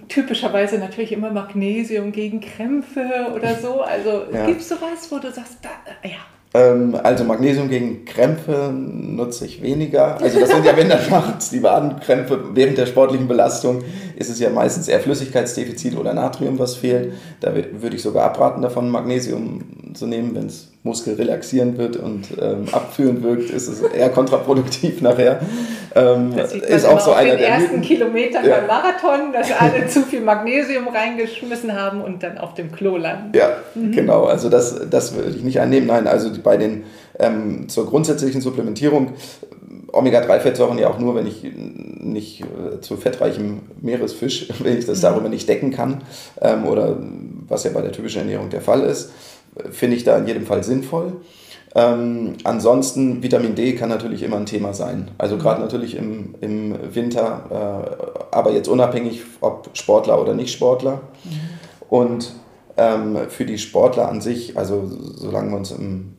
[0.08, 3.82] typischerweise natürlich immer Magnesium gegen Krämpfe oder so.
[3.82, 4.46] Also ja.
[4.46, 5.70] gibt es sowas, wo du sagst, da,
[6.08, 6.18] ja.
[6.56, 10.22] Ähm, also Magnesium gegen Krämpfe nutze ich weniger.
[10.22, 13.84] Also das sind ja, wenn dann nachts die Wadenkrämpfe während der sportlichen Belastung,
[14.18, 17.14] ist es ja meistens eher Flüssigkeitsdefizit oder Natrium, was fehlt.
[17.42, 19.62] Da würde ich sogar abraten davon, Magnesium
[19.94, 25.40] zu nehmen, wenn es muskelrelaxierend wird und ähm, abführend wirkt, ist es eher kontraproduktiv nachher.
[25.96, 27.82] Ähm, ist auch so auf einer den der ersten Mythen.
[27.82, 28.58] Kilometern ja.
[28.58, 33.36] beim Marathon, dass alle zu viel Magnesium reingeschmissen haben und dann auf dem Klo landen.
[33.36, 33.94] Ja, mhm.
[33.94, 34.26] genau.
[34.26, 35.88] Also das, das würde ich nicht annehmen.
[35.88, 36.84] Nein, also bei den
[37.18, 39.14] ähm, zur grundsätzlichen Supplementierung
[39.92, 45.04] Omega-3-Fettsäuren ja auch nur, wenn ich nicht äh, zu fettreichem Meeresfisch, wenn ich das mhm.
[45.04, 46.04] darüber nicht decken kann,
[46.42, 46.98] ähm, oder
[47.48, 49.12] was ja bei der typischen Ernährung der Fall ist
[49.72, 51.14] finde ich da in jedem Fall sinnvoll.
[51.74, 55.12] Ähm, ansonsten, Vitamin D kann natürlich immer ein Thema sein.
[55.18, 57.44] Also gerade natürlich im, im Winter,
[58.32, 61.02] äh, aber jetzt unabhängig, ob Sportler oder nicht Sportler.
[61.24, 61.40] Mhm.
[61.90, 62.34] Und
[62.78, 66.16] ähm, für die Sportler an sich, also solange wir uns im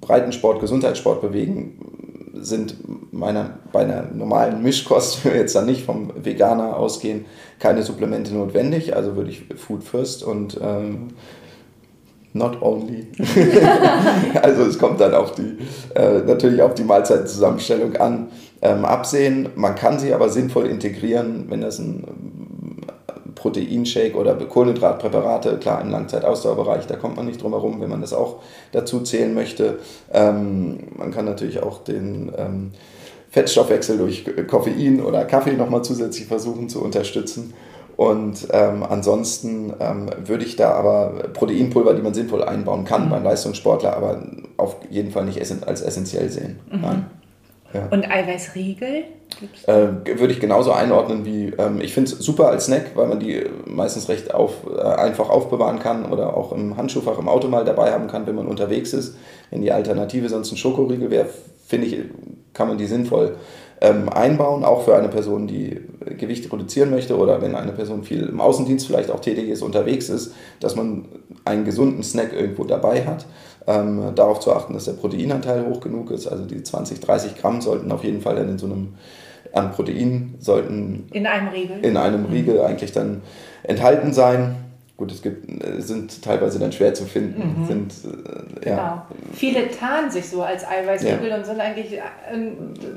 [0.00, 2.05] Breitensport, Gesundheitssport bewegen,
[2.40, 2.76] sind
[3.12, 7.24] meiner, bei einer normalen Mischkost, wenn wir jetzt dann nicht vom Veganer ausgehen,
[7.58, 8.94] keine Supplemente notwendig.
[8.96, 11.08] Also würde ich Food First und ähm,
[12.32, 13.06] not only.
[14.42, 15.58] also es kommt dann auf die,
[15.94, 18.28] äh, natürlich auf die Mahlzeitenzusammenstellung an.
[18.62, 22.45] Ähm, absehen, man kann sie aber sinnvoll integrieren, wenn das ein
[23.36, 28.12] Proteinshake oder Kohlenhydratpräparate, klar im Langzeitausdauerbereich, da kommt man nicht drum herum, wenn man das
[28.12, 28.40] auch
[28.72, 29.78] dazu zählen möchte.
[30.12, 32.72] Ähm, man kann natürlich auch den ähm,
[33.30, 37.54] Fettstoffwechsel durch Koffein oder Kaffee nochmal zusätzlich versuchen zu unterstützen.
[37.96, 43.10] Und ähm, ansonsten ähm, würde ich da aber Proteinpulver, die man sinnvoll einbauen kann mhm.
[43.10, 44.22] beim Leistungssportler, aber
[44.58, 46.58] auf jeden Fall nicht als essentiell sehen.
[46.70, 46.80] Mhm.
[46.80, 47.06] Nein.
[47.72, 47.88] Ja.
[47.90, 49.04] Und Eiweißriegel?
[49.66, 53.20] Äh, würde ich genauso einordnen wie, ähm, ich finde es super als Snack, weil man
[53.20, 57.64] die meistens recht auf, äh, einfach aufbewahren kann oder auch im Handschuhfach im Auto mal
[57.64, 59.16] dabei haben kann, wenn man unterwegs ist.
[59.50, 61.26] Wenn die Alternative sonst ein Schokoriegel wäre,
[61.66, 61.98] finde ich,
[62.54, 63.36] kann man die sinnvoll
[63.80, 65.80] ähm, einbauen, auch für eine Person, die
[66.18, 70.08] Gewicht reduzieren möchte oder wenn eine Person viel im Außendienst vielleicht auch tätig ist, unterwegs
[70.08, 71.06] ist, dass man
[71.44, 73.26] einen gesunden Snack irgendwo dabei hat.
[73.68, 76.28] Ähm, darauf zu achten, dass der Proteinanteil hoch genug ist.
[76.28, 78.94] Also die 20, 30 Gramm sollten auf jeden Fall dann in so einem
[79.52, 83.22] an Protein sollten in einem Riegel, in einem Riegel eigentlich dann
[83.62, 84.56] enthalten sein.
[84.96, 87.60] Gut, es gibt, äh, sind teilweise dann schwer zu finden.
[87.60, 87.66] Mhm.
[87.66, 87.92] Sind,
[88.62, 88.76] äh, ja.
[88.76, 89.02] Genau.
[89.34, 91.36] Viele tarnen sich so als Eiweißriegel ja.
[91.36, 92.00] und sind eigentlich, äh,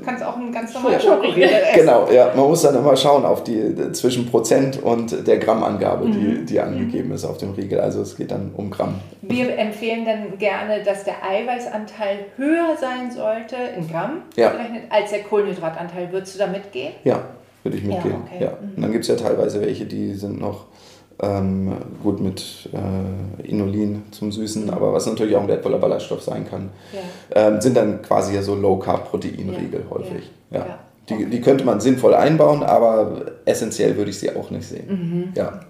[0.02, 1.60] kannst auch ein ganz normaler Schokoriegel essen.
[1.80, 2.32] Genau, ja.
[2.34, 6.12] Man muss dann immer schauen auf die zwischen Prozent und der Grammangabe, mhm.
[6.12, 7.14] die, die angegeben mhm.
[7.16, 7.80] ist auf dem Riegel.
[7.80, 8.94] Also es geht dann um Gramm.
[9.20, 14.54] Wir empfehlen dann gerne, dass der Eiweißanteil höher sein sollte, in Gramm ja.
[14.88, 16.10] als der Kohlenhydratanteil.
[16.10, 16.94] Würdest du da mitgehen?
[17.04, 17.20] Ja,
[17.62, 18.14] würde ich mitgehen.
[18.14, 18.44] Ja, okay.
[18.44, 18.52] ja.
[18.74, 20.64] Und dann gibt es ja teilweise welche, die sind noch
[21.22, 21.72] ähm,
[22.02, 26.70] gut mit äh, Inulin zum Süßen, aber was natürlich auch ein wertvoller Ballaststoff sein kann,
[26.92, 27.48] ja.
[27.48, 29.90] ähm, sind dann quasi ja so Low-Carb-Proteinriegel ja.
[29.90, 30.30] häufig.
[30.50, 30.58] Ja.
[30.58, 30.78] ja.
[31.08, 34.86] Die, die könnte man sinnvoll einbauen, aber essentiell würde ich sie auch nicht sehen.
[34.88, 35.32] Mhm.
[35.34, 35.60] Ja.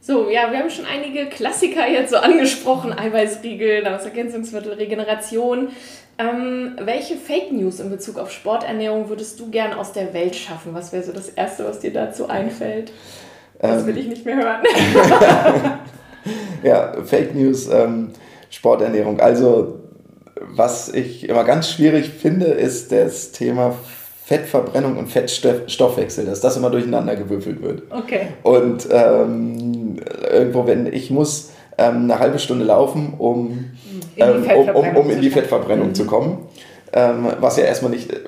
[0.00, 5.68] So, ja, wir haben schon einige Klassiker jetzt so angesprochen: Eiweißriegel, Nahrungsergänzungsmittel, Regeneration.
[6.18, 10.74] Ähm, welche Fake News in Bezug auf Sporternährung würdest du gern aus der Welt schaffen?
[10.74, 12.92] Was wäre so das Erste, was dir dazu einfällt?
[13.62, 14.62] Das will ich nicht mehr hören.
[16.62, 18.10] ja, Fake News, ähm,
[18.50, 19.20] Sporternährung.
[19.20, 19.78] Also,
[20.40, 23.74] was ich immer ganz schwierig finde, ist das Thema
[24.24, 27.82] Fettverbrennung und Fettstoffwechsel, dass das immer durcheinander gewürfelt wird.
[27.90, 28.28] Okay.
[28.42, 29.96] Und ähm,
[30.30, 33.70] irgendwo, wenn ich muss ähm, eine halbe Stunde laufen, um
[34.16, 35.94] in die, ähm, um, um, um in die Fettverbrennung mhm.
[35.94, 36.46] zu kommen,
[36.92, 38.18] ähm, was ja erstmal nicht äh,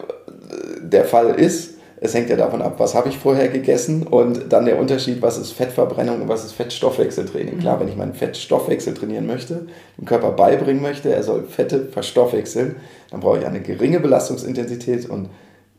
[0.82, 4.66] der Fall ist es hängt ja davon ab, was habe ich vorher gegessen und dann
[4.66, 7.58] der Unterschied, was ist Fettverbrennung und was ist Fettstoffwechseltraining.
[7.60, 9.66] Klar, wenn ich meinen Fettstoffwechsel trainieren möchte,
[9.98, 12.76] dem Körper beibringen möchte, er soll Fette verstoffwechseln,
[13.10, 15.28] dann brauche ich eine geringe Belastungsintensität und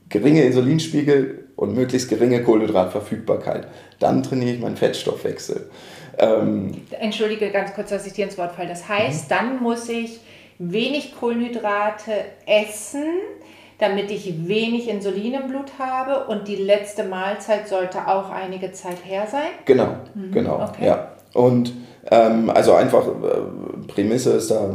[0.10, 3.68] geringe Insulinspiegel und möglichst geringe Kohlenhydratverfügbarkeit.
[4.00, 5.70] Dann trainiere ich meinen Fettstoffwechsel.
[6.18, 8.70] Ähm, Entschuldige ganz kurz, dass ich dir ins Wort falle.
[8.70, 9.30] Das heißt, mhm.
[9.30, 10.20] dann muss ich
[10.60, 12.12] wenig Kohlenhydrate
[12.46, 13.06] essen,
[13.80, 18.98] damit ich wenig Insulin im Blut habe und die letzte Mahlzeit sollte auch einige Zeit
[19.04, 19.50] her sein?
[19.66, 20.32] Genau, mhm.
[20.32, 20.88] genau, okay.
[20.88, 21.12] ja.
[21.34, 21.74] Und
[22.10, 24.74] ähm, also einfach, äh, Prämisse ist da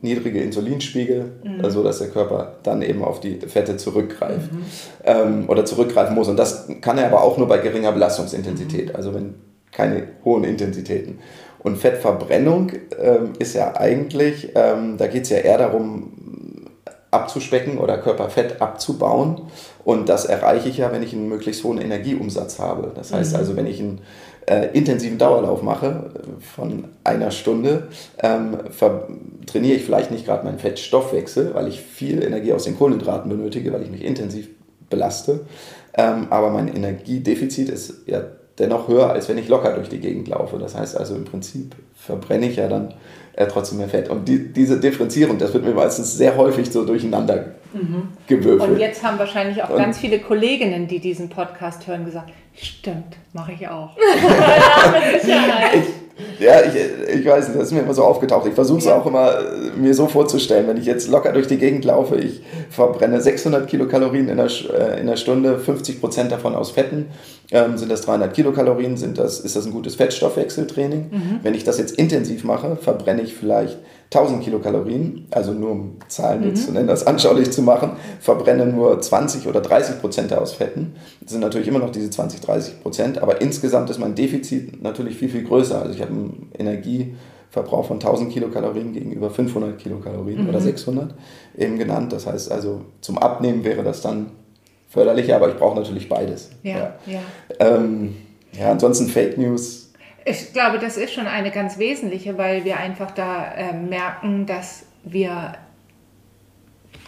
[0.00, 1.64] niedrige Insulinspiegel, mhm.
[1.64, 4.64] also dass der Körper dann eben auf die Fette zurückgreift mhm.
[5.04, 6.28] ähm, oder zurückgreifen muss.
[6.28, 8.96] Und das kann er aber auch nur bei geringer Belastungsintensität, mhm.
[8.96, 9.34] also wenn
[9.70, 11.18] keine hohen Intensitäten.
[11.60, 16.12] Und Fettverbrennung ähm, ist ja eigentlich, ähm, da geht es ja eher darum,
[17.12, 19.42] abzuspecken oder Körperfett abzubauen.
[19.84, 22.90] Und das erreiche ich ja, wenn ich einen möglichst hohen Energieumsatz habe.
[22.94, 23.38] Das heißt mhm.
[23.38, 24.00] also, wenn ich einen
[24.46, 26.10] äh, intensiven Dauerlauf mache
[26.40, 27.88] von einer Stunde,
[28.20, 28.58] ähm,
[29.46, 33.72] trainiere ich vielleicht nicht gerade meinen Fettstoffwechsel, weil ich viel Energie aus den Kohlenhydraten benötige,
[33.72, 34.48] weil ich mich intensiv
[34.90, 35.40] belaste.
[35.94, 38.22] Ähm, aber mein Energiedefizit ist ja
[38.58, 40.58] dennoch höher, als wenn ich locker durch die Gegend laufe.
[40.58, 42.94] Das heißt also im Prinzip verbrenne ich ja dann
[43.34, 44.08] äh, trotzdem mehr Fett.
[44.10, 48.08] Und die, diese Differenzierung, das wird mir meistens sehr häufig so durcheinander mhm.
[48.26, 48.72] gewürfelt.
[48.72, 53.16] Und jetzt haben wahrscheinlich auch Und ganz viele Kolleginnen, die diesen Podcast hören, gesagt, stimmt,
[53.32, 53.96] mache ich auch.
[54.24, 55.74] ja, mit Sicherheit.
[55.74, 56.01] Ich,
[56.38, 58.46] ja, ich, ich weiß nicht, das ist mir immer so aufgetaucht.
[58.46, 58.96] Ich versuche es ja.
[58.98, 62.42] auch immer äh, mir so vorzustellen, wenn ich jetzt locker durch die Gegend laufe, ich
[62.70, 67.06] verbrenne 600 Kilokalorien in der, äh, in der Stunde, 50 Prozent davon aus Fetten,
[67.50, 71.10] ähm, sind das 300 Kilokalorien, sind das, ist das ein gutes Fettstoffwechseltraining.
[71.10, 71.40] Mhm.
[71.42, 73.78] Wenn ich das jetzt intensiv mache, verbrenne ich vielleicht
[74.14, 76.48] 1000 Kilokalorien, also nur um Zahlen mhm.
[76.48, 80.94] jetzt zu nennen, das anschaulich zu machen, verbrennen nur 20 oder 30 Prozent aus Fetten.
[81.20, 85.16] Das sind natürlich immer noch diese 20, 30 Prozent, aber insgesamt ist mein Defizit natürlich
[85.16, 85.80] viel, viel größer.
[85.80, 90.48] Also ich habe einen Energieverbrauch von 1000 Kilokalorien gegenüber 500 Kilokalorien mhm.
[90.50, 91.14] oder 600
[91.56, 92.12] eben genannt.
[92.12, 94.32] Das heißt also, zum Abnehmen wäre das dann
[94.88, 96.50] förderlicher, aber ich brauche natürlich beides.
[96.62, 96.94] Ja, ja.
[97.06, 97.20] Ja.
[97.58, 98.14] Ähm,
[98.52, 99.81] ja, ansonsten Fake News
[100.24, 104.86] ich glaube, das ist schon eine ganz wesentliche, weil wir einfach da äh, merken, dass
[105.04, 105.54] wir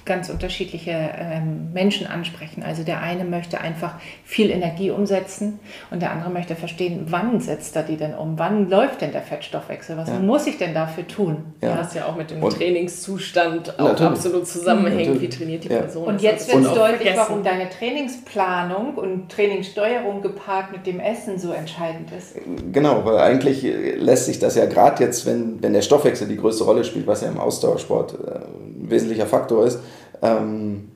[0.05, 2.63] ganz unterschiedliche ähm, Menschen ansprechen.
[2.63, 3.95] Also der eine möchte einfach
[4.25, 5.59] viel Energie umsetzen
[5.91, 8.39] und der andere möchte verstehen, wann setzt er die denn um?
[8.39, 9.97] Wann läuft denn der Fettstoffwechsel?
[9.97, 10.19] Was ja.
[10.19, 11.45] muss ich denn dafür tun?
[11.63, 11.77] Ja.
[11.77, 14.13] Das ja auch mit dem und Trainingszustand auch natürlich.
[14.13, 15.21] absolut zusammenhängt.
[15.21, 16.05] Wie trainiert die Person?
[16.05, 17.17] Und jetzt wird es deutlich, vergessen.
[17.17, 22.37] warum deine Trainingsplanung und Trainingssteuerung gepaart mit dem Essen so entscheidend ist.
[22.73, 23.63] Genau, weil eigentlich
[23.97, 27.23] lässt sich das ja gerade jetzt, wenn, wenn der Stoffwechsel die größte Rolle spielt, was
[27.23, 28.41] ja im Ausdauersport äh,
[28.85, 29.81] ein wesentlicher Faktor ist,
[30.23, 30.89] ähm,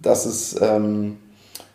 [0.00, 1.16] dass es ähm,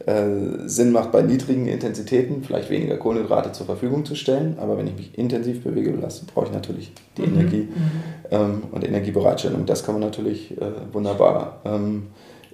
[0.05, 4.57] äh, Sinn macht, bei niedrigen Intensitäten vielleicht weniger Kohlenhydrate zur Verfügung zu stellen.
[4.59, 7.33] Aber wenn ich mich intensiv bewege belasse, brauche ich natürlich die mhm.
[7.33, 7.91] Energie mhm.
[8.31, 9.65] ähm, und Energiebereitstellung.
[9.65, 12.07] Das kann man natürlich äh, wunderbar ähm,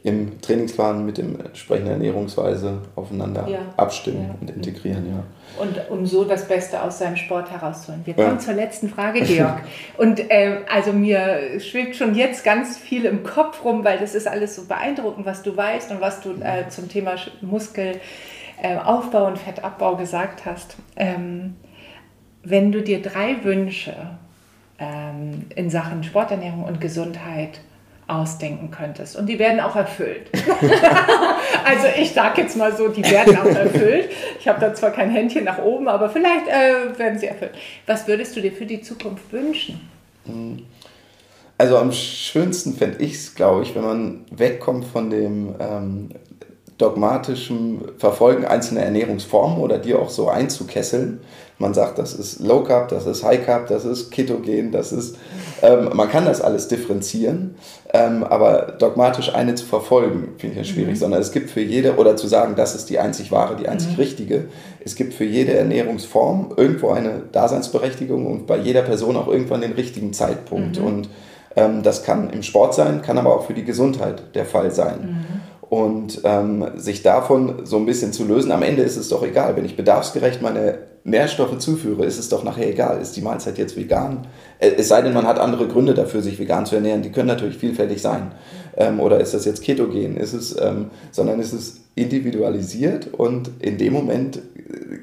[0.07, 3.59] im Trainingsplan mit dem entsprechenden Ernährungsweise aufeinander ja.
[3.75, 4.35] abstimmen ja.
[4.39, 5.05] und integrieren.
[5.09, 5.61] Ja.
[5.61, 8.01] Und um so das Beste aus seinem Sport herauszuholen.
[8.05, 9.61] Wir kommen zur letzten Frage, Georg.
[9.97, 14.27] Und ähm, also mir schwebt schon jetzt ganz viel im Kopf rum, weil das ist
[14.27, 19.38] alles so beeindruckend, was du weißt und was du äh, zum Thema Muskelaufbau äh, und
[19.38, 20.77] Fettabbau gesagt hast.
[20.95, 21.55] Ähm,
[22.43, 23.93] wenn du dir drei Wünsche
[24.79, 27.61] ähm, in Sachen Sporternährung und Gesundheit
[28.07, 29.15] ausdenken könntest.
[29.15, 30.31] Und die werden auch erfüllt.
[31.65, 34.09] also ich sage jetzt mal so, die werden auch erfüllt.
[34.39, 37.51] Ich habe da zwar kein Händchen nach oben, aber vielleicht äh, werden sie erfüllt.
[37.85, 39.89] Was würdest du dir für die Zukunft wünschen?
[41.57, 46.09] Also am schönsten fände ich es, glaube ich, wenn man wegkommt von dem ähm,
[46.77, 51.19] dogmatischen Verfolgen einzelner Ernährungsformen oder die auch so einzukesseln.
[51.57, 55.17] Man sagt, das ist Low Carb, das ist High Carb, das ist Ketogen, das ist,
[55.61, 57.55] ähm, man kann das alles differenzieren,
[57.93, 60.99] ähm, aber dogmatisch eine zu verfolgen, finde ich ja schwierig, mhm.
[60.99, 63.91] sondern es gibt für jede, oder zu sagen, das ist die einzig wahre, die einzig
[63.91, 63.97] mhm.
[63.97, 64.45] richtige,
[64.84, 69.73] es gibt für jede Ernährungsform irgendwo eine Daseinsberechtigung und bei jeder Person auch irgendwann den
[69.73, 70.79] richtigen Zeitpunkt.
[70.79, 70.85] Mhm.
[70.85, 71.09] Und
[71.55, 74.99] ähm, das kann im Sport sein, kann aber auch für die Gesundheit der Fall sein.
[75.01, 78.51] Mhm und ähm, sich davon so ein bisschen zu lösen.
[78.51, 80.77] Am Ende ist es doch egal, wenn ich bedarfsgerecht meine
[81.07, 84.27] Nährstoffe zuführe, ist es doch nachher egal, ist die Mahlzeit jetzt vegan?
[84.59, 87.29] Äh, es sei denn, man hat andere Gründe dafür, sich vegan zu ernähren, die können
[87.29, 88.34] natürlich vielfältig sein.
[88.75, 90.17] Ähm, oder ist das jetzt ketogen?
[90.17, 94.41] Ist es, ähm, sondern ist es individualisiert und in dem Moment äh,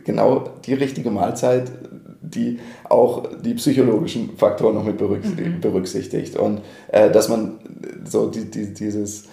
[0.04, 1.72] genau die richtige Mahlzeit,
[2.20, 2.58] die
[2.88, 6.34] auch die psychologischen Faktoren noch mit berücksichtigt.
[6.34, 6.44] Mhm.
[6.44, 7.60] Und äh, dass man
[8.04, 9.24] so die, die, dieses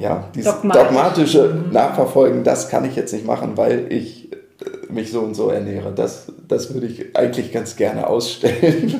[0.00, 0.82] ja, dieses Dogmatisch.
[0.82, 1.72] dogmatische mhm.
[1.72, 4.17] Nachverfolgen, das kann ich jetzt nicht machen, weil ich
[4.90, 5.92] mich so und so ernähre.
[5.94, 8.94] Das, das würde ich eigentlich ganz gerne ausstellen.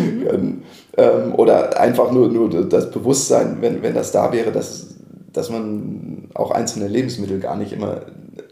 [0.00, 0.62] Mhm.
[0.96, 4.96] ähm, oder einfach nur, nur das Bewusstsein, wenn, wenn das da wäre, dass,
[5.32, 8.02] dass man auch einzelne Lebensmittel gar nicht immer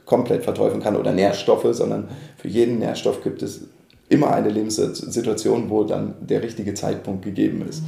[0.04, 3.62] komplett verteufeln kann oder Nährstoffe, sondern für jeden Nährstoff gibt es
[4.08, 7.82] immer eine Lebenssituation, wo dann der richtige Zeitpunkt gegeben ist.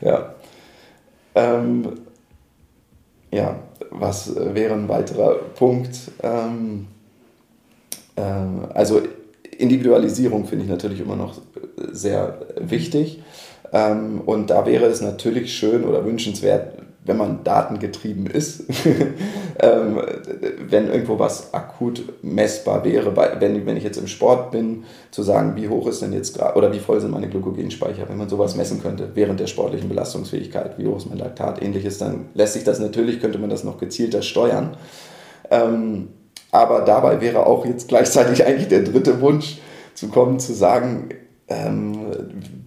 [0.00, 0.34] Ja.
[1.34, 1.92] Ähm,
[3.30, 3.58] ja,
[3.90, 5.96] was wäre ein weiterer Punkt?
[6.22, 6.97] Ähm, äh,
[8.18, 9.02] also
[9.58, 11.40] Individualisierung finde ich natürlich immer noch
[11.92, 13.22] sehr wichtig.
[13.72, 16.72] Ähm, und da wäre es natürlich schön oder wünschenswert,
[17.04, 18.64] wenn man datengetrieben ist,
[19.60, 19.98] ähm,
[20.68, 25.56] wenn irgendwo was akut messbar wäre, wenn, wenn ich jetzt im Sport bin, zu sagen,
[25.56, 28.56] wie hoch ist denn jetzt gerade oder wie voll sind meine Glykogenspeicher, wenn man sowas
[28.56, 32.64] messen könnte während der sportlichen Belastungsfähigkeit, wie hoch ist mein Laktat, ähnliches, dann lässt sich
[32.64, 34.76] das natürlich, könnte man das noch gezielter steuern.
[35.50, 36.08] Ähm,
[36.50, 39.58] aber dabei wäre auch jetzt gleichzeitig eigentlich der dritte Wunsch
[39.94, 41.08] zu kommen, zu sagen,
[41.48, 41.98] ähm,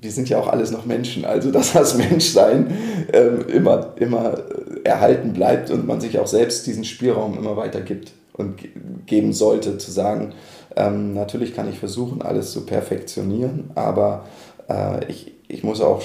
[0.01, 2.75] wir sind ja auch alles noch Menschen, also dass das Menschsein
[3.13, 4.39] ähm, immer, immer
[4.83, 8.59] erhalten bleibt und man sich auch selbst diesen Spielraum immer weiter gibt und
[9.05, 10.33] geben sollte, zu sagen,
[10.75, 14.25] ähm, natürlich kann ich versuchen, alles zu perfektionieren, aber
[14.69, 16.01] äh, ich, ich muss auch,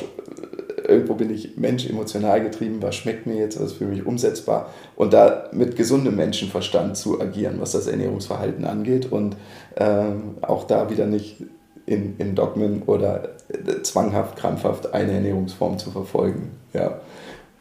[0.88, 4.70] irgendwo bin ich Mensch emotional getrieben, was schmeckt mir jetzt, was ist für mich umsetzbar
[4.96, 9.36] und da mit gesundem Menschenverstand zu agieren, was das Ernährungsverhalten angeht und
[9.76, 10.04] äh,
[10.42, 11.42] auch da wieder nicht
[11.86, 16.50] in, in Dogmen oder äh, zwanghaft, krampfhaft eine Ernährungsform zu verfolgen.
[16.72, 17.00] Ja.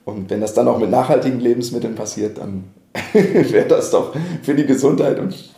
[0.03, 2.65] Und wenn das dann auch mit nachhaltigen Lebensmitteln passiert, dann
[3.13, 5.54] wäre das doch für die Gesundheit und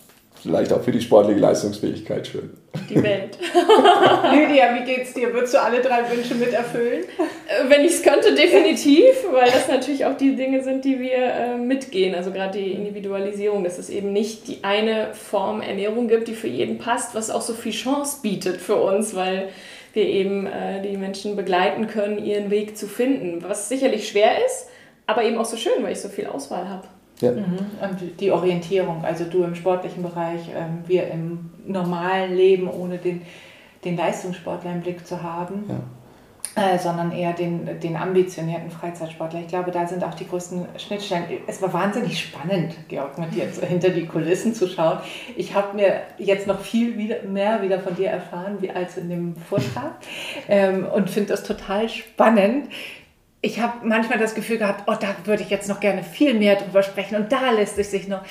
[0.47, 2.49] vielleicht auch für die sportliche Leistungsfähigkeit schön.
[2.89, 3.37] Die Welt.
[4.33, 5.33] Lydia, wie geht's dir?
[5.33, 7.03] Würdest du alle drei Wünsche miterfüllen?
[7.03, 11.17] Äh, wenn ich es könnte, definitiv, weil das natürlich auch die Dinge sind, die wir
[11.17, 12.15] äh, mitgehen.
[12.15, 16.47] Also gerade die Individualisierung, dass es eben nicht die eine Form Ernährung gibt, die für
[16.47, 19.49] jeden passt, was auch so viel Chance bietet für uns, weil
[19.93, 24.69] wir eben äh, die Menschen begleiten können, ihren Weg zu finden, was sicherlich schwer ist,
[25.07, 26.87] aber eben auch so schön, weil ich so viel Auswahl habe.
[27.21, 27.31] Ja.
[27.31, 27.57] Mhm.
[27.81, 33.21] Und die Orientierung, also du im sportlichen Bereich, ähm, wir im normalen Leben, ohne den,
[33.83, 35.65] den Leistungssportler im Blick zu haben.
[35.67, 35.79] Ja.
[36.55, 39.41] Äh, sondern eher den, den ambitionierten Freizeitsportler.
[39.41, 41.25] Ich glaube, da sind auch die größten Schnittstellen.
[41.45, 44.97] Es war wahnsinnig spannend, Georg, mit dir hinter die Kulissen zu schauen.
[45.35, 49.09] Ich habe mir jetzt noch viel wieder, mehr wieder von dir erfahren wie als in
[49.09, 49.97] dem Vortrag
[50.49, 52.69] ähm, und finde das total spannend
[53.41, 56.55] ich habe manchmal das Gefühl gehabt, oh, da würde ich jetzt noch gerne viel mehr
[56.55, 58.21] drüber sprechen und da lässt es sich noch.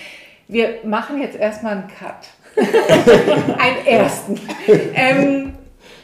[0.49, 2.29] Wir machen jetzt erstmal einen Cut.
[3.59, 4.41] einen ersten.
[4.95, 5.55] Ähm,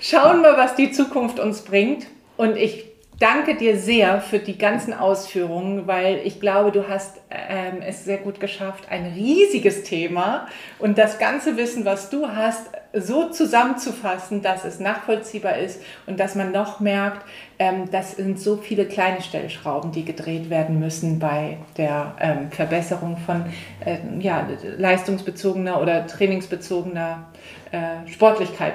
[0.00, 2.06] schauen wir, was die Zukunft uns bringt.
[2.36, 2.84] Und ich
[3.18, 8.18] danke dir sehr für die ganzen Ausführungen, weil ich glaube, du hast ähm, es sehr
[8.18, 10.48] gut geschafft, ein riesiges Thema
[10.78, 16.34] und das ganze Wissen, was du hast, so zusammenzufassen, dass es nachvollziehbar ist und dass
[16.34, 17.24] man noch merkt,
[17.58, 23.16] ähm, das sind so viele kleine Stellschrauben, die gedreht werden müssen bei der ähm, Verbesserung
[23.16, 23.44] von
[23.84, 24.46] äh, ja,
[24.78, 27.26] leistungsbezogener oder trainingsbezogener
[27.70, 28.74] äh, Sportlichkeit.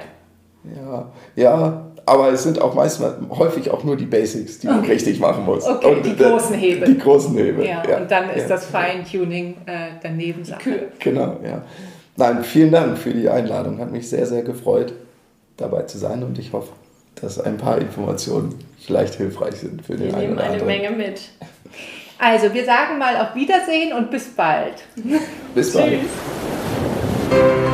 [0.75, 4.93] Ja, ja, aber es sind auch meistens häufig auch nur die Basics, die man okay.
[4.93, 5.65] richtig machen muss.
[5.65, 6.87] Okay, und die großen Hebel.
[6.87, 7.65] Die großen Hebel.
[7.65, 7.97] Ja, ja.
[7.97, 8.47] und dann ist ja.
[8.47, 10.87] das Feintuning äh, daneben Sache.
[10.99, 11.61] Genau, ja.
[12.17, 13.79] Nein, vielen Dank für die Einladung.
[13.79, 14.93] Hat mich sehr, sehr gefreut,
[15.55, 16.73] dabei zu sein und ich hoffe,
[17.21, 20.67] dass ein paar Informationen vielleicht hilfreich sind für den wir einen oder anderen.
[20.67, 21.21] Wir nehmen eine Menge mit.
[22.19, 24.83] Also, wir sagen mal auf Wiedersehen und bis bald.
[25.53, 25.99] Bis bald.
[27.29, 27.66] Tschüss.